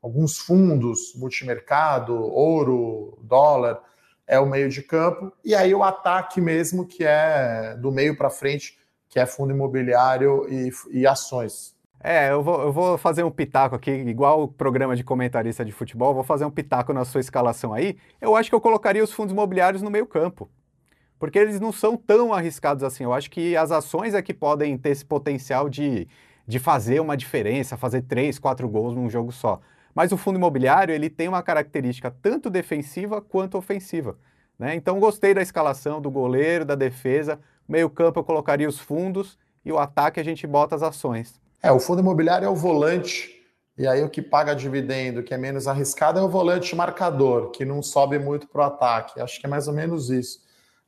alguns 0.03 0.39
fundos, 0.39 1.15
multimercado, 1.15 2.15
ouro, 2.15 3.19
dólar, 3.23 3.81
é 4.27 4.39
o 4.39 4.47
meio 4.47 4.69
de 4.69 4.83
campo. 4.83 5.33
E 5.45 5.55
aí 5.55 5.75
o 5.75 5.83
ataque 5.83 6.41
mesmo, 6.41 6.87
que 6.87 7.05
é 7.05 7.77
do 7.81 7.91
meio 7.91 8.17
para 8.17 8.31
frente, 8.31 8.79
que 9.09 9.19
é 9.19 9.27
fundo 9.27 9.53
imobiliário 9.53 10.47
e, 10.49 10.71
e 10.91 11.07
ações. 11.07 11.77
É, 12.01 12.31
eu 12.31 12.43
vou, 12.43 12.61
eu 12.63 12.73
vou 12.73 12.97
fazer 12.97 13.25
um 13.25 13.31
pitaco 13.31 13.75
aqui, 13.75 13.91
igual 13.91 14.43
o 14.45 14.49
programa 14.49 14.95
de 14.95 15.03
comentarista 15.03 15.65
de 15.65 15.73
futebol, 15.73 16.15
vou 16.15 16.23
fazer 16.23 16.45
um 16.45 16.51
pitaco 16.51 16.93
na 16.93 17.05
sua 17.05 17.21
escalação 17.21 17.73
aí. 17.73 17.97
Eu 18.21 18.37
acho 18.37 18.49
que 18.49 18.55
eu 18.55 18.61
colocaria 18.61 19.03
os 19.03 19.13
fundos 19.13 19.33
imobiliários 19.33 19.83
no 19.83 19.91
meio 19.91 20.07
campo. 20.07 20.49
Porque 21.19 21.39
eles 21.39 21.59
não 21.59 21.73
são 21.73 21.97
tão 21.97 22.33
arriscados 22.33 22.85
assim. 22.85 23.03
Eu 23.03 23.13
acho 23.13 23.29
que 23.29 23.57
as 23.57 23.73
ações 23.73 24.15
é 24.15 24.23
que 24.23 24.33
podem 24.33 24.79
ter 24.79 24.91
esse 24.91 25.05
potencial 25.05 25.69
de, 25.69 26.07
de 26.47 26.61
fazer 26.61 27.01
uma 27.01 27.17
diferença, 27.17 27.77
fazer 27.77 28.03
três, 28.03 28.39
quatro 28.39 28.69
gols 28.69 28.95
num 28.95 29.11
jogo 29.11 29.33
só. 29.33 29.61
Mas 29.99 30.13
o 30.13 30.17
fundo 30.17 30.37
imobiliário 30.37 30.95
ele 30.95 31.11
tem 31.11 31.27
uma 31.27 31.43
característica 31.43 32.09
tanto 32.23 32.49
defensiva 32.49 33.21
quanto 33.21 33.59
ofensiva. 33.59 34.17
Né? 34.57 34.77
Então 34.77 35.01
gostei 35.01 35.35
da 35.35 35.43
escalação 35.43 36.01
do 36.01 36.09
goleiro, 36.09 36.65
da 36.65 36.77
defesa. 36.77 37.41
Meio 37.69 37.91
campo 37.91 38.21
eu 38.21 38.23
colocaria 38.23 38.69
os 38.69 38.79
fundos 38.79 39.37
e 39.65 39.73
o 39.73 39.77
ataque 39.77 40.21
a 40.21 40.23
gente 40.23 40.47
bota 40.47 40.77
as 40.77 40.85
ações. 40.85 41.41
É, 41.61 41.73
o 41.73 41.81
fundo 41.81 41.99
imobiliário 42.01 42.47
é 42.47 42.49
o 42.49 42.55
volante, 42.55 43.43
e 43.77 43.89
aí 43.89 44.01
o 44.05 44.09
que 44.09 44.23
paga 44.23 44.55
dividendo, 44.55 45.21
que 45.21 45.35
é 45.35 45.37
menos 45.37 45.67
arriscado, 45.67 46.21
é 46.21 46.23
o 46.23 46.29
volante 46.29 46.77
marcador, 46.77 47.51
que 47.51 47.65
não 47.65 47.83
sobe 47.83 48.21
muito 48.21 48.47
para 48.47 48.61
o 48.61 48.65
ataque. 48.67 49.21
Acho 49.21 49.41
que 49.41 49.47
é 49.47 49.51
mais 49.51 49.67
ou 49.67 49.75
menos 49.75 50.11
isso. 50.11 50.39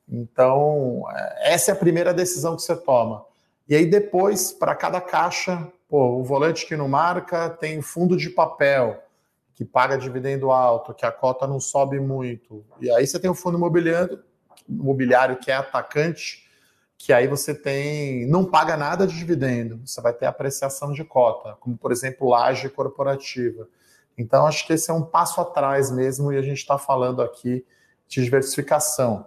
Então, 0.07 1.03
é, 1.13 1.53
essa 1.53 1.71
é 1.71 1.73
a 1.73 1.77
primeira 1.77 2.13
decisão 2.13 2.55
que 2.55 2.61
você 2.61 2.77
toma. 2.77 3.25
E 3.67 3.75
aí 3.75 3.85
depois, 3.85 4.53
para 4.53 4.73
cada 4.73 5.01
caixa, 5.01 5.67
pô, 5.91 6.21
o 6.21 6.23
volante 6.23 6.65
que 6.65 6.77
não 6.77 6.87
marca 6.87 7.49
tem 7.49 7.81
fundo 7.81 8.15
de 8.15 8.29
papel, 8.29 9.03
que 9.53 9.65
paga 9.65 9.97
dividendo 9.97 10.49
alto, 10.49 10.93
que 10.93 11.05
a 11.05 11.11
cota 11.11 11.45
não 11.45 11.59
sobe 11.59 11.99
muito. 11.99 12.63
E 12.79 12.89
aí 12.89 13.05
você 13.05 13.19
tem 13.19 13.29
o 13.29 13.35
fundo 13.35 13.57
imobiliário, 13.57 14.23
imobiliário 14.69 15.35
que 15.35 15.51
é 15.51 15.55
atacante, 15.55 16.49
que 16.97 17.11
aí 17.11 17.27
você 17.27 17.53
tem 17.53 18.25
não 18.27 18.45
paga 18.45 18.77
nada 18.77 19.05
de 19.05 19.17
dividendo, 19.17 19.81
você 19.85 19.99
vai 19.99 20.13
ter 20.13 20.27
apreciação 20.27 20.93
de 20.93 21.03
cota, 21.03 21.57
como 21.59 21.77
por 21.77 21.91
exemplo 21.91 22.29
laje 22.29 22.69
corporativa. 22.69 23.67
Então 24.17 24.47
acho 24.47 24.65
que 24.65 24.71
esse 24.71 24.89
é 24.89 24.93
um 24.93 25.03
passo 25.03 25.41
atrás 25.41 25.91
mesmo 25.91 26.31
e 26.31 26.37
a 26.37 26.41
gente 26.41 26.59
está 26.59 26.77
falando 26.77 27.21
aqui 27.21 27.65
de 28.07 28.23
diversificação. 28.23 29.25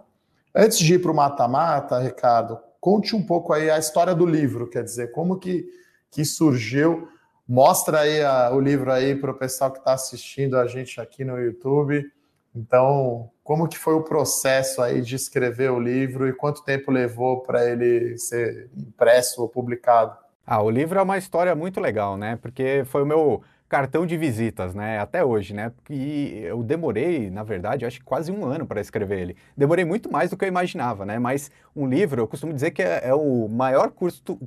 Antes 0.53 0.79
de 0.79 0.95
ir 0.95 0.99
para 0.99 1.11
o 1.11 1.15
mata-mata, 1.15 1.99
Ricardo, 1.99 2.57
conte 2.81 3.15
um 3.15 3.23
pouco 3.23 3.53
aí 3.53 3.69
a 3.69 3.77
história 3.77 4.15
do 4.15 4.25
livro, 4.25 4.67
quer 4.67 4.83
dizer, 4.83 5.11
como 5.11 5.37
que, 5.37 5.69
que 6.15 6.23
surgiu. 6.23 7.09
Mostra 7.45 7.99
aí 7.99 8.23
a, 8.23 8.49
o 8.51 8.59
livro 8.59 8.89
aí 8.89 9.13
para 9.13 9.31
o 9.31 9.33
pessoal 9.33 9.69
que 9.69 9.79
está 9.79 9.93
assistindo 9.93 10.57
a 10.57 10.65
gente 10.65 11.01
aqui 11.01 11.25
no 11.25 11.37
YouTube. 11.37 12.09
Então, 12.55 13.29
como 13.43 13.67
que 13.67 13.77
foi 13.77 13.93
o 13.95 14.01
processo 14.01 14.81
aí 14.81 15.01
de 15.01 15.17
escrever 15.17 15.69
o 15.71 15.79
livro 15.79 16.25
e 16.25 16.31
quanto 16.33 16.63
tempo 16.63 16.89
levou 16.89 17.41
para 17.41 17.69
ele 17.69 18.17
ser 18.17 18.69
impresso 18.77 19.41
ou 19.41 19.49
publicado? 19.49 20.15
Ah, 20.47 20.61
o 20.61 20.69
livro 20.69 20.97
é 20.97 21.01
uma 21.01 21.17
história 21.17 21.53
muito 21.53 21.81
legal, 21.81 22.15
né? 22.15 22.39
Porque 22.41 22.83
foi 22.85 23.03
o 23.03 23.05
meu 23.05 23.43
cartão 23.67 24.05
de 24.05 24.15
visitas, 24.15 24.75
né? 24.75 24.99
Até 24.99 25.23
hoje, 25.23 25.53
né? 25.53 25.71
E 25.89 26.41
eu 26.43 26.63
demorei, 26.63 27.29
na 27.29 27.43
verdade, 27.43 27.85
acho 27.85 27.99
que 27.99 28.05
quase 28.05 28.31
um 28.31 28.45
ano 28.45 28.65
para 28.65 28.79
escrever 28.79 29.19
ele. 29.19 29.37
Demorei 29.57 29.83
muito 29.83 30.11
mais 30.11 30.29
do 30.29 30.37
que 30.37 30.45
eu 30.45 30.49
imaginava, 30.49 31.05
né? 31.05 31.17
Mas 31.17 31.49
um 31.75 31.87
livro, 31.87 32.21
eu 32.21 32.27
costumo 32.27 32.53
dizer 32.53 32.71
que 32.71 32.81
é, 32.81 33.01
é 33.03 33.13
o 33.13 33.47
maior 33.47 33.91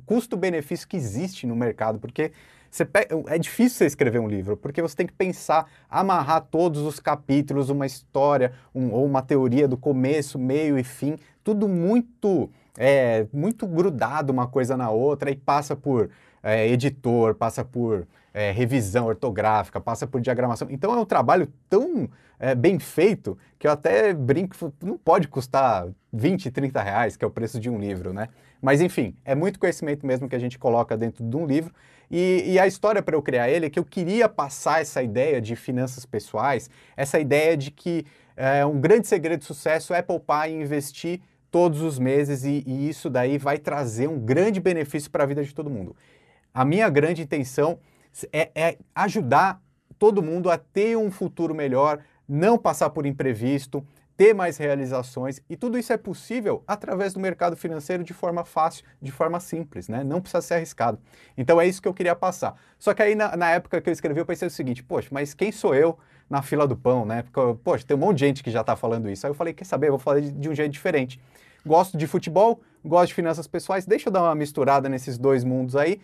custo-benefício 0.05 0.87
que 0.87 0.95
existe 0.97 1.45
no 1.45 1.55
mercado, 1.55 1.99
porque 1.99 2.31
é 3.27 3.37
difícil 3.37 3.79
você 3.79 3.85
escrever 3.85 4.19
um 4.19 4.27
livro, 4.27 4.55
porque 4.55 4.81
você 4.81 4.95
tem 4.95 5.07
que 5.07 5.13
pensar, 5.13 5.65
amarrar 5.89 6.41
todos 6.41 6.81
os 6.81 6.99
capítulos, 6.99 7.69
uma 7.69 7.85
história, 7.85 8.53
um, 8.73 8.91
ou 8.91 9.05
uma 9.05 9.21
teoria 9.21 9.67
do 9.67 9.75
começo, 9.75 10.37
meio 10.37 10.77
e 10.77 10.83
fim, 10.83 11.17
tudo 11.43 11.67
muito, 11.67 12.49
é, 12.77 13.25
muito 13.33 13.65
grudado 13.65 14.31
uma 14.31 14.47
coisa 14.47 14.77
na 14.77 14.89
outra 14.91 15.31
e 15.31 15.35
passa 15.35 15.75
por 15.75 16.09
é, 16.41 16.67
editor, 16.67 17.35
passa 17.35 17.63
por 17.63 18.07
é, 18.33 18.51
revisão 18.51 19.07
ortográfica, 19.07 19.79
passa 19.79 20.07
por 20.07 20.21
diagramação. 20.21 20.67
Então 20.71 20.93
é 20.93 20.99
um 20.99 21.05
trabalho 21.05 21.51
tão 21.69 22.09
é, 22.39 22.55
bem 22.55 22.79
feito 22.79 23.37
que 23.57 23.67
eu 23.67 23.71
até 23.71 24.13
brinco, 24.13 24.55
não 24.81 24.97
pode 24.97 25.27
custar 25.27 25.87
20, 26.13 26.49
30 26.49 26.81
reais, 26.81 27.17
que 27.17 27.25
é 27.25 27.27
o 27.27 27.31
preço 27.31 27.59
de 27.59 27.69
um 27.69 27.79
livro, 27.79 28.13
né? 28.13 28.29
Mas 28.61 28.81
enfim, 28.81 29.15
é 29.23 29.35
muito 29.35 29.59
conhecimento 29.59 30.05
mesmo 30.05 30.27
que 30.27 30.35
a 30.35 30.39
gente 30.39 30.57
coloca 30.57 30.97
dentro 30.97 31.23
de 31.23 31.35
um 31.35 31.45
livro 31.45 31.73
e, 32.11 32.43
e 32.45 32.59
a 32.59 32.65
história 32.65 33.01
para 33.01 33.15
eu 33.15 33.21
criar 33.21 33.49
ele 33.49 33.67
é 33.67 33.69
que 33.69 33.79
eu 33.79 33.85
queria 33.85 34.27
passar 34.27 34.81
essa 34.81 35.01
ideia 35.01 35.39
de 35.39 35.55
finanças 35.55 36.05
pessoais, 36.05 36.69
essa 36.97 37.19
ideia 37.19 37.55
de 37.55 37.71
que 37.71 38.05
é, 38.35 38.65
um 38.65 38.79
grande 38.79 39.07
segredo 39.07 39.39
de 39.39 39.45
sucesso 39.45 39.93
é 39.93 40.01
poupar 40.01 40.49
e 40.49 40.53
investir 40.53 41.21
todos 41.51 41.81
os 41.81 41.97
meses 41.97 42.43
e, 42.43 42.63
e 42.65 42.89
isso 42.89 43.09
daí 43.09 43.37
vai 43.37 43.57
trazer 43.57 44.07
um 44.07 44.19
grande 44.19 44.59
benefício 44.59 45.09
para 45.09 45.23
a 45.23 45.27
vida 45.27 45.43
de 45.43 45.53
todo 45.53 45.69
mundo. 45.69 45.95
A 46.59 46.65
minha 46.65 46.89
grande 46.89 47.21
intenção 47.21 47.79
é, 48.33 48.51
é 48.53 48.77
ajudar 48.93 49.61
todo 49.97 50.21
mundo 50.21 50.51
a 50.51 50.57
ter 50.57 50.97
um 50.97 51.09
futuro 51.09 51.55
melhor, 51.55 51.99
não 52.27 52.57
passar 52.57 52.89
por 52.89 53.05
imprevisto, 53.05 53.81
ter 54.17 54.33
mais 54.33 54.57
realizações 54.57 55.39
e 55.49 55.55
tudo 55.55 55.77
isso 55.77 55.93
é 55.93 55.95
possível 55.95 56.61
através 56.67 57.13
do 57.13 57.19
mercado 57.21 57.55
financeiro 57.55 58.03
de 58.03 58.13
forma 58.13 58.43
fácil, 58.43 58.83
de 59.01 59.09
forma 59.09 59.39
simples, 59.39 59.87
né? 59.87 60.03
Não 60.03 60.19
precisa 60.19 60.41
ser 60.41 60.55
arriscado. 60.55 60.99
Então 61.37 61.61
é 61.61 61.65
isso 61.65 61.81
que 61.81 61.87
eu 61.87 61.93
queria 61.93 62.13
passar. 62.13 62.55
Só 62.77 62.93
que 62.93 63.01
aí 63.01 63.15
na, 63.15 63.37
na 63.37 63.51
época 63.51 63.79
que 63.79 63.87
eu 63.87 63.93
escrevi 63.93 64.19
eu 64.19 64.25
pensei 64.25 64.45
o 64.45 64.51
seguinte, 64.51 64.83
poxa, 64.83 65.07
mas 65.13 65.33
quem 65.33 65.53
sou 65.53 65.73
eu 65.73 65.97
na 66.29 66.41
fila 66.41 66.67
do 66.67 66.75
pão, 66.75 67.05
né? 67.05 67.23
Porque, 67.23 67.57
poxa, 67.63 67.85
tem 67.87 67.95
um 67.95 68.01
monte 68.01 68.17
de 68.17 68.25
gente 68.25 68.43
que 68.43 68.51
já 68.51 68.59
está 68.59 68.75
falando 68.75 69.09
isso. 69.09 69.25
Aí 69.25 69.31
eu 69.31 69.33
falei, 69.33 69.53
quer 69.53 69.63
saber, 69.63 69.87
eu 69.87 69.93
vou 69.93 69.99
falar 69.99 70.19
de, 70.19 70.33
de 70.33 70.49
um 70.49 70.53
jeito 70.53 70.73
diferente. 70.73 71.21
Gosto 71.65 71.97
de 71.97 72.05
futebol, 72.05 72.61
gosto 72.83 73.09
de 73.09 73.13
finanças 73.13 73.47
pessoais, 73.47 73.85
deixa 73.85 74.09
eu 74.09 74.13
dar 74.13 74.23
uma 74.23 74.35
misturada 74.35 74.87
nesses 74.87 75.17
dois 75.17 75.43
mundos 75.43 75.75
aí, 75.75 75.99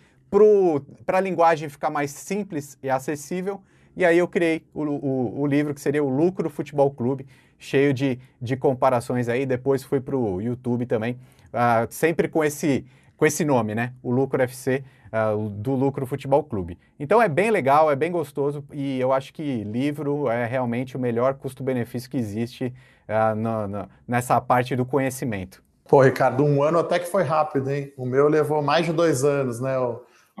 para 1.04 1.18
a 1.18 1.20
linguagem 1.20 1.68
ficar 1.68 1.90
mais 1.90 2.10
simples 2.10 2.78
e 2.82 2.90
acessível. 2.90 3.60
E 3.96 4.04
aí 4.04 4.18
eu 4.18 4.28
criei 4.28 4.62
o, 4.74 4.82
o, 4.82 5.40
o 5.40 5.46
livro 5.46 5.72
que 5.72 5.80
seria 5.80 6.04
o 6.04 6.08
Lucro 6.08 6.50
Futebol 6.50 6.90
Clube, 6.90 7.26
cheio 7.58 7.94
de, 7.94 8.18
de 8.40 8.56
comparações 8.56 9.28
aí. 9.28 9.46
Depois 9.46 9.82
fui 9.82 10.00
para 10.00 10.16
o 10.16 10.40
YouTube 10.40 10.84
também, 10.84 11.18
uh, 11.46 11.86
sempre 11.88 12.28
com 12.28 12.44
esse, 12.44 12.84
com 13.16 13.24
esse 13.24 13.44
nome, 13.44 13.74
né? 13.74 13.94
O 14.02 14.10
Lucro 14.10 14.42
FC, 14.42 14.84
uh, 15.06 15.48
do 15.48 15.74
Lucro 15.74 16.06
Futebol 16.06 16.44
Clube. 16.44 16.78
Então 17.00 17.22
é 17.22 17.28
bem 17.28 17.50
legal, 17.50 17.90
é 17.90 17.96
bem 17.96 18.12
gostoso 18.12 18.64
e 18.72 19.00
eu 19.00 19.12
acho 19.12 19.32
que 19.32 19.64
livro 19.64 20.28
é 20.28 20.44
realmente 20.44 20.96
o 20.96 21.00
melhor 21.00 21.34
custo-benefício 21.34 22.10
que 22.10 22.16
existe 22.16 22.72
uh, 23.08 23.34
no, 23.34 23.66
no, 23.66 23.88
nessa 24.06 24.40
parte 24.40 24.76
do 24.76 24.84
conhecimento. 24.84 25.62
Pô, 25.88 26.02
Ricardo, 26.02 26.44
um 26.44 26.62
ano 26.62 26.80
até 26.80 26.98
que 26.98 27.06
foi 27.06 27.22
rápido, 27.22 27.70
hein? 27.70 27.92
O 27.96 28.04
meu 28.04 28.28
levou 28.28 28.60
mais 28.60 28.84
de 28.84 28.92
dois 28.92 29.24
anos, 29.24 29.60
né? 29.60 29.76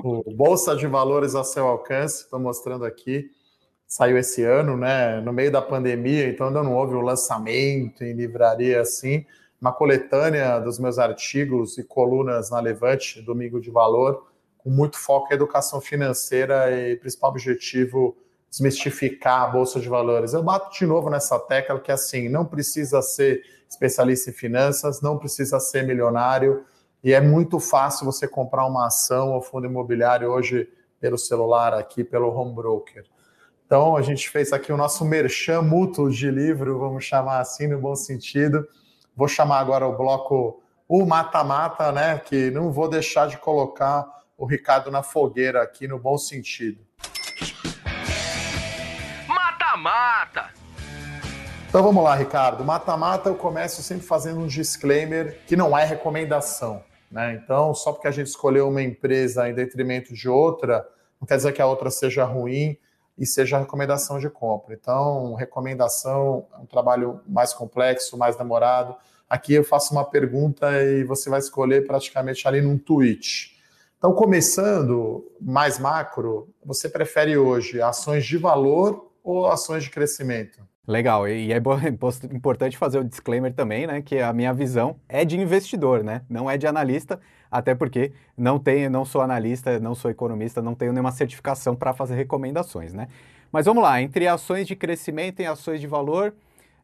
O 0.02 0.22
Bolsa 0.34 0.76
de 0.76 0.86
Valores 0.86 1.34
a 1.34 1.44
seu 1.44 1.66
alcance, 1.66 2.24
estou 2.24 2.38
mostrando 2.38 2.84
aqui 2.84 3.30
saiu 3.86 4.18
esse 4.18 4.42
ano, 4.42 4.76
né, 4.76 5.20
no 5.20 5.32
meio 5.32 5.50
da 5.50 5.62
pandemia, 5.62 6.28
então 6.28 6.48
ainda 6.48 6.62
não 6.62 6.74
houve 6.74 6.94
um 6.94 7.00
lançamento 7.00 8.02
em 8.02 8.12
livraria 8.12 8.80
assim, 8.80 9.24
uma 9.60 9.72
coletânea 9.72 10.58
dos 10.58 10.78
meus 10.78 10.98
artigos 10.98 11.78
e 11.78 11.84
colunas 11.84 12.50
na 12.50 12.60
Levante, 12.60 13.22
Domingo 13.22 13.60
de 13.60 13.70
Valor, 13.70 14.26
com 14.58 14.70
muito 14.70 14.98
foco 14.98 15.28
em 15.30 15.36
educação 15.36 15.80
financeira 15.80 16.70
e 16.76 16.96
principal 16.96 17.30
objetivo 17.30 18.16
desmistificar 18.50 19.42
a 19.42 19.46
bolsa 19.48 19.78
de 19.78 19.88
valores. 19.88 20.32
Eu 20.32 20.42
bato 20.42 20.76
de 20.76 20.86
novo 20.86 21.08
nessa 21.08 21.38
tecla 21.38 21.78
que 21.78 21.92
assim, 21.92 22.28
não 22.28 22.44
precisa 22.44 23.00
ser 23.02 23.42
especialista 23.68 24.30
em 24.30 24.32
finanças, 24.32 25.00
não 25.00 25.18
precisa 25.18 25.60
ser 25.60 25.84
milionário 25.84 26.64
e 27.06 27.12
é 27.12 27.20
muito 27.20 27.60
fácil 27.60 28.04
você 28.04 28.26
comprar 28.26 28.66
uma 28.66 28.88
ação 28.88 29.30
ou 29.32 29.40
fundo 29.40 29.64
imobiliário 29.64 30.28
hoje 30.28 30.68
pelo 30.98 31.16
celular 31.16 31.72
aqui, 31.72 32.02
pelo 32.02 32.36
home 32.36 32.52
broker. 32.52 33.04
Então, 33.64 33.96
a 33.96 34.02
gente 34.02 34.28
fez 34.28 34.52
aqui 34.52 34.72
o 34.72 34.76
nosso 34.76 35.04
merchan 35.04 35.62
mútuo 35.62 36.10
de 36.10 36.28
livro, 36.28 36.80
vamos 36.80 37.04
chamar 37.04 37.38
assim, 37.38 37.68
no 37.68 37.78
bom 37.78 37.94
sentido. 37.94 38.66
Vou 39.14 39.28
chamar 39.28 39.60
agora 39.60 39.86
o 39.86 39.96
bloco 39.96 40.60
o 40.88 41.06
mata-mata, 41.06 41.92
né? 41.92 42.18
Que 42.18 42.50
não 42.50 42.72
vou 42.72 42.88
deixar 42.88 43.28
de 43.28 43.38
colocar 43.38 44.04
o 44.36 44.44
Ricardo 44.44 44.90
na 44.90 45.04
fogueira 45.04 45.62
aqui 45.62 45.86
no 45.86 46.00
bom 46.00 46.18
sentido. 46.18 46.84
Mata-mata! 49.28 50.50
Então 51.68 51.84
vamos 51.84 52.02
lá, 52.02 52.16
Ricardo. 52.16 52.64
Mata-mata 52.64 53.28
eu 53.28 53.36
começo 53.36 53.80
sempre 53.80 54.04
fazendo 54.04 54.40
um 54.40 54.48
disclaimer 54.48 55.38
que 55.46 55.54
não 55.54 55.78
é 55.78 55.84
recomendação. 55.84 56.82
Né? 57.10 57.40
Então, 57.42 57.74
só 57.74 57.92
porque 57.92 58.08
a 58.08 58.10
gente 58.10 58.26
escolheu 58.26 58.68
uma 58.68 58.82
empresa 58.82 59.48
em 59.48 59.54
detrimento 59.54 60.12
de 60.12 60.28
outra, 60.28 60.86
não 61.20 61.26
quer 61.26 61.36
dizer 61.36 61.52
que 61.52 61.62
a 61.62 61.66
outra 61.66 61.90
seja 61.90 62.24
ruim 62.24 62.76
e 63.18 63.26
seja 63.26 63.58
recomendação 63.58 64.18
de 64.18 64.28
compra. 64.28 64.74
Então, 64.74 65.34
recomendação 65.34 66.46
é 66.54 66.58
um 66.58 66.66
trabalho 66.66 67.20
mais 67.26 67.52
complexo, 67.52 68.18
mais 68.18 68.36
demorado. 68.36 68.94
Aqui 69.28 69.54
eu 69.54 69.64
faço 69.64 69.92
uma 69.92 70.04
pergunta 70.04 70.70
e 70.82 71.02
você 71.04 71.30
vai 71.30 71.40
escolher 71.40 71.86
praticamente 71.86 72.46
ali 72.46 72.60
num 72.60 72.76
tweet. 72.76 73.56
Então, 73.98 74.12
começando 74.12 75.26
mais 75.40 75.78
macro, 75.78 76.48
você 76.64 76.88
prefere 76.88 77.36
hoje 77.36 77.80
ações 77.80 78.24
de 78.26 78.36
valor 78.36 79.10
ou 79.24 79.46
ações 79.46 79.82
de 79.82 79.90
crescimento? 79.90 80.60
Legal, 80.86 81.28
e 81.28 81.52
é 81.52 81.56
importante 82.32 82.78
fazer 82.78 82.98
o 82.98 83.04
disclaimer 83.04 83.52
também, 83.52 83.86
né, 83.86 84.00
que 84.00 84.20
a 84.20 84.32
minha 84.32 84.52
visão 84.54 84.96
é 85.08 85.24
de 85.24 85.36
investidor, 85.38 86.04
né, 86.04 86.22
não 86.30 86.48
é 86.48 86.56
de 86.56 86.66
analista, 86.66 87.20
até 87.50 87.74
porque 87.74 88.12
não 88.36 88.58
tenho, 88.58 88.88
não 88.88 89.04
sou 89.04 89.20
analista, 89.20 89.80
não 89.80 89.94
sou 89.96 90.10
economista, 90.10 90.62
não 90.62 90.74
tenho 90.74 90.92
nenhuma 90.92 91.10
certificação 91.10 91.74
para 91.74 91.92
fazer 91.92 92.14
recomendações, 92.14 92.94
né. 92.94 93.08
Mas 93.50 93.66
vamos 93.66 93.82
lá, 93.82 94.00
entre 94.00 94.28
ações 94.28 94.66
de 94.66 94.76
crescimento 94.76 95.40
e 95.40 95.46
ações 95.46 95.80
de 95.80 95.86
valor, 95.88 96.34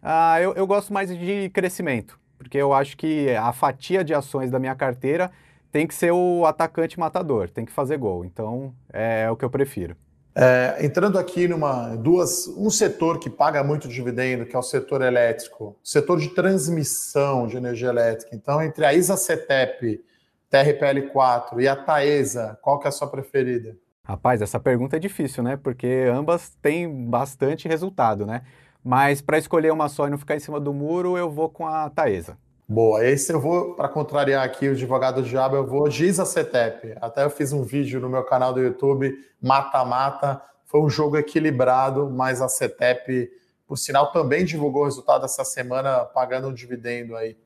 uh, 0.03 0.39
eu, 0.41 0.55
eu 0.55 0.67
gosto 0.67 0.93
mais 0.93 1.17
de 1.17 1.49
crescimento, 1.51 2.19
porque 2.39 2.59
eu 2.59 2.73
acho 2.73 2.97
que 2.97 3.31
a 3.31 3.53
fatia 3.53 4.03
de 4.03 4.15
ações 4.15 4.51
da 4.51 4.59
minha 4.59 4.75
carteira 4.75 5.31
tem 5.71 5.87
que 5.87 5.95
ser 5.95 6.13
o 6.13 6.45
atacante 6.45 6.99
matador, 6.99 7.49
tem 7.49 7.65
que 7.65 7.73
fazer 7.73 7.99
gol, 7.99 8.25
então 8.25 8.75
é, 8.93 9.23
é 9.27 9.31
o 9.31 9.37
que 9.37 9.45
eu 9.45 9.51
prefiro. 9.51 9.97
É, 10.35 10.79
entrando 10.81 11.19
aqui 11.19 11.47
numa 11.47 11.95
duas, 11.97 12.49
um 12.49 12.71
setor 12.71 13.19
que 13.19 13.29
paga 13.29 13.63
muito 13.63 13.87
dividendo, 13.87 14.47
que 14.47 14.57
é 14.57 14.59
o 14.59 14.63
setor 14.63 15.03
elétrico, 15.03 15.77
setor 15.83 16.19
de 16.19 16.29
transmissão 16.31 17.47
de 17.47 17.57
energia 17.57 17.89
elétrica. 17.89 18.35
Então, 18.35 18.63
entre 18.63 18.85
a 18.85 18.95
ISA-CETEP, 18.95 20.03
TRPL4 20.51 21.61
e 21.61 21.69
a 21.69 21.77
Taesa, 21.77 22.59
qual 22.63 22.79
que 22.79 22.87
é 22.87 22.89
a 22.89 22.93
sua 22.93 23.09
preferida? 23.09 23.77
Rapaz, 24.05 24.43
essa 24.43 24.59
pergunta 24.59 24.97
é 24.97 24.99
difícil, 24.99 25.43
né? 25.43 25.57
Porque 25.57 26.11
ambas 26.13 26.51
têm 26.61 27.07
bastante 27.07 27.69
resultado, 27.69 28.27
né? 28.27 28.43
Mas 28.83 29.21
para 29.21 29.39
escolher 29.39 29.73
uma 29.73 29.89
só 29.89 30.07
e 30.07 30.11
não 30.11 30.19
ficar 30.19 30.35
em 30.35 30.41
cima 30.41 30.59
do 30.59 30.73
muro, 30.75 31.17
eu 31.17 31.31
vou 31.31 31.49
com 31.49 31.67
a 31.67 31.89
Taesa. 31.89 32.37
Boa, 32.73 33.05
esse 33.05 33.31
eu 33.31 33.39
vou, 33.39 33.75
para 33.75 33.87
contrariar 33.87 34.43
aqui 34.43 34.67
o 34.67 34.73
advogado 34.73 35.21
do 35.21 35.29
diabo, 35.29 35.57
eu 35.57 35.67
vou 35.67 35.91
Giza 35.91 36.25
CETEP. 36.25 36.97
Até 37.03 37.23
eu 37.23 37.29
fiz 37.29 37.53
um 37.53 37.63
vídeo 37.63 38.01
no 38.01 38.09
meu 38.09 38.25
canal 38.25 38.55
do 38.55 38.63
YouTube, 38.63 39.15
Mata-Mata. 39.43 40.41
Foi 40.65 40.81
um 40.81 40.89
jogo 40.89 41.19
equilibrado, 41.19 42.09
mas 42.09 42.41
a 42.41 42.49
CETEP, 42.49 43.31
por 43.67 43.77
sinal, 43.77 44.11
também 44.11 44.47
divulgou 44.47 44.81
o 44.81 44.85
resultado 44.87 45.27
essa 45.27 45.45
semana, 45.45 46.07
pagando 46.07 46.49
um 46.49 46.55
dividendo 46.55 47.15
aí. 47.15 47.37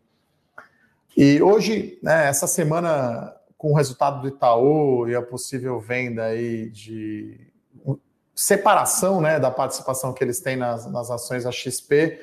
E 1.17 1.43
hoje, 1.43 1.99
né, 2.01 2.29
essa 2.29 2.47
semana, 2.47 3.35
com 3.59 3.73
o 3.73 3.75
resultado 3.75 4.23
do 4.23 4.29
Itaú 4.29 5.09
e 5.09 5.17
a 5.17 5.23
possível 5.23 5.81
venda 5.81 6.23
aí 6.27 6.71
de 6.71 7.51
separação 8.33 9.21
né, 9.21 9.41
da 9.41 9.51
participação 9.51 10.13
que 10.13 10.23
eles 10.23 10.39
têm 10.39 10.55
nas, 10.55 10.89
nas 10.89 11.11
ações 11.11 11.43
da 11.43 11.51
XP, 11.51 12.17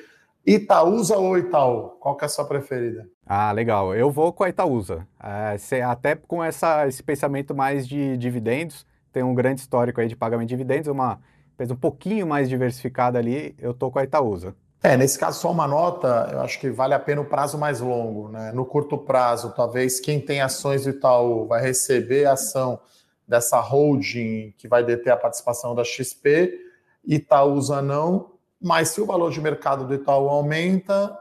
Itaúsa 0.46 1.16
ou 1.16 1.38
Itaú? 1.38 1.96
Qual 2.00 2.16
que 2.16 2.24
é 2.24 2.26
a 2.26 2.28
sua 2.28 2.44
preferida? 2.44 3.08
Ah, 3.26 3.50
legal. 3.52 3.94
Eu 3.94 4.10
vou 4.10 4.32
com 4.32 4.44
a 4.44 4.48
Itaúsa. 4.48 5.06
É, 5.22 5.82
até 5.82 6.14
com 6.14 6.44
essa, 6.44 6.86
esse 6.86 7.02
pensamento 7.02 7.54
mais 7.54 7.88
de 7.88 8.16
dividendos, 8.18 8.86
tem 9.12 9.22
um 9.22 9.34
grande 9.34 9.60
histórico 9.60 10.00
aí 10.00 10.08
de 10.08 10.16
pagamento 10.16 10.48
de 10.48 10.54
dividendos, 10.54 10.88
uma 10.88 11.18
empresa 11.54 11.72
um 11.72 11.78
pouquinho 11.78 12.26
mais 12.26 12.48
diversificada 12.48 13.18
ali, 13.18 13.54
eu 13.58 13.72
tô 13.72 13.90
com 13.90 13.98
a 13.98 14.04
Itaúsa. 14.04 14.54
É, 14.82 14.98
nesse 14.98 15.18
caso, 15.18 15.40
só 15.40 15.50
uma 15.50 15.66
nota, 15.66 16.28
eu 16.30 16.40
acho 16.40 16.60
que 16.60 16.68
vale 16.68 16.92
a 16.92 16.98
pena 16.98 17.22
o 17.22 17.24
prazo 17.24 17.56
mais 17.56 17.80
longo. 17.80 18.28
Né? 18.28 18.52
No 18.52 18.66
curto 18.66 18.98
prazo, 18.98 19.54
talvez 19.56 19.98
quem 19.98 20.20
tem 20.20 20.42
ações 20.42 20.84
do 20.84 20.90
Itaú 20.90 21.46
vai 21.46 21.62
receber 21.62 22.26
a 22.26 22.32
ação 22.32 22.78
dessa 23.26 23.58
holding 23.60 24.52
que 24.58 24.68
vai 24.68 24.84
deter 24.84 25.10
a 25.10 25.16
participação 25.16 25.74
da 25.74 25.82
XP, 25.82 26.52
Itaúsa 27.02 27.80
não, 27.80 28.33
mas 28.64 28.88
se 28.88 29.00
o 29.02 29.04
valor 29.04 29.30
de 29.30 29.42
mercado 29.42 29.86
do 29.86 29.92
Itaú 29.92 30.26
aumenta, 30.26 31.14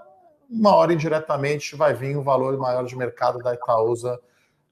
uma 0.49 0.73
hora 0.73 0.93
indiretamente 0.93 1.75
vai 1.75 1.93
vir 1.93 2.17
um 2.17 2.23
valor 2.23 2.57
maior 2.57 2.85
de 2.85 2.95
mercado 2.95 3.39
da 3.39 3.53
Itaúsa 3.53 4.17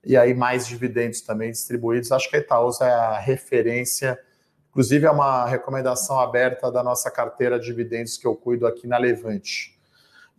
e 0.06 0.16
aí 0.16 0.34
mais 0.34 0.66
dividendos 0.66 1.20
também 1.20 1.52
distribuídos. 1.52 2.14
Acho 2.14 2.30
que 2.30 2.38
a 2.38 2.40
Itaúsa 2.40 2.86
é 2.86 2.94
a 2.94 3.18
referência, 3.18 4.18
inclusive 4.70 5.06
é 5.06 5.12
uma 5.12 5.46
recomendação 5.46 6.18
aberta 6.18 6.72
da 6.72 6.82
nossa 6.82 7.12
carteira 7.12 7.60
de 7.60 7.66
dividendos 7.66 8.18
que 8.18 8.26
eu 8.26 8.38
cuido 8.38 8.66
aqui 8.66 8.88
na 8.88 8.98
Levante. 8.98 9.78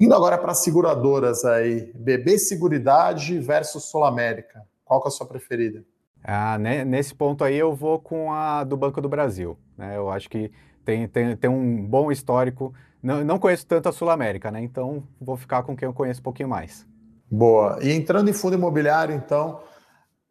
Indo 0.00 0.14
agora 0.14 0.38
para 0.38 0.52
as 0.52 0.62
seguradoras 0.62 1.44
aí, 1.44 1.92
BB 1.94 2.38
Seguridade 2.38 3.38
versus 3.40 3.84
Sul 3.84 4.04
América. 4.04 4.62
Qual 4.86 5.02
que 5.02 5.08
é 5.08 5.10
a 5.10 5.12
sua 5.12 5.26
preferida? 5.26 5.84
Ah, 6.24 6.56
né, 6.56 6.82
nesse 6.82 7.14
ponto 7.14 7.44
aí 7.44 7.58
eu 7.58 7.74
vou 7.74 8.00
com 8.00 8.32
a 8.32 8.64
do 8.64 8.74
Banco 8.74 9.02
do 9.02 9.08
Brasil. 9.08 9.58
Né? 9.76 9.98
Eu 9.98 10.08
acho 10.08 10.30
que 10.30 10.50
tem, 10.84 11.08
tem, 11.08 11.36
tem 11.36 11.50
um 11.50 11.84
bom 11.84 12.10
histórico. 12.10 12.74
Não, 13.02 13.24
não 13.24 13.38
conheço 13.38 13.66
tanto 13.66 13.88
a 13.88 13.92
Sul 13.92 14.10
América, 14.10 14.50
né? 14.50 14.62
Então 14.62 15.02
vou 15.20 15.36
ficar 15.36 15.62
com 15.62 15.76
quem 15.76 15.86
eu 15.86 15.92
conheço 15.92 16.20
um 16.20 16.24
pouquinho 16.24 16.48
mais. 16.48 16.86
Boa. 17.30 17.78
E 17.82 17.90
entrando 17.92 18.28
em 18.28 18.32
fundo 18.32 18.54
imobiliário, 18.54 19.14
então, 19.14 19.60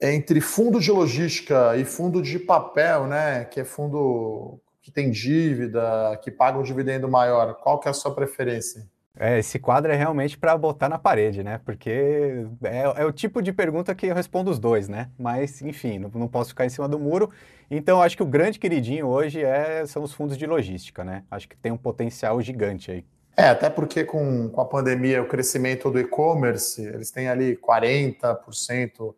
entre 0.02 0.40
fundo 0.40 0.80
de 0.80 0.92
logística 0.92 1.76
e 1.76 1.84
fundo 1.84 2.22
de 2.22 2.40
papel, 2.40 3.08
né? 3.08 3.46
Que 3.46 3.62
é 3.62 3.66
fundo 3.66 4.60
que 4.82 4.92
tem 4.92 5.12
dívida, 5.12 6.20
que 6.24 6.32
paga 6.32 6.58
um 6.58 6.64
dividendo 6.64 7.08
maior, 7.08 7.56
qual 7.56 7.80
que 7.80 7.88
é 7.88 7.92
a 7.92 7.94
sua 7.94 8.14
preferência? 8.14 8.90
É, 9.20 9.40
esse 9.40 9.60
quadro 9.60 9.92
é 9.92 9.96
realmente 9.96 10.38
para 10.38 10.58
botar 10.58 10.88
na 10.88 10.98
parede, 10.98 11.44
né? 11.44 11.60
Porque 11.66 12.46
é, 12.64 12.84
é, 12.96 13.06
o 13.06 13.12
tipo 13.12 13.42
de 13.42 13.52
pergunta 13.52 13.94
que 13.94 14.08
eu 14.08 14.16
respondo 14.16 14.50
os 14.50 14.58
dois, 14.58 14.88
né? 14.88 15.10
Mas, 15.20 15.62
enfim, 15.62 16.00
não, 16.00 16.10
não 16.14 16.28
posso 16.28 16.50
ficar 16.52 16.66
em 16.66 16.70
cima 16.70 16.88
do 16.88 16.98
muro. 16.98 17.30
Então, 17.70 18.02
acho 18.02 18.16
que 18.16 18.24
o 18.24 18.26
grande 18.26 18.58
queridinho 18.58 19.08
hoje 19.08 19.44
é, 19.44 19.86
são 19.86 20.04
os 20.04 20.14
fundos 20.14 20.38
de 20.38 20.46
logística, 20.46 21.04
né? 21.04 21.24
Acho 21.30 21.48
que 21.48 21.58
tem 21.58 21.72
um 21.72 21.78
potencial 21.78 22.42
gigante 22.42 22.92
aí. 22.92 23.06
É, 23.36 23.50
até 23.50 23.70
porque 23.70 24.04
com, 24.04 24.50
com 24.50 24.62
a 24.62 24.66
pandemia, 24.66 25.22
o 25.22 25.28
crescimento 25.28 25.90
do 25.90 26.00
e-commerce, 26.00 26.82
eles 26.82 27.12
têm 27.12 27.28
ali 27.28 27.58
40%, 27.58 29.14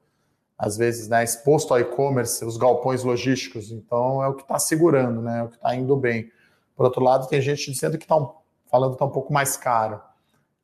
às 0.57 0.77
vezes, 0.77 1.07
né, 1.07 1.23
exposto 1.23 1.73
ao 1.73 1.79
e-commerce, 1.79 2.45
os 2.45 2.57
galpões 2.57 3.03
logísticos. 3.03 3.71
Então, 3.71 4.23
é 4.23 4.27
o 4.27 4.33
que 4.33 4.43
está 4.43 4.57
segurando, 4.59 5.21
né? 5.21 5.39
É 5.39 5.43
o 5.43 5.47
que 5.49 5.55
está 5.55 5.75
indo 5.75 5.95
bem. 5.95 6.31
Por 6.75 6.85
outro 6.85 7.03
lado, 7.03 7.27
tem 7.27 7.41
gente 7.41 7.71
dizendo 7.71 7.97
que 7.97 8.05
está 8.05 8.15
um 8.15 8.42
falando 8.74 8.93
está 8.93 9.05
um 9.05 9.11
pouco 9.11 9.32
mais 9.32 9.55
caro. 9.55 10.01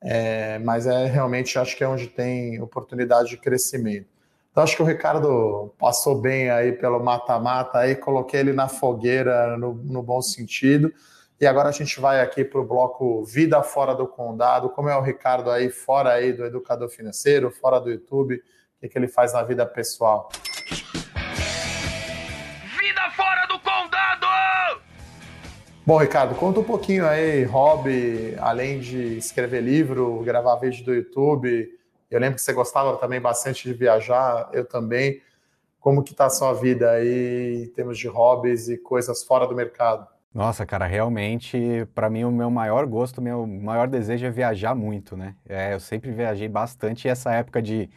É, 0.02 0.58
mas 0.60 0.88
é 0.88 1.06
realmente 1.06 1.60
acho 1.60 1.78
que 1.78 1.84
é 1.84 1.88
onde 1.88 2.08
tem 2.08 2.60
oportunidade 2.60 3.30
de 3.30 3.38
crescimento. 3.38 4.08
Então 4.50 4.64
acho 4.64 4.76
que 4.76 4.82
o 4.82 4.86
Ricardo 4.86 5.72
passou 5.78 6.20
bem 6.20 6.50
aí 6.50 6.72
pelo 6.72 7.00
mata-mata, 7.00 7.78
aí 7.78 7.96
coloquei 7.96 8.40
ele 8.40 8.52
na 8.52 8.68
fogueira 8.68 9.56
no, 9.58 9.76
no, 9.76 10.02
bom 10.02 10.24
sentido. 10.24 10.92
E 11.40 11.46
agora 11.46 11.70
a 11.70 11.72
gente 11.72 12.00
vai 12.00 12.20
aqui 12.20 12.44
para 12.44 12.60
o 12.60 12.66
bloco 12.66 13.24
Vida 13.26 13.62
Fora 13.62 13.94
do 13.94 14.08
Condado. 14.08 14.70
Como 14.70 14.90
é 14.90 14.98
o 14.98 15.04
Ricardo 15.04 15.52
aí, 15.52 15.70
fora 15.70 16.14
aí 16.14 16.34
do 16.34 16.44
educador 16.44 16.90
financeiro, 16.90 17.52
fora 17.52 17.80
do 17.80 17.92
YouTube, 17.92 18.36
o 18.38 18.42
que, 18.82 18.90
que 18.90 18.98
ele 18.98 19.08
faz 19.08 19.34
na 19.34 19.44
vida 19.44 19.68
pessoal? 19.68 20.30
Bom, 25.90 25.98
Ricardo, 25.98 26.36
conta 26.36 26.60
um 26.60 26.64
pouquinho 26.64 27.04
aí, 27.08 27.44
hobby, 27.46 28.36
além 28.38 28.80
de 28.80 29.18
escrever 29.18 29.60
livro, 29.60 30.22
gravar 30.24 30.56
vídeo 30.58 30.86
do 30.86 30.94
YouTube. 30.94 31.68
Eu 32.12 32.20
lembro 32.20 32.36
que 32.36 32.44
você 32.44 32.54
gostava 32.54 32.96
também 32.98 33.20
bastante 33.20 33.64
de 33.64 33.74
viajar, 33.74 34.52
eu 34.54 34.64
também. 34.64 35.20
Como 35.80 36.04
que 36.04 36.14
tá 36.14 36.28
a 36.28 36.30
sua 36.30 36.54
vida 36.54 36.92
aí 36.92 37.64
em 37.64 37.68
termos 37.70 37.98
de 37.98 38.08
hobbies 38.08 38.70
e 38.70 38.78
coisas 38.78 39.24
fora 39.24 39.48
do 39.48 39.56
mercado? 39.56 40.06
Nossa, 40.32 40.64
cara, 40.64 40.86
realmente, 40.86 41.88
para 41.96 42.08
mim, 42.08 42.24
o 42.24 42.32
meu 42.32 42.52
maior 42.52 42.86
gosto, 42.86 43.20
meu 43.20 43.48
maior 43.48 43.88
desejo 43.88 44.28
é 44.28 44.30
viajar 44.30 44.76
muito, 44.76 45.18
né? 45.18 45.34
É, 45.50 45.74
eu 45.74 45.80
sempre 45.80 46.12
viajei 46.12 46.48
bastante 46.48 47.08
e 47.08 47.10
essa 47.10 47.34
época 47.34 47.64
de 47.64 47.90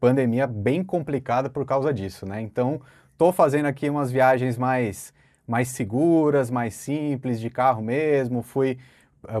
pandemia 0.00 0.46
bem 0.46 0.82
complicada 0.82 1.50
por 1.50 1.66
causa 1.66 1.92
disso, 1.92 2.24
né? 2.24 2.40
Então, 2.40 2.80
tô 3.18 3.30
fazendo 3.32 3.66
aqui 3.66 3.90
umas 3.90 4.10
viagens 4.10 4.56
mais 4.56 5.12
mais 5.46 5.68
seguras, 5.68 6.50
mais 6.50 6.74
simples, 6.74 7.40
de 7.40 7.50
carro 7.50 7.82
mesmo. 7.82 8.42
Fui, 8.42 8.78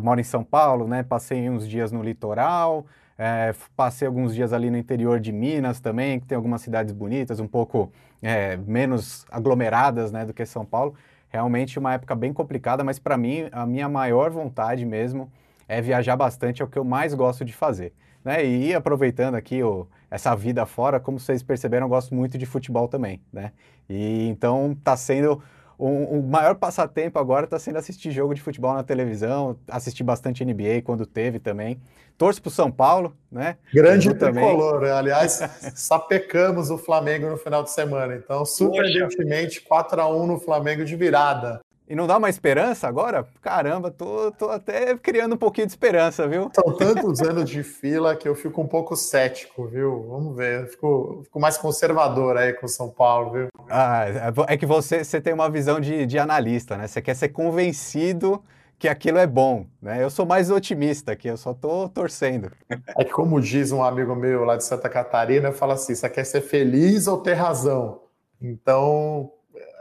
moro 0.02 0.20
em 0.20 0.24
São 0.24 0.44
Paulo, 0.44 0.86
né? 0.86 1.02
Passei 1.02 1.48
uns 1.48 1.66
dias 1.68 1.92
no 1.92 2.02
litoral, 2.02 2.86
é, 3.18 3.54
passei 3.76 4.06
alguns 4.06 4.34
dias 4.34 4.52
ali 4.52 4.70
no 4.70 4.76
interior 4.76 5.20
de 5.20 5.32
Minas 5.32 5.80
também, 5.80 6.20
que 6.20 6.26
tem 6.26 6.36
algumas 6.36 6.62
cidades 6.62 6.92
bonitas, 6.92 7.40
um 7.40 7.46
pouco 7.46 7.92
é, 8.22 8.56
menos 8.56 9.24
aglomeradas, 9.30 10.10
né, 10.10 10.24
do 10.24 10.32
que 10.34 10.44
São 10.46 10.64
Paulo. 10.64 10.94
Realmente 11.28 11.78
uma 11.78 11.94
época 11.94 12.14
bem 12.14 12.32
complicada, 12.32 12.82
mas 12.84 12.98
para 12.98 13.16
mim 13.16 13.48
a 13.52 13.66
minha 13.66 13.88
maior 13.88 14.30
vontade 14.30 14.84
mesmo 14.84 15.30
é 15.68 15.80
viajar 15.80 16.16
bastante, 16.16 16.62
é 16.62 16.64
o 16.64 16.68
que 16.68 16.78
eu 16.78 16.84
mais 16.84 17.14
gosto 17.14 17.44
de 17.44 17.52
fazer. 17.52 17.92
né? 18.24 18.44
E 18.44 18.74
aproveitando 18.74 19.34
aqui 19.34 19.62
o, 19.62 19.86
essa 20.10 20.34
vida 20.34 20.64
fora, 20.64 20.98
como 20.98 21.18
vocês 21.20 21.42
perceberam, 21.42 21.86
eu 21.86 21.90
gosto 21.90 22.14
muito 22.14 22.38
de 22.38 22.46
futebol 22.46 22.88
também, 22.88 23.20
né? 23.32 23.52
E 23.88 24.28
então 24.28 24.76
tá 24.82 24.96
sendo 24.96 25.42
o, 25.78 26.18
o 26.18 26.22
maior 26.22 26.54
passatempo 26.54 27.18
agora 27.18 27.44
está 27.44 27.58
sendo 27.58 27.78
assistir 27.78 28.10
jogo 28.10 28.34
de 28.34 28.40
futebol 28.40 28.74
na 28.74 28.82
televisão, 28.82 29.56
assistir 29.68 30.04
bastante 30.04 30.44
NBA 30.44 30.82
quando 30.84 31.04
teve 31.04 31.38
também. 31.38 31.80
Torço 32.16 32.40
para 32.40 32.48
o 32.48 32.52
São 32.52 32.70
Paulo, 32.70 33.12
né? 33.30 33.56
Grande 33.72 34.14
tricolor, 34.14 34.82
né? 34.82 34.92
aliás, 34.92 35.40
sapecamos 35.74 36.70
o 36.70 36.78
Flamengo 36.78 37.28
no 37.28 37.36
final 37.36 37.64
de 37.64 37.72
semana. 37.72 38.14
Então, 38.14 38.44
surpreendentemente, 38.44 39.60
4 39.62 40.00
a 40.00 40.08
1 40.08 40.26
no 40.26 40.38
Flamengo 40.38 40.84
de 40.84 40.94
virada. 40.94 41.60
E 41.86 41.94
não 41.94 42.06
dá 42.06 42.16
uma 42.16 42.30
esperança 42.30 42.88
agora? 42.88 43.26
Caramba, 43.42 43.90
tô, 43.90 44.32
tô 44.32 44.48
até 44.48 44.96
criando 44.96 45.34
um 45.34 45.38
pouquinho 45.38 45.66
de 45.66 45.72
esperança, 45.72 46.26
viu? 46.26 46.50
São 46.54 46.74
tantos 46.74 47.20
anos 47.20 47.48
de 47.48 47.62
fila 47.62 48.16
que 48.16 48.26
eu 48.26 48.34
fico 48.34 48.62
um 48.62 48.66
pouco 48.66 48.96
cético, 48.96 49.66
viu? 49.66 50.06
Vamos 50.08 50.34
ver. 50.34 50.62
Eu 50.62 50.66
fico, 50.66 51.20
fico 51.24 51.38
mais 51.38 51.58
conservador 51.58 52.38
aí 52.38 52.54
com 52.54 52.64
o 52.64 52.68
São 52.68 52.88
Paulo, 52.88 53.32
viu? 53.32 53.48
Ah, 53.68 54.06
é 54.48 54.56
que 54.56 54.64
você, 54.64 55.04
você 55.04 55.20
tem 55.20 55.34
uma 55.34 55.50
visão 55.50 55.78
de, 55.78 56.06
de 56.06 56.18
analista, 56.18 56.78
né? 56.78 56.86
Você 56.86 57.02
quer 57.02 57.14
ser 57.14 57.28
convencido 57.28 58.42
que 58.78 58.88
aquilo 58.88 59.18
é 59.18 59.26
bom, 59.26 59.66
né? 59.80 60.02
Eu 60.02 60.08
sou 60.08 60.24
mais 60.24 60.50
otimista 60.50 61.12
aqui, 61.12 61.28
eu 61.28 61.36
só 61.36 61.52
tô 61.52 61.88
torcendo. 61.88 62.50
É 62.96 63.04
que 63.04 63.12
como 63.12 63.40
diz 63.40 63.72
um 63.72 63.82
amigo 63.82 64.14
meu 64.14 64.44
lá 64.44 64.56
de 64.56 64.64
Santa 64.64 64.88
Catarina, 64.88 65.52
fala 65.52 65.74
assim, 65.74 65.94
você 65.94 66.08
quer 66.08 66.24
ser 66.24 66.40
feliz 66.40 67.06
ou 67.06 67.18
ter 67.18 67.34
razão? 67.34 68.00
Então, 68.40 69.30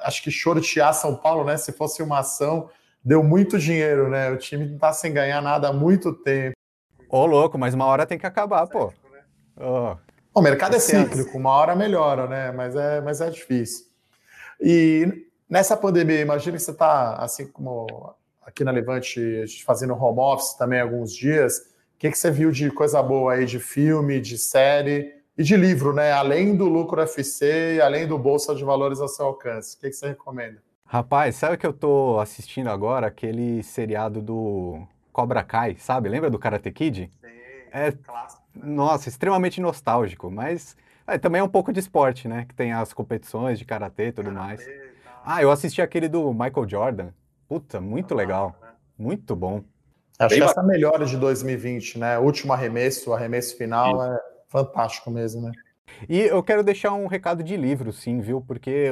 acho 0.03 0.21
que 0.21 0.29
shortear 0.29 0.93
São 0.93 1.15
Paulo, 1.15 1.43
né? 1.43 1.57
Se 1.57 1.71
fosse 1.71 2.03
uma 2.03 2.19
ação, 2.19 2.69
deu 3.03 3.23
muito 3.23 3.57
dinheiro, 3.57 4.09
né? 4.09 4.29
O 4.29 4.37
time 4.37 4.65
não 4.65 4.77
tá 4.77 4.93
sem 4.93 5.13
ganhar 5.13 5.41
nada 5.41 5.69
há 5.69 5.73
muito 5.73 6.13
tempo. 6.13 6.55
Ô, 7.09 7.25
louco, 7.25 7.57
mas 7.57 7.73
uma 7.73 7.85
hora 7.85 8.05
tem 8.05 8.17
que 8.17 8.25
acabar, 8.25 8.67
pô. 8.67 8.91
Oh. 9.57 9.95
O 10.33 10.41
mercado 10.41 10.75
é 10.75 10.79
cíclico, 10.79 11.37
uma 11.37 11.51
hora 11.51 11.75
melhora, 11.75 12.27
né? 12.27 12.51
Mas 12.51 12.75
é, 12.75 13.01
mas 13.01 13.21
é 13.21 13.29
difícil. 13.29 13.85
E 14.59 15.27
nessa 15.47 15.77
pandemia, 15.77 16.21
imagina 16.21 16.57
que 16.57 16.63
você 16.63 16.71
está, 16.71 17.15
assim 17.17 17.45
como 17.51 18.15
aqui 18.41 18.63
na 18.63 18.71
Levante, 18.71 19.45
fazendo 19.63 19.93
home 19.93 20.19
office 20.19 20.53
também 20.55 20.79
alguns 20.79 21.13
dias. 21.13 21.57
O 21.95 21.99
que, 21.99 22.09
que 22.09 22.17
você 22.17 22.31
viu 22.31 22.51
de 22.51 22.71
coisa 22.71 23.01
boa 23.01 23.33
aí, 23.33 23.45
de 23.45 23.59
filme, 23.59 24.19
de 24.19 24.37
série? 24.37 25.13
E 25.37 25.43
de 25.43 25.55
livro, 25.57 25.93
né? 25.93 26.11
Além 26.11 26.55
do 26.55 26.65
lucro 26.65 27.01
FC 27.01 27.75
e 27.75 27.81
além 27.81 28.07
do 28.07 28.17
Bolsa 28.17 28.53
de 28.53 28.63
Valores 28.63 28.99
ao 28.99 29.07
seu 29.07 29.25
alcance. 29.25 29.75
O 29.75 29.79
que, 29.79 29.89
que 29.89 29.95
você 29.95 30.09
recomenda? 30.09 30.61
Rapaz, 30.85 31.35
sabe 31.35 31.55
o 31.55 31.57
que 31.57 31.65
eu 31.65 31.73
tô 31.73 32.19
assistindo 32.19 32.69
agora? 32.69 33.07
Aquele 33.07 33.63
seriado 33.63 34.21
do 34.21 34.85
Cobra 35.11 35.43
Kai, 35.43 35.75
sabe? 35.79 36.07
Lembra 36.07 36.29
do 36.29 36.37
Karate 36.37 36.71
Kid? 36.71 37.09
Sim, 37.19 37.27
é 37.71 37.91
clássico. 37.91 38.43
Né? 38.55 38.61
Nossa, 38.65 39.09
extremamente 39.09 39.59
nostálgico, 39.59 40.29
mas 40.29 40.77
é, 41.07 41.17
também 41.17 41.41
é 41.41 41.43
um 41.43 41.49
pouco 41.49 41.73
de 41.73 41.79
esporte, 41.79 42.27
né? 42.27 42.45
Que 42.47 42.53
tem 42.53 42.71
as 42.71 42.93
competições 42.93 43.57
de 43.57 43.65
karatê 43.65 44.07
e 44.07 44.11
tudo 44.11 44.31
karatê, 44.31 44.47
mais. 44.47 44.65
Tá. 45.03 45.21
Ah, 45.25 45.41
eu 45.41 45.49
assisti 45.49 45.81
aquele 45.81 46.07
do 46.07 46.31
Michael 46.31 46.69
Jordan. 46.69 47.07
Puta, 47.47 47.81
muito 47.81 48.09
tá 48.09 48.15
legal. 48.15 48.55
Né? 48.61 48.67
Muito 48.95 49.35
bom. 49.35 49.63
Acho 50.19 50.29
Bem 50.29 50.39
que 50.39 50.45
essa 50.45 50.59
é 50.59 50.63
a 50.63 50.67
melhor 50.67 51.03
de 51.03 51.17
2020, 51.17 51.97
né? 51.97 52.19
O 52.19 52.21
último 52.21 52.53
arremesso, 52.53 53.09
o 53.09 53.13
arremesso 53.13 53.57
final 53.57 53.99
Sim. 53.99 54.09
é 54.11 54.32
fantástico 54.53 55.09
mesmo, 55.09 55.41
né? 55.41 55.51
E 56.07 56.19
eu 56.19 56.41
quero 56.43 56.63
deixar 56.63 56.93
um 56.93 57.07
recado 57.07 57.43
de 57.43 57.57
livro, 57.57 57.91
sim, 57.91 58.19
viu? 58.21 58.39
Porque, 58.41 58.87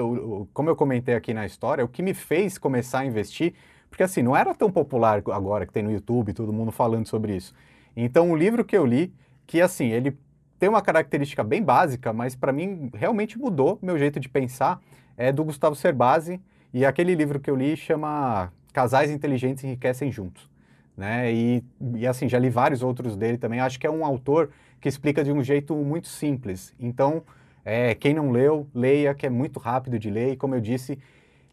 como 0.54 0.70
eu 0.70 0.76
comentei 0.76 1.16
aqui 1.16 1.34
na 1.34 1.46
história, 1.46 1.86
o 1.86 1.88
que 1.88 2.02
me 2.02 2.14
fez 2.14 2.58
começar 2.58 3.00
a 3.00 3.06
investir, 3.06 3.54
porque 3.90 4.04
assim, 4.04 4.22
não 4.22 4.36
era 4.36 4.54
tão 4.54 4.72
popular 4.72 5.24
agora 5.32 5.66
que 5.66 5.72
tem 5.72 5.84
no 5.84 5.92
YouTube, 5.92 6.34
todo 6.34 6.52
mundo 6.52 6.72
falando 6.72 7.08
sobre 7.08 7.36
isso. 7.36 7.54
Então, 7.96 8.32
o 8.32 8.36
livro 8.36 8.66
que 8.66 8.76
eu 8.78 8.86
li, 8.86 9.14
que 9.46 9.62
assim, 9.62 9.88
ele 9.88 10.18
tem 10.60 10.70
uma 10.70 10.82
característica 10.82 11.44
bem 11.44 11.64
básica, 11.64 12.14
mas 12.14 12.36
para 12.36 12.52
mim 12.52 12.90
realmente 12.94 13.38
mudou 13.38 13.80
meu 13.82 13.98
jeito 13.98 14.20
de 14.20 14.30
pensar, 14.30 14.80
é 15.18 15.32
do 15.32 15.44
Gustavo 15.44 15.76
Cerbasi, 15.76 16.40
e 16.74 16.86
aquele 16.86 17.16
livro 17.16 17.40
que 17.40 17.50
eu 17.50 17.56
li 17.56 17.76
chama 17.76 18.52
Casais 18.72 19.12
Inteligentes 19.12 19.64
Enriquecem 19.64 20.12
Juntos. 20.12 20.50
Né? 20.96 21.34
E, 21.34 21.64
e 21.96 22.06
assim, 22.06 22.30
já 22.30 22.38
li 22.38 22.50
vários 22.50 22.84
outros 22.84 23.16
dele 23.16 23.38
também. 23.38 23.60
Acho 23.60 23.80
que 23.80 23.88
é 23.88 23.92
um 23.92 24.06
autor 24.06 24.52
que 24.82 24.90
explica 24.90 25.24
de 25.24 25.32
um 25.32 25.44
jeito 25.44 25.76
muito 25.76 26.08
simples. 26.08 26.74
Então, 26.80 27.24
é, 27.64 27.94
quem 27.94 28.14
não 28.14 28.32
leu, 28.32 28.68
leia, 28.74 29.14
que 29.14 29.28
é 29.28 29.30
muito 29.30 29.60
rápido 29.60 30.00
de 30.00 30.10
ler. 30.10 30.34
E 30.34 30.36
como 30.36 30.56
eu 30.56 30.60
disse, 30.60 30.98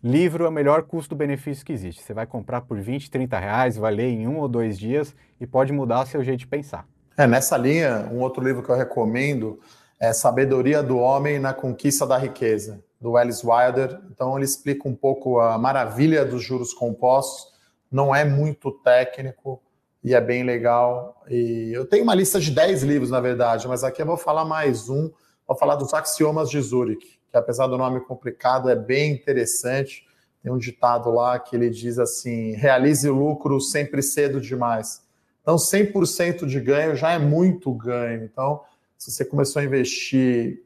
livro 0.02 0.46
é 0.46 0.48
o 0.48 0.52
melhor 0.52 0.82
custo-benefício 0.82 1.64
que 1.64 1.72
existe. 1.72 2.02
Você 2.02 2.14
vai 2.14 2.26
comprar 2.26 2.62
por 2.62 2.80
20, 2.80 3.10
30 3.10 3.38
reais, 3.38 3.76
vai 3.76 3.94
ler 3.94 4.08
em 4.08 4.26
um 4.26 4.38
ou 4.38 4.48
dois 4.48 4.78
dias 4.78 5.14
e 5.38 5.46
pode 5.46 5.72
mudar 5.72 6.06
seu 6.06 6.24
jeito 6.24 6.40
de 6.40 6.46
pensar. 6.46 6.86
É, 7.16 7.26
nessa 7.26 7.56
linha, 7.56 8.08
um 8.10 8.20
outro 8.20 8.42
livro 8.42 8.62
que 8.62 8.70
eu 8.70 8.76
recomendo 8.76 9.60
é 10.00 10.12
Sabedoria 10.12 10.82
do 10.82 10.96
Homem 10.96 11.38
na 11.38 11.52
Conquista 11.52 12.06
da 12.06 12.16
Riqueza, 12.16 12.82
do 12.98 13.16
Alice 13.16 13.44
Wilder. 13.44 14.00
Então, 14.10 14.36
ele 14.36 14.44
explica 14.44 14.88
um 14.88 14.94
pouco 14.94 15.38
a 15.38 15.58
maravilha 15.58 16.24
dos 16.24 16.42
juros 16.42 16.72
compostos. 16.72 17.52
Não 17.90 18.14
é 18.14 18.24
muito 18.24 18.70
técnico, 18.70 19.60
e 20.02 20.14
é 20.14 20.20
bem 20.20 20.42
legal. 20.42 21.22
E 21.28 21.70
eu 21.74 21.86
tenho 21.86 22.04
uma 22.04 22.14
lista 22.14 22.40
de 22.40 22.50
10 22.50 22.82
livros, 22.82 23.10
na 23.10 23.20
verdade, 23.20 23.66
mas 23.66 23.84
aqui 23.84 24.02
eu 24.02 24.06
vou 24.06 24.16
falar 24.16 24.44
mais 24.44 24.88
um, 24.88 25.10
vou 25.46 25.56
falar 25.56 25.76
dos 25.76 25.92
Axiomas 25.94 26.50
de 26.50 26.60
Zurich, 26.60 27.18
que 27.30 27.36
apesar 27.36 27.66
do 27.66 27.76
nome 27.76 28.00
complicado, 28.00 28.68
é 28.68 28.76
bem 28.76 29.12
interessante. 29.12 30.06
Tem 30.42 30.52
um 30.52 30.58
ditado 30.58 31.10
lá 31.10 31.38
que 31.38 31.56
ele 31.56 31.68
diz 31.68 31.98
assim: 31.98 32.52
realize 32.52 33.08
lucro 33.08 33.60
sempre 33.60 34.02
cedo 34.02 34.40
demais. 34.40 35.02
Então, 35.42 35.56
100% 35.56 36.46
de 36.46 36.60
ganho 36.60 36.94
já 36.94 37.12
é 37.12 37.18
muito 37.18 37.72
ganho. 37.72 38.24
Então, 38.24 38.62
se 38.96 39.10
você 39.10 39.24
começou 39.24 39.60
a 39.60 39.64
investir, 39.64 40.62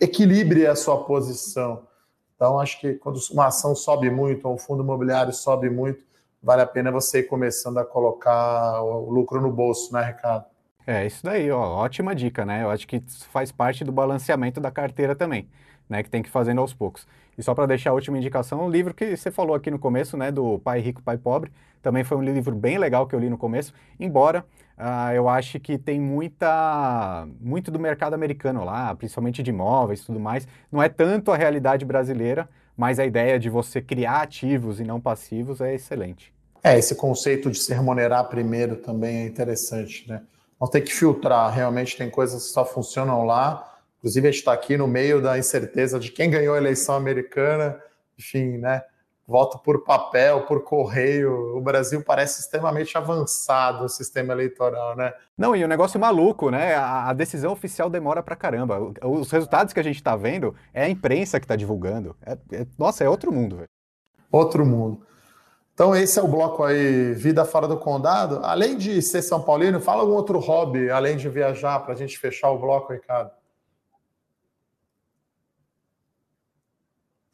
equilibre 0.00 0.66
a 0.66 0.76
sua 0.76 1.04
posição. 1.04 1.86
Então, 2.34 2.60
acho 2.60 2.78
que 2.80 2.94
quando 2.94 3.18
uma 3.32 3.46
ação 3.46 3.74
sobe 3.74 4.10
muito, 4.10 4.46
ou 4.46 4.54
um 4.54 4.58
fundo 4.58 4.82
imobiliário 4.82 5.32
sobe 5.32 5.70
muito, 5.70 6.02
vale 6.46 6.62
a 6.62 6.66
pena 6.66 6.92
você 6.92 7.18
ir 7.18 7.24
começando 7.24 7.78
a 7.78 7.84
colocar 7.84 8.80
o 8.80 9.10
lucro 9.10 9.40
no 9.40 9.50
bolso, 9.50 9.92
né, 9.92 10.04
Ricardo? 10.04 10.44
É, 10.86 11.04
isso 11.04 11.24
daí, 11.24 11.50
ó, 11.50 11.60
ótima 11.60 12.14
dica, 12.14 12.46
né? 12.46 12.62
Eu 12.62 12.70
acho 12.70 12.86
que 12.86 13.02
faz 13.32 13.50
parte 13.50 13.82
do 13.82 13.90
balanceamento 13.90 14.60
da 14.60 14.70
carteira 14.70 15.16
também, 15.16 15.48
né? 15.88 16.04
Que 16.04 16.08
tem 16.08 16.22
que 16.22 16.28
ir 16.28 16.30
fazendo 16.30 16.60
aos 16.60 16.72
poucos. 16.72 17.04
E 17.36 17.42
só 17.42 17.52
para 17.52 17.66
deixar 17.66 17.90
a 17.90 17.92
última 17.92 18.16
indicação, 18.16 18.64
o 18.64 18.70
livro 18.70 18.94
que 18.94 19.16
você 19.16 19.28
falou 19.28 19.56
aqui 19.56 19.72
no 19.72 19.78
começo, 19.80 20.16
né? 20.16 20.30
Do 20.30 20.60
Pai 20.60 20.78
Rico, 20.78 21.02
Pai 21.02 21.18
Pobre, 21.18 21.52
também 21.82 22.04
foi 22.04 22.16
um 22.16 22.22
livro 22.22 22.54
bem 22.54 22.78
legal 22.78 23.08
que 23.08 23.16
eu 23.16 23.18
li 23.18 23.28
no 23.28 23.36
começo, 23.36 23.74
embora 23.98 24.46
uh, 24.78 25.12
eu 25.12 25.28
acho 25.28 25.58
que 25.58 25.76
tem 25.76 26.00
muita, 26.00 27.26
muito 27.40 27.72
do 27.72 27.80
mercado 27.80 28.14
americano 28.14 28.64
lá, 28.64 28.94
principalmente 28.94 29.42
de 29.42 29.50
imóveis 29.50 30.00
e 30.00 30.06
tudo 30.06 30.20
mais. 30.20 30.46
Não 30.70 30.80
é 30.80 30.88
tanto 30.88 31.32
a 31.32 31.36
realidade 31.36 31.84
brasileira, 31.84 32.48
mas 32.76 33.00
a 33.00 33.04
ideia 33.04 33.36
de 33.36 33.50
você 33.50 33.82
criar 33.82 34.22
ativos 34.22 34.78
e 34.78 34.84
não 34.84 35.00
passivos 35.00 35.60
é 35.60 35.74
excelente. 35.74 36.35
É, 36.62 36.78
esse 36.78 36.94
conceito 36.94 37.50
de 37.50 37.58
se 37.58 37.72
remunerar 37.72 38.28
primeiro 38.28 38.76
também 38.76 39.18
é 39.18 39.26
interessante, 39.26 40.08
né? 40.08 40.22
Nós 40.60 40.70
tem 40.70 40.82
que 40.82 40.92
filtrar, 40.92 41.52
realmente 41.52 41.96
tem 41.96 42.08
coisas 42.10 42.46
que 42.46 42.52
só 42.52 42.64
funcionam 42.64 43.24
lá. 43.24 43.78
Inclusive, 43.98 44.28
a 44.28 44.30
gente 44.30 44.38
está 44.38 44.52
aqui 44.52 44.76
no 44.76 44.86
meio 44.86 45.20
da 45.20 45.38
incerteza 45.38 45.98
de 45.98 46.10
quem 46.10 46.30
ganhou 46.30 46.54
a 46.54 46.58
eleição 46.58 46.94
americana, 46.94 47.78
enfim, 48.18 48.56
né? 48.58 48.82
Voto 49.28 49.58
por 49.58 49.82
papel, 49.82 50.42
por 50.46 50.62
correio. 50.62 51.56
O 51.56 51.60
Brasil 51.60 52.02
parece 52.02 52.40
extremamente 52.40 52.96
avançado 52.96 53.84
o 53.84 53.88
sistema 53.88 54.32
eleitoral, 54.32 54.96
né? 54.96 55.12
Não, 55.36 55.54
e 55.56 55.62
o 55.62 55.66
um 55.66 55.68
negócio 55.68 55.98
maluco, 55.98 56.48
né? 56.48 56.74
A, 56.76 57.10
a, 57.10 57.12
decisão 57.12 57.52
oficial 57.52 57.90
demora 57.90 58.22
pra 58.22 58.36
caramba. 58.36 58.78
Os 59.02 59.30
resultados 59.30 59.74
que 59.74 59.80
a 59.80 59.82
gente 59.82 59.96
está 59.96 60.14
vendo 60.14 60.54
é 60.72 60.84
a 60.84 60.88
imprensa 60.88 61.40
que 61.40 61.44
está 61.44 61.56
divulgando. 61.56 62.16
É, 62.24 62.38
é, 62.52 62.66
nossa, 62.78 63.02
é 63.02 63.08
outro 63.08 63.32
mundo, 63.32 63.56
velho. 63.56 63.68
Outro 64.30 64.64
mundo. 64.64 65.04
Então, 65.76 65.94
esse 65.94 66.18
é 66.18 66.22
o 66.22 66.26
bloco 66.26 66.64
aí, 66.64 67.12
Vida 67.12 67.44
Fora 67.44 67.68
do 67.68 67.76
Condado. 67.76 68.40
Além 68.42 68.78
de 68.78 69.02
ser 69.02 69.20
São 69.20 69.42
Paulino, 69.42 69.78
fala 69.78 70.00
algum 70.00 70.14
outro 70.14 70.38
hobby, 70.38 70.88
além 70.88 71.18
de 71.18 71.28
viajar, 71.28 71.80
para 71.80 71.92
a 71.92 71.94
gente 71.94 72.18
fechar 72.18 72.50
o 72.50 72.58
bloco, 72.58 72.94
Ricardo. 72.94 73.30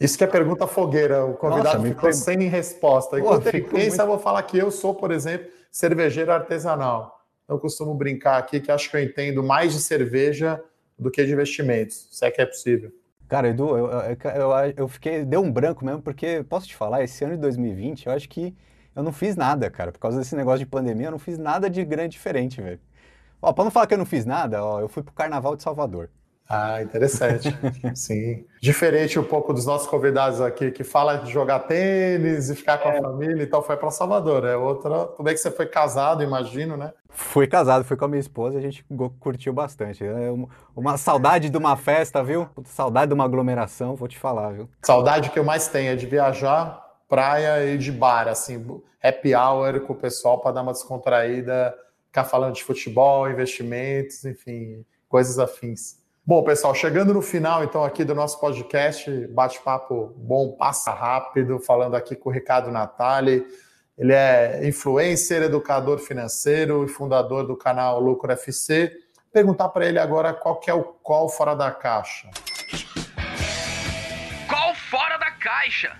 Isso 0.00 0.18
que 0.18 0.24
é 0.24 0.26
pergunta 0.26 0.66
fogueira, 0.66 1.24
o 1.24 1.34
convidado 1.34 1.78
Nossa, 1.78 1.94
ficou 1.94 2.12
sem 2.12 2.48
resposta. 2.48 3.20
Enquanto 3.20 3.46
ele 3.46 3.62
pensa, 3.62 3.78
muito... 3.78 4.00
eu 4.00 4.06
vou 4.08 4.18
falar 4.18 4.42
que 4.42 4.58
eu 4.58 4.72
sou, 4.72 4.92
por 4.92 5.12
exemplo, 5.12 5.48
cervejeiro 5.70 6.32
artesanal. 6.32 7.24
Eu 7.48 7.60
costumo 7.60 7.94
brincar 7.94 8.38
aqui 8.38 8.58
que 8.58 8.72
acho 8.72 8.90
que 8.90 8.96
eu 8.96 9.02
entendo 9.04 9.40
mais 9.40 9.72
de 9.72 9.80
cerveja 9.80 10.60
do 10.98 11.12
que 11.12 11.24
de 11.24 11.32
investimentos, 11.32 12.08
se 12.10 12.26
é 12.26 12.30
que 12.32 12.42
é 12.42 12.46
possível. 12.46 12.92
Cara, 13.32 13.48
Edu, 13.48 13.78
eu, 13.78 13.86
eu, 13.88 14.74
eu, 14.76 14.88
fiquei. 14.88 15.24
Deu 15.24 15.40
um 15.40 15.50
branco 15.50 15.82
mesmo, 15.82 16.02
porque, 16.02 16.44
posso 16.50 16.66
te 16.68 16.76
falar, 16.76 17.02
esse 17.02 17.24
ano 17.24 17.32
de 17.34 17.40
2020, 17.40 18.04
eu 18.06 18.12
acho 18.12 18.28
que 18.28 18.54
eu 18.94 19.02
não 19.02 19.10
fiz 19.10 19.36
nada, 19.36 19.70
cara. 19.70 19.90
Por 19.90 19.98
causa 19.98 20.18
desse 20.18 20.36
negócio 20.36 20.58
de 20.58 20.66
pandemia, 20.66 21.06
eu 21.06 21.12
não 21.12 21.18
fiz 21.18 21.38
nada 21.38 21.70
de 21.70 21.82
grande 21.82 22.10
diferente, 22.10 22.60
velho. 22.60 22.78
Ó, 23.40 23.50
pra 23.50 23.64
não 23.64 23.70
falar 23.70 23.86
que 23.86 23.94
eu 23.94 23.98
não 23.98 24.04
fiz 24.04 24.26
nada, 24.26 24.62
ó, 24.62 24.80
eu 24.80 24.88
fui 24.88 25.02
pro 25.02 25.14
Carnaval 25.14 25.56
de 25.56 25.62
Salvador. 25.62 26.10
Ah, 26.48 26.82
interessante. 26.82 27.48
Sim. 27.94 28.44
Diferente 28.60 29.18
um 29.18 29.24
pouco 29.24 29.52
dos 29.52 29.64
nossos 29.64 29.86
convidados 29.86 30.40
aqui, 30.40 30.70
que 30.70 30.84
fala 30.84 31.16
de 31.16 31.32
jogar 31.32 31.60
tênis 31.60 32.50
e 32.50 32.54
ficar 32.54 32.78
com 32.78 32.90
é. 32.90 32.98
a 32.98 33.02
família, 33.02 33.42
então 33.42 33.62
foi 33.62 33.76
para 33.76 33.90
Salvador. 33.90 34.44
É 34.44 34.56
outra. 34.56 35.06
Tudo 35.06 35.24
bem 35.24 35.34
que 35.34 35.40
você 35.40 35.50
foi 35.50 35.66
casado, 35.66 36.22
imagino, 36.22 36.76
né? 36.76 36.92
Fui 37.08 37.46
casado, 37.46 37.84
fui 37.84 37.96
com 37.96 38.04
a 38.04 38.08
minha 38.08 38.20
esposa, 38.20 38.58
a 38.58 38.60
gente 38.60 38.84
curtiu 39.20 39.52
bastante. 39.52 40.04
É 40.04 40.30
uma 40.74 40.96
saudade 40.96 41.50
de 41.50 41.56
uma 41.56 41.76
festa, 41.76 42.22
viu? 42.22 42.48
Saudade 42.64 43.08
de 43.08 43.14
uma 43.14 43.24
aglomeração, 43.24 43.94
vou 43.94 44.08
te 44.08 44.18
falar, 44.18 44.52
viu? 44.52 44.68
Saudade 44.82 45.30
que 45.30 45.38
eu 45.38 45.44
mais 45.44 45.68
tenho 45.68 45.92
é 45.92 45.96
de 45.96 46.06
viajar, 46.06 46.82
praia 47.08 47.66
e 47.66 47.76
de 47.76 47.92
bar, 47.92 48.28
assim, 48.28 48.80
happy 49.02 49.34
hour 49.34 49.80
com 49.80 49.92
o 49.92 49.96
pessoal 49.96 50.38
para 50.38 50.52
dar 50.52 50.62
uma 50.62 50.72
descontraída, 50.72 51.74
ficar 52.06 52.24
falando 52.24 52.54
de 52.54 52.64
futebol, 52.64 53.30
investimentos, 53.30 54.24
enfim, 54.24 54.84
coisas 55.08 55.38
afins. 55.38 56.01
Bom, 56.24 56.44
pessoal, 56.44 56.72
chegando 56.72 57.12
no 57.12 57.20
final, 57.20 57.64
então, 57.64 57.82
aqui 57.82 58.04
do 58.04 58.14
nosso 58.14 58.38
podcast, 58.38 59.10
bate-papo 59.26 60.14
bom, 60.16 60.52
passa 60.52 60.92
rápido, 60.92 61.58
falando 61.58 61.96
aqui 61.96 62.14
com 62.14 62.30
o 62.30 62.32
Ricardo 62.32 62.70
Natali. 62.70 63.44
Ele 63.98 64.12
é 64.12 64.60
influencer, 64.64 65.42
educador 65.42 65.98
financeiro 65.98 66.84
e 66.84 66.88
fundador 66.88 67.44
do 67.44 67.56
canal 67.56 67.98
Lucro 67.98 68.30
FC. 68.30 68.92
Perguntar 69.32 69.70
para 69.70 69.84
ele 69.84 69.98
agora 69.98 70.32
qual 70.32 70.60
que 70.60 70.70
é 70.70 70.74
o 70.74 70.84
qual 70.84 71.28
fora 71.28 71.56
da 71.56 71.72
caixa. 71.72 72.30
Qual 74.48 74.76
fora 74.76 75.16
da 75.16 75.32
caixa? 75.32 75.90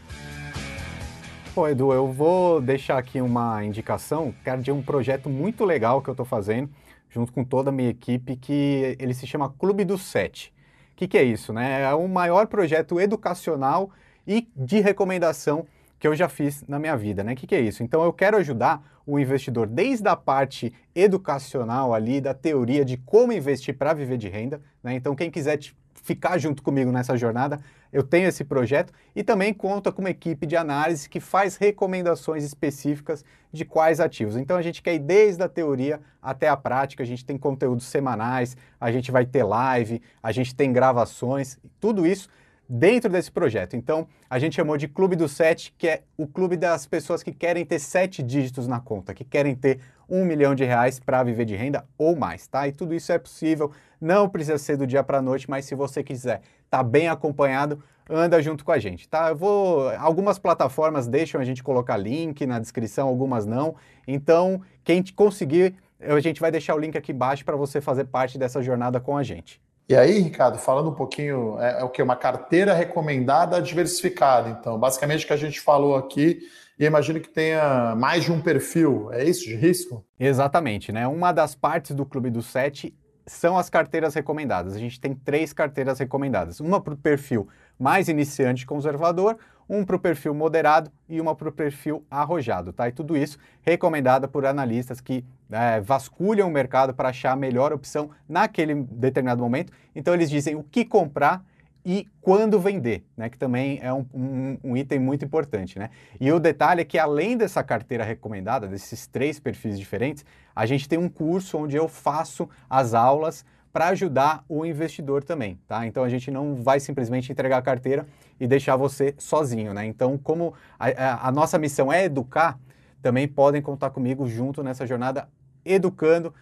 Pô, 1.52 1.66
Edu, 1.66 1.92
eu 1.92 2.12
vou 2.12 2.60
deixar 2.60 2.96
aqui 2.96 3.20
uma 3.20 3.64
indicação, 3.64 4.32
cara, 4.44 4.62
de 4.62 4.70
um 4.70 4.84
projeto 4.84 5.28
muito 5.28 5.64
legal 5.64 6.00
que 6.00 6.08
eu 6.08 6.12
estou 6.12 6.24
fazendo 6.24 6.70
junto 7.12 7.32
com 7.32 7.44
toda 7.44 7.70
a 7.70 7.72
minha 7.72 7.90
equipe, 7.90 8.36
que 8.36 8.96
ele 8.98 9.14
se 9.14 9.26
chama 9.26 9.52
Clube 9.58 9.84
do 9.84 9.98
Sete. 9.98 10.52
O 10.92 10.96
que, 10.96 11.06
que 11.06 11.18
é 11.18 11.22
isso? 11.22 11.52
Né? 11.52 11.82
É 11.82 11.94
o 11.94 12.08
maior 12.08 12.46
projeto 12.46 12.98
educacional 12.98 13.90
e 14.26 14.48
de 14.56 14.80
recomendação 14.80 15.66
que 15.98 16.08
eu 16.08 16.16
já 16.16 16.28
fiz 16.28 16.64
na 16.66 16.78
minha 16.78 16.96
vida, 16.96 17.22
né? 17.22 17.34
Que, 17.36 17.46
que 17.46 17.54
é 17.54 17.60
isso? 17.60 17.82
Então 17.82 18.02
eu 18.02 18.12
quero 18.12 18.36
ajudar 18.38 18.82
o 19.06 19.18
investidor 19.18 19.66
desde 19.66 20.08
a 20.08 20.16
parte 20.16 20.72
educacional 20.94 21.94
ali, 21.94 22.20
da 22.20 22.34
teoria 22.34 22.84
de 22.84 22.96
como 22.96 23.32
investir 23.32 23.76
para 23.76 23.92
viver 23.92 24.16
de 24.16 24.28
renda, 24.28 24.60
né? 24.82 24.94
Então 24.94 25.14
quem 25.14 25.30
quiser 25.30 25.58
ficar 25.94 26.38
junto 26.38 26.62
comigo 26.62 26.90
nessa 26.90 27.16
jornada, 27.16 27.60
eu 27.92 28.02
tenho 28.02 28.28
esse 28.28 28.44
projeto 28.44 28.92
e 29.14 29.22
também 29.22 29.52
conta 29.52 29.92
com 29.92 30.00
uma 30.00 30.10
equipe 30.10 30.46
de 30.46 30.56
análise 30.56 31.08
que 31.08 31.20
faz 31.20 31.56
recomendações 31.56 32.42
específicas 32.42 33.24
de 33.52 33.64
quais 33.64 34.00
ativos. 34.00 34.36
Então 34.36 34.56
a 34.56 34.62
gente 34.62 34.82
quer 34.82 34.94
ir 34.94 35.00
desde 35.00 35.42
a 35.42 35.48
teoria 35.48 36.00
até 36.20 36.48
a 36.48 36.56
prática, 36.56 37.02
a 37.02 37.06
gente 37.06 37.24
tem 37.24 37.36
conteúdos 37.36 37.86
semanais, 37.86 38.56
a 38.80 38.90
gente 38.90 39.10
vai 39.10 39.26
ter 39.26 39.42
live, 39.42 40.00
a 40.22 40.32
gente 40.32 40.54
tem 40.54 40.72
gravações, 40.72 41.58
tudo 41.78 42.06
isso 42.06 42.28
dentro 42.68 43.10
desse 43.10 43.30
projeto. 43.30 43.76
Então, 43.76 44.08
a 44.30 44.38
gente 44.38 44.56
chamou 44.56 44.78
de 44.78 44.88
Clube 44.88 45.14
do 45.14 45.28
Sete, 45.28 45.74
que 45.76 45.86
é 45.86 46.02
o 46.16 46.26
clube 46.26 46.56
das 46.56 46.86
pessoas 46.86 47.22
que 47.22 47.30
querem 47.30 47.66
ter 47.66 47.78
sete 47.78 48.22
dígitos 48.22 48.66
na 48.66 48.80
conta, 48.80 49.12
que 49.12 49.24
querem 49.24 49.54
ter 49.54 49.80
um 50.08 50.24
milhão 50.24 50.54
de 50.54 50.64
reais 50.64 50.98
para 50.98 51.22
viver 51.22 51.44
de 51.44 51.54
renda 51.54 51.84
ou 51.98 52.16
mais, 52.16 52.46
tá? 52.46 52.66
E 52.66 52.72
tudo 52.72 52.94
isso 52.94 53.12
é 53.12 53.18
possível, 53.18 53.72
não 54.00 54.26
precisa 54.26 54.56
ser 54.56 54.78
do 54.78 54.86
dia 54.86 55.02
para 55.02 55.18
a 55.18 55.22
noite, 55.22 55.50
mas 55.50 55.66
se 55.66 55.74
você 55.74 56.02
quiser 56.02 56.40
tá 56.72 56.82
bem 56.82 57.06
acompanhado, 57.06 57.84
anda 58.08 58.40
junto 58.40 58.64
com 58.64 58.72
a 58.72 58.78
gente, 58.78 59.06
tá? 59.06 59.28
Eu 59.28 59.36
vou, 59.36 59.90
algumas 59.98 60.38
plataformas 60.38 61.06
deixam 61.06 61.38
a 61.38 61.44
gente 61.44 61.62
colocar 61.62 61.98
link 61.98 62.46
na 62.46 62.58
descrição, 62.58 63.08
algumas 63.08 63.44
não. 63.44 63.76
Então, 64.08 64.62
quem 64.82 65.04
conseguir, 65.14 65.74
a 66.00 66.18
gente 66.18 66.40
vai 66.40 66.50
deixar 66.50 66.74
o 66.74 66.78
link 66.78 66.96
aqui 66.96 67.12
embaixo 67.12 67.44
para 67.44 67.56
você 67.56 67.78
fazer 67.78 68.04
parte 68.04 68.38
dessa 68.38 68.62
jornada 68.62 68.98
com 68.98 69.18
a 69.18 69.22
gente. 69.22 69.60
E 69.86 69.94
aí, 69.94 70.18
Ricardo, 70.20 70.56
falando 70.56 70.88
um 70.88 70.94
pouquinho, 70.94 71.60
é, 71.60 71.82
é 71.82 71.84
o 71.84 71.90
que? 71.90 72.02
Uma 72.02 72.16
carteira 72.16 72.72
recomendada 72.72 73.60
diversificada. 73.60 74.48
Então, 74.48 74.78
basicamente 74.78 75.24
o 75.24 75.26
que 75.26 75.34
a 75.34 75.36
gente 75.36 75.60
falou 75.60 75.94
aqui, 75.94 76.40
e 76.78 76.86
imagino 76.86 77.20
que 77.20 77.28
tenha 77.28 77.94
mais 77.98 78.24
de 78.24 78.32
um 78.32 78.40
perfil, 78.40 79.12
é 79.12 79.22
isso 79.22 79.44
de 79.44 79.54
risco? 79.54 80.02
Exatamente, 80.18 80.90
né? 80.90 81.06
Uma 81.06 81.32
das 81.32 81.54
partes 81.54 81.94
do 81.94 82.06
Clube 82.06 82.30
do 82.30 82.40
Sete 82.40 82.96
são 83.26 83.56
as 83.56 83.70
carteiras 83.70 84.14
recomendadas. 84.14 84.74
A 84.74 84.78
gente 84.78 85.00
tem 85.00 85.14
três 85.14 85.52
carteiras 85.52 85.98
recomendadas: 85.98 86.60
uma 86.60 86.80
para 86.80 86.94
o 86.94 86.96
perfil 86.96 87.48
mais 87.78 88.08
iniciante 88.08 88.66
conservador, 88.66 89.38
um 89.68 89.84
para 89.84 89.96
o 89.96 89.98
perfil 89.98 90.34
moderado 90.34 90.90
e 91.08 91.20
uma 91.20 91.34
para 91.34 91.48
o 91.48 91.52
perfil 91.52 92.04
arrojado, 92.10 92.72
tá? 92.72 92.88
E 92.88 92.92
tudo 92.92 93.16
isso 93.16 93.38
recomendada 93.62 94.28
por 94.28 94.44
analistas 94.44 95.00
que 95.00 95.24
é, 95.50 95.80
vasculham 95.80 96.48
o 96.48 96.50
mercado 96.50 96.94
para 96.94 97.08
achar 97.08 97.32
a 97.32 97.36
melhor 97.36 97.72
opção 97.72 98.10
naquele 98.28 98.74
determinado 98.74 99.42
momento. 99.42 99.72
Então 99.94 100.14
eles 100.14 100.30
dizem 100.30 100.54
o 100.54 100.62
que 100.62 100.84
comprar 100.84 101.44
e 101.84 102.06
quando 102.20 102.60
vender, 102.60 103.04
né? 103.16 103.28
Que 103.28 103.36
também 103.36 103.80
é 103.82 103.92
um, 103.92 104.06
um, 104.14 104.58
um, 104.62 104.76
item 104.76 105.00
muito 105.00 105.24
importante, 105.24 105.78
né? 105.78 105.90
E 106.20 106.30
o 106.30 106.38
detalhe 106.38 106.82
é 106.82 106.84
que 106.84 106.98
além 106.98 107.36
dessa 107.36 107.62
carteira 107.62 108.04
recomendada, 108.04 108.68
desses 108.68 109.06
três 109.06 109.40
perfis 109.40 109.78
diferentes, 109.78 110.24
a 110.54 110.64
gente 110.64 110.88
tem 110.88 110.98
um 110.98 111.08
curso 111.08 111.58
onde 111.58 111.76
eu 111.76 111.88
faço 111.88 112.48
as 112.70 112.94
aulas 112.94 113.44
para 113.72 113.88
ajudar 113.88 114.44
o 114.48 114.64
investidor 114.66 115.24
também, 115.24 115.58
tá? 115.66 115.86
Então 115.86 116.04
a 116.04 116.08
gente 116.08 116.30
não 116.30 116.54
vai 116.54 116.78
simplesmente 116.78 117.32
entregar 117.32 117.58
a 117.58 117.62
carteira 117.62 118.06
e 118.38 118.46
deixar 118.46 118.76
você 118.76 119.14
sozinho, 119.18 119.72
né? 119.72 119.84
Então, 119.86 120.18
como 120.18 120.54
a, 120.78 121.28
a, 121.28 121.32
nossa 121.32 121.58
missão 121.58 121.92
é 121.92 122.04
educar, 122.04 122.58
também 123.00 123.26
podem 123.26 123.62
contar 123.62 123.90
comigo 123.90 124.28
junto 124.28 124.62
nessa 124.62 124.86
jornada, 124.86 125.28
educando, 125.64 126.34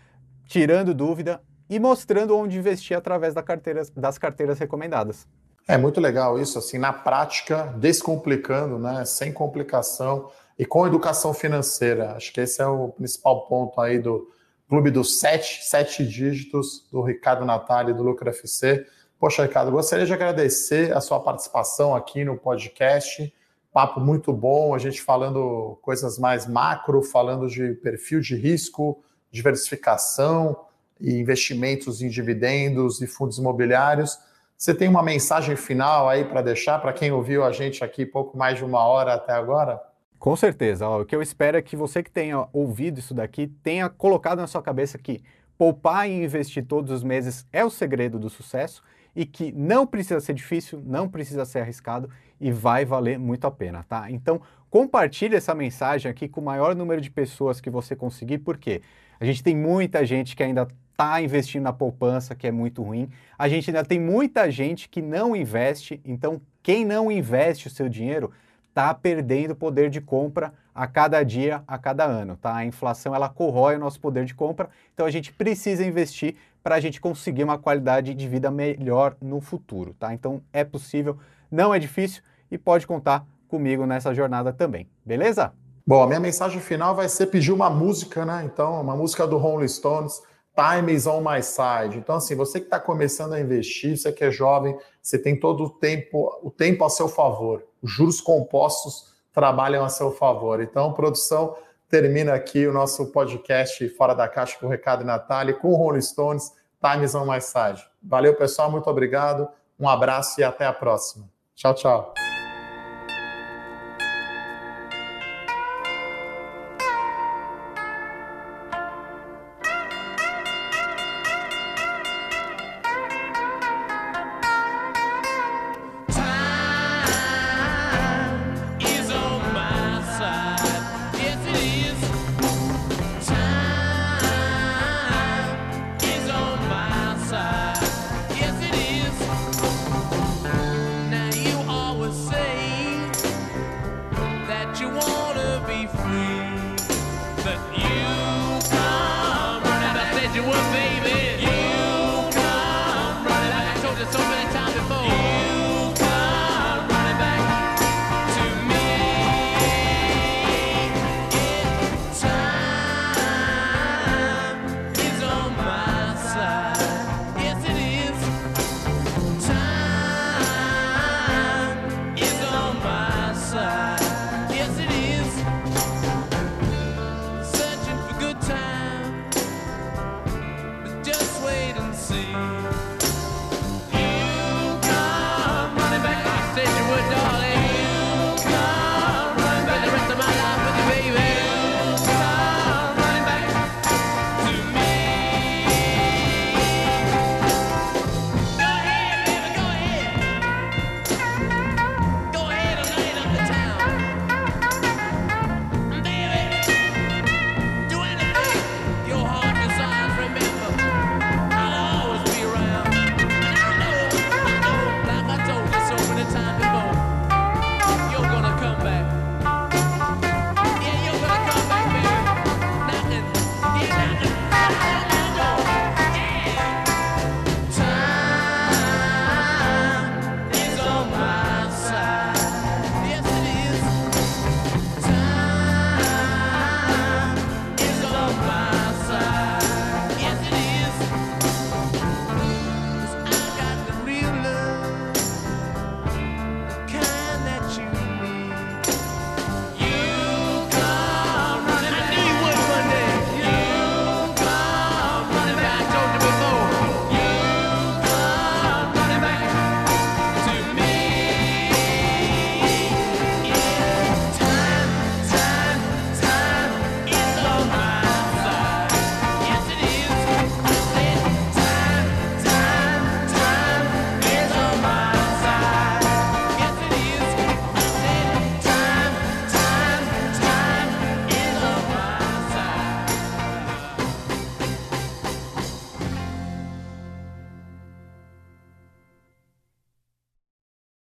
tirando 0.45 0.93
dúvida 0.93 1.41
e 1.71 1.79
mostrando 1.79 2.37
onde 2.37 2.59
investir 2.59 2.97
através 2.97 3.33
da 3.33 3.43
carteira, 3.43 3.83
das 3.97 4.19
carteiras 4.19 4.59
recomendadas. 4.59 5.27
É 5.67 5.79
muito 5.79 6.01
legal 6.01 6.39
isso, 6.39 6.59
assim, 6.59 6.77
na 6.77 6.93
prática, 6.93 7.73
descomplicando, 7.79 8.79
né? 8.79 9.05
Sem 9.05 9.33
complicação 9.33 10.31
e 10.59 10.67
com 10.67 10.87
educação 10.87 11.33
financeira. 11.33 12.17
Acho 12.17 12.33
que 12.33 12.41
esse 12.41 12.61
é 12.61 12.67
o 12.67 12.89
principal 12.89 13.47
ponto 13.47 13.81
aí 13.81 13.99
do, 14.01 14.29
clube 14.71 14.89
dos 14.93 15.19
sete, 15.19 15.65
sete 15.65 16.07
dígitos 16.07 16.87
do 16.93 17.03
Ricardo 17.03 17.45
Natália 17.45 17.91
e 17.91 17.95
do 17.95 18.05
Lucro 18.05 18.31
FC. 18.31 18.87
Poxa, 19.19 19.43
Ricardo, 19.43 19.73
gostaria 19.73 20.07
de 20.07 20.13
agradecer 20.13 20.97
a 20.97 21.01
sua 21.01 21.19
participação 21.19 21.93
aqui 21.93 22.25
no 22.25 22.39
podcast. 22.39 23.35
Papo 23.73 23.99
muito 23.99 24.33
bom, 24.33 24.73
a 24.73 24.79
gente 24.79 25.03
falando 25.03 25.77
coisas 25.83 26.21
mais 26.21 26.47
macro, 26.47 27.03
falando 27.03 27.49
de 27.49 27.75
perfil 27.75 28.21
de 28.21 28.37
risco, 28.37 29.03
diversificação 29.29 30.57
e 31.01 31.19
investimentos 31.19 32.03
em 32.03 32.09
dividendos 32.09 33.01
e 33.01 33.07
fundos 33.07 33.39
imobiliários. 33.39 34.19
Você 34.57 34.75
tem 34.75 34.89
uma 34.89 35.03
mensagem 35.03 35.57
final 35.57 36.09
aí 36.09 36.25
para 36.25 36.43
deixar 36.43 36.79
para 36.79 36.93
quem 36.93 37.11
ouviu 37.11 37.45
a 37.45 37.53
gente 37.53 37.83
aqui 37.83 38.05
pouco 38.05 38.37
mais 38.37 38.59
de 38.59 38.65
uma 38.65 38.85
hora 38.85 39.15
até 39.15 39.33
agora? 39.33 39.81
Com 40.19 40.37
certeza. 40.37 40.87
O 40.87 41.05
que 41.07 41.17
eu 41.17 41.23
espero 41.23 41.57
é 41.57 41.63
que 41.63 41.75
você 41.75 42.03
que 42.03 42.11
tenha 42.11 42.47
ouvido 42.53 42.99
isso 42.99 43.15
daqui 43.15 43.47
tenha 43.47 43.89
colocado 43.89 44.39
na 44.39 44.47
sua 44.47 44.63
cabeça 44.63 44.99
que 44.99 45.23
poupar 45.57 46.09
e 46.09 46.25
investir 46.25 46.67
todos 46.67 46.91
os 46.91 47.03
meses 47.03 47.47
é 47.51 47.65
o 47.65 47.71
segredo 47.71 48.19
do 48.19 48.29
sucesso 48.29 48.83
e 49.15 49.25
que 49.27 49.51
não 49.53 49.87
precisa 49.87 50.21
ser 50.21 50.35
difícil, 50.35 50.83
não 50.85 51.09
precisa 51.09 51.45
ser 51.45 51.61
arriscado 51.61 52.11
e 52.41 52.53
vai 52.53 52.85
valer 52.85 53.19
muito 53.19 53.47
a 53.47 53.51
pena, 53.51 53.83
tá? 53.83 54.11
Então, 54.11 54.41
compartilhe 54.69 55.37
essa 55.37 55.55
mensagem 55.55 56.11
aqui 56.11 56.29
com 56.29 56.41
o 56.41 56.45
maior 56.45 56.75
número 56.75 57.01
de 57.01 57.11
pessoas 57.11 57.61
que 57.61 57.71
você 57.71 57.97
conseguir, 57.97 58.39
porque 58.39 58.83
a 59.19 59.25
gente 59.25 59.43
tem 59.43 59.57
muita 59.57 60.05
gente 60.05 60.35
que 60.35 60.43
ainda 60.43 60.67
está 61.01 61.23
investindo 61.23 61.63
na 61.63 61.73
poupança, 61.73 62.35
que 62.35 62.47
é 62.47 62.51
muito 62.51 62.83
ruim. 62.83 63.09
A 63.39 63.49
gente 63.49 63.71
ainda 63.71 63.83
tem 63.83 63.99
muita 63.99 64.51
gente 64.51 64.87
que 64.87 65.01
não 65.01 65.35
investe, 65.35 65.99
então 66.05 66.43
quem 66.63 66.85
não 66.85 67.11
investe 67.11 67.69
o 67.69 67.71
seu 67.71 67.89
dinheiro 67.89 68.31
está 68.69 68.93
perdendo 68.93 69.57
poder 69.57 69.89
de 69.89 69.99
compra 69.99 70.53
a 70.75 70.87
cada 70.87 71.23
dia, 71.23 71.65
a 71.67 71.79
cada 71.79 72.05
ano, 72.05 72.37
tá? 72.37 72.55
A 72.55 72.67
inflação 72.67 73.15
ela 73.15 73.31
corrói 73.31 73.77
o 73.77 73.79
nosso 73.79 73.99
poder 73.99 74.27
de 74.27 74.35
compra, 74.35 74.69
então 74.93 75.07
a 75.07 75.11
gente 75.11 75.33
precisa 75.33 75.85
investir 75.85 76.37
para 76.63 76.75
a 76.75 76.81
gente 76.81 77.01
conseguir 77.01 77.45
uma 77.45 77.57
qualidade 77.57 78.13
de 78.13 78.29
vida 78.29 78.51
melhor 78.51 79.17
no 79.23 79.41
futuro, 79.41 79.95
tá? 79.99 80.13
Então 80.13 80.43
é 80.53 80.65
possível, 80.65 81.17
não 81.51 81.73
é 81.73 81.79
difícil 81.79 82.23
e 82.51 82.59
pode 82.59 82.87
contar 82.87 83.25
comigo 83.49 83.87
nessa 83.87 84.15
jornada 84.15 84.53
também, 84.53 84.87
beleza? 85.05 85.51
Bom, 85.87 86.03
a 86.03 86.07
minha 86.07 86.21
mensagem 86.21 86.61
final 86.61 86.95
vai 86.95 87.09
ser 87.09 87.27
pedir 87.27 87.53
uma 87.53 87.71
música, 87.71 88.25
né? 88.25 88.43
Então, 88.45 88.81
uma 88.81 88.95
música 88.95 89.27
do 89.27 89.39
Rolling 89.39 89.67
Stones, 89.67 90.23
Time 90.55 90.93
is 90.93 91.07
on 91.07 91.21
my 91.21 91.43
side. 91.43 91.97
Então, 91.97 92.17
assim, 92.17 92.35
você 92.35 92.61
que 92.61 92.67
está 92.67 92.79
começando 92.79 93.33
a 93.33 93.41
investir, 93.41 93.97
você 93.97 94.13
que 94.13 94.25
é 94.25 94.31
jovem, 94.31 94.77
você 95.01 95.19
tem 95.19 95.39
todo 95.39 95.65
o 95.65 95.71
tempo, 95.71 96.39
o 96.43 96.51
tempo 96.51 96.85
a 96.85 96.91
seu 96.91 97.09
favor. 97.09 97.65
Os 97.83 97.91
juros 97.91 98.21
compostos 98.21 99.15
trabalham 99.33 99.85
a 99.85 99.89
seu 99.89 100.11
favor. 100.11 100.61
Então, 100.61 100.93
produção, 100.93 101.57
termina 101.89 102.35
aqui 102.35 102.67
o 102.67 102.73
nosso 102.73 103.07
podcast 103.13 103.89
Fora 103.91 104.15
da 104.15 104.29
Caixa 104.29 104.59
com 104.59 104.67
o 104.67 104.69
Recado 104.69 105.03
e 105.03 105.07
Natália, 105.07 105.55
com 105.55 105.69
o 105.69 105.77
Rolling 105.77 106.03
Stones, 106.03 106.53
Time 106.81 107.05
is 107.05 107.15
on 107.15 107.27
my 107.27 107.41
side. 107.41 107.87
Valeu, 108.03 108.35
pessoal, 108.35 108.71
muito 108.71 108.89
obrigado. 108.89 109.49
Um 109.79 109.89
abraço 109.89 110.41
e 110.41 110.45
até 110.45 110.67
a 110.67 110.73
próxima. 110.73 111.29
Tchau, 111.55 111.75
tchau. 111.75 112.30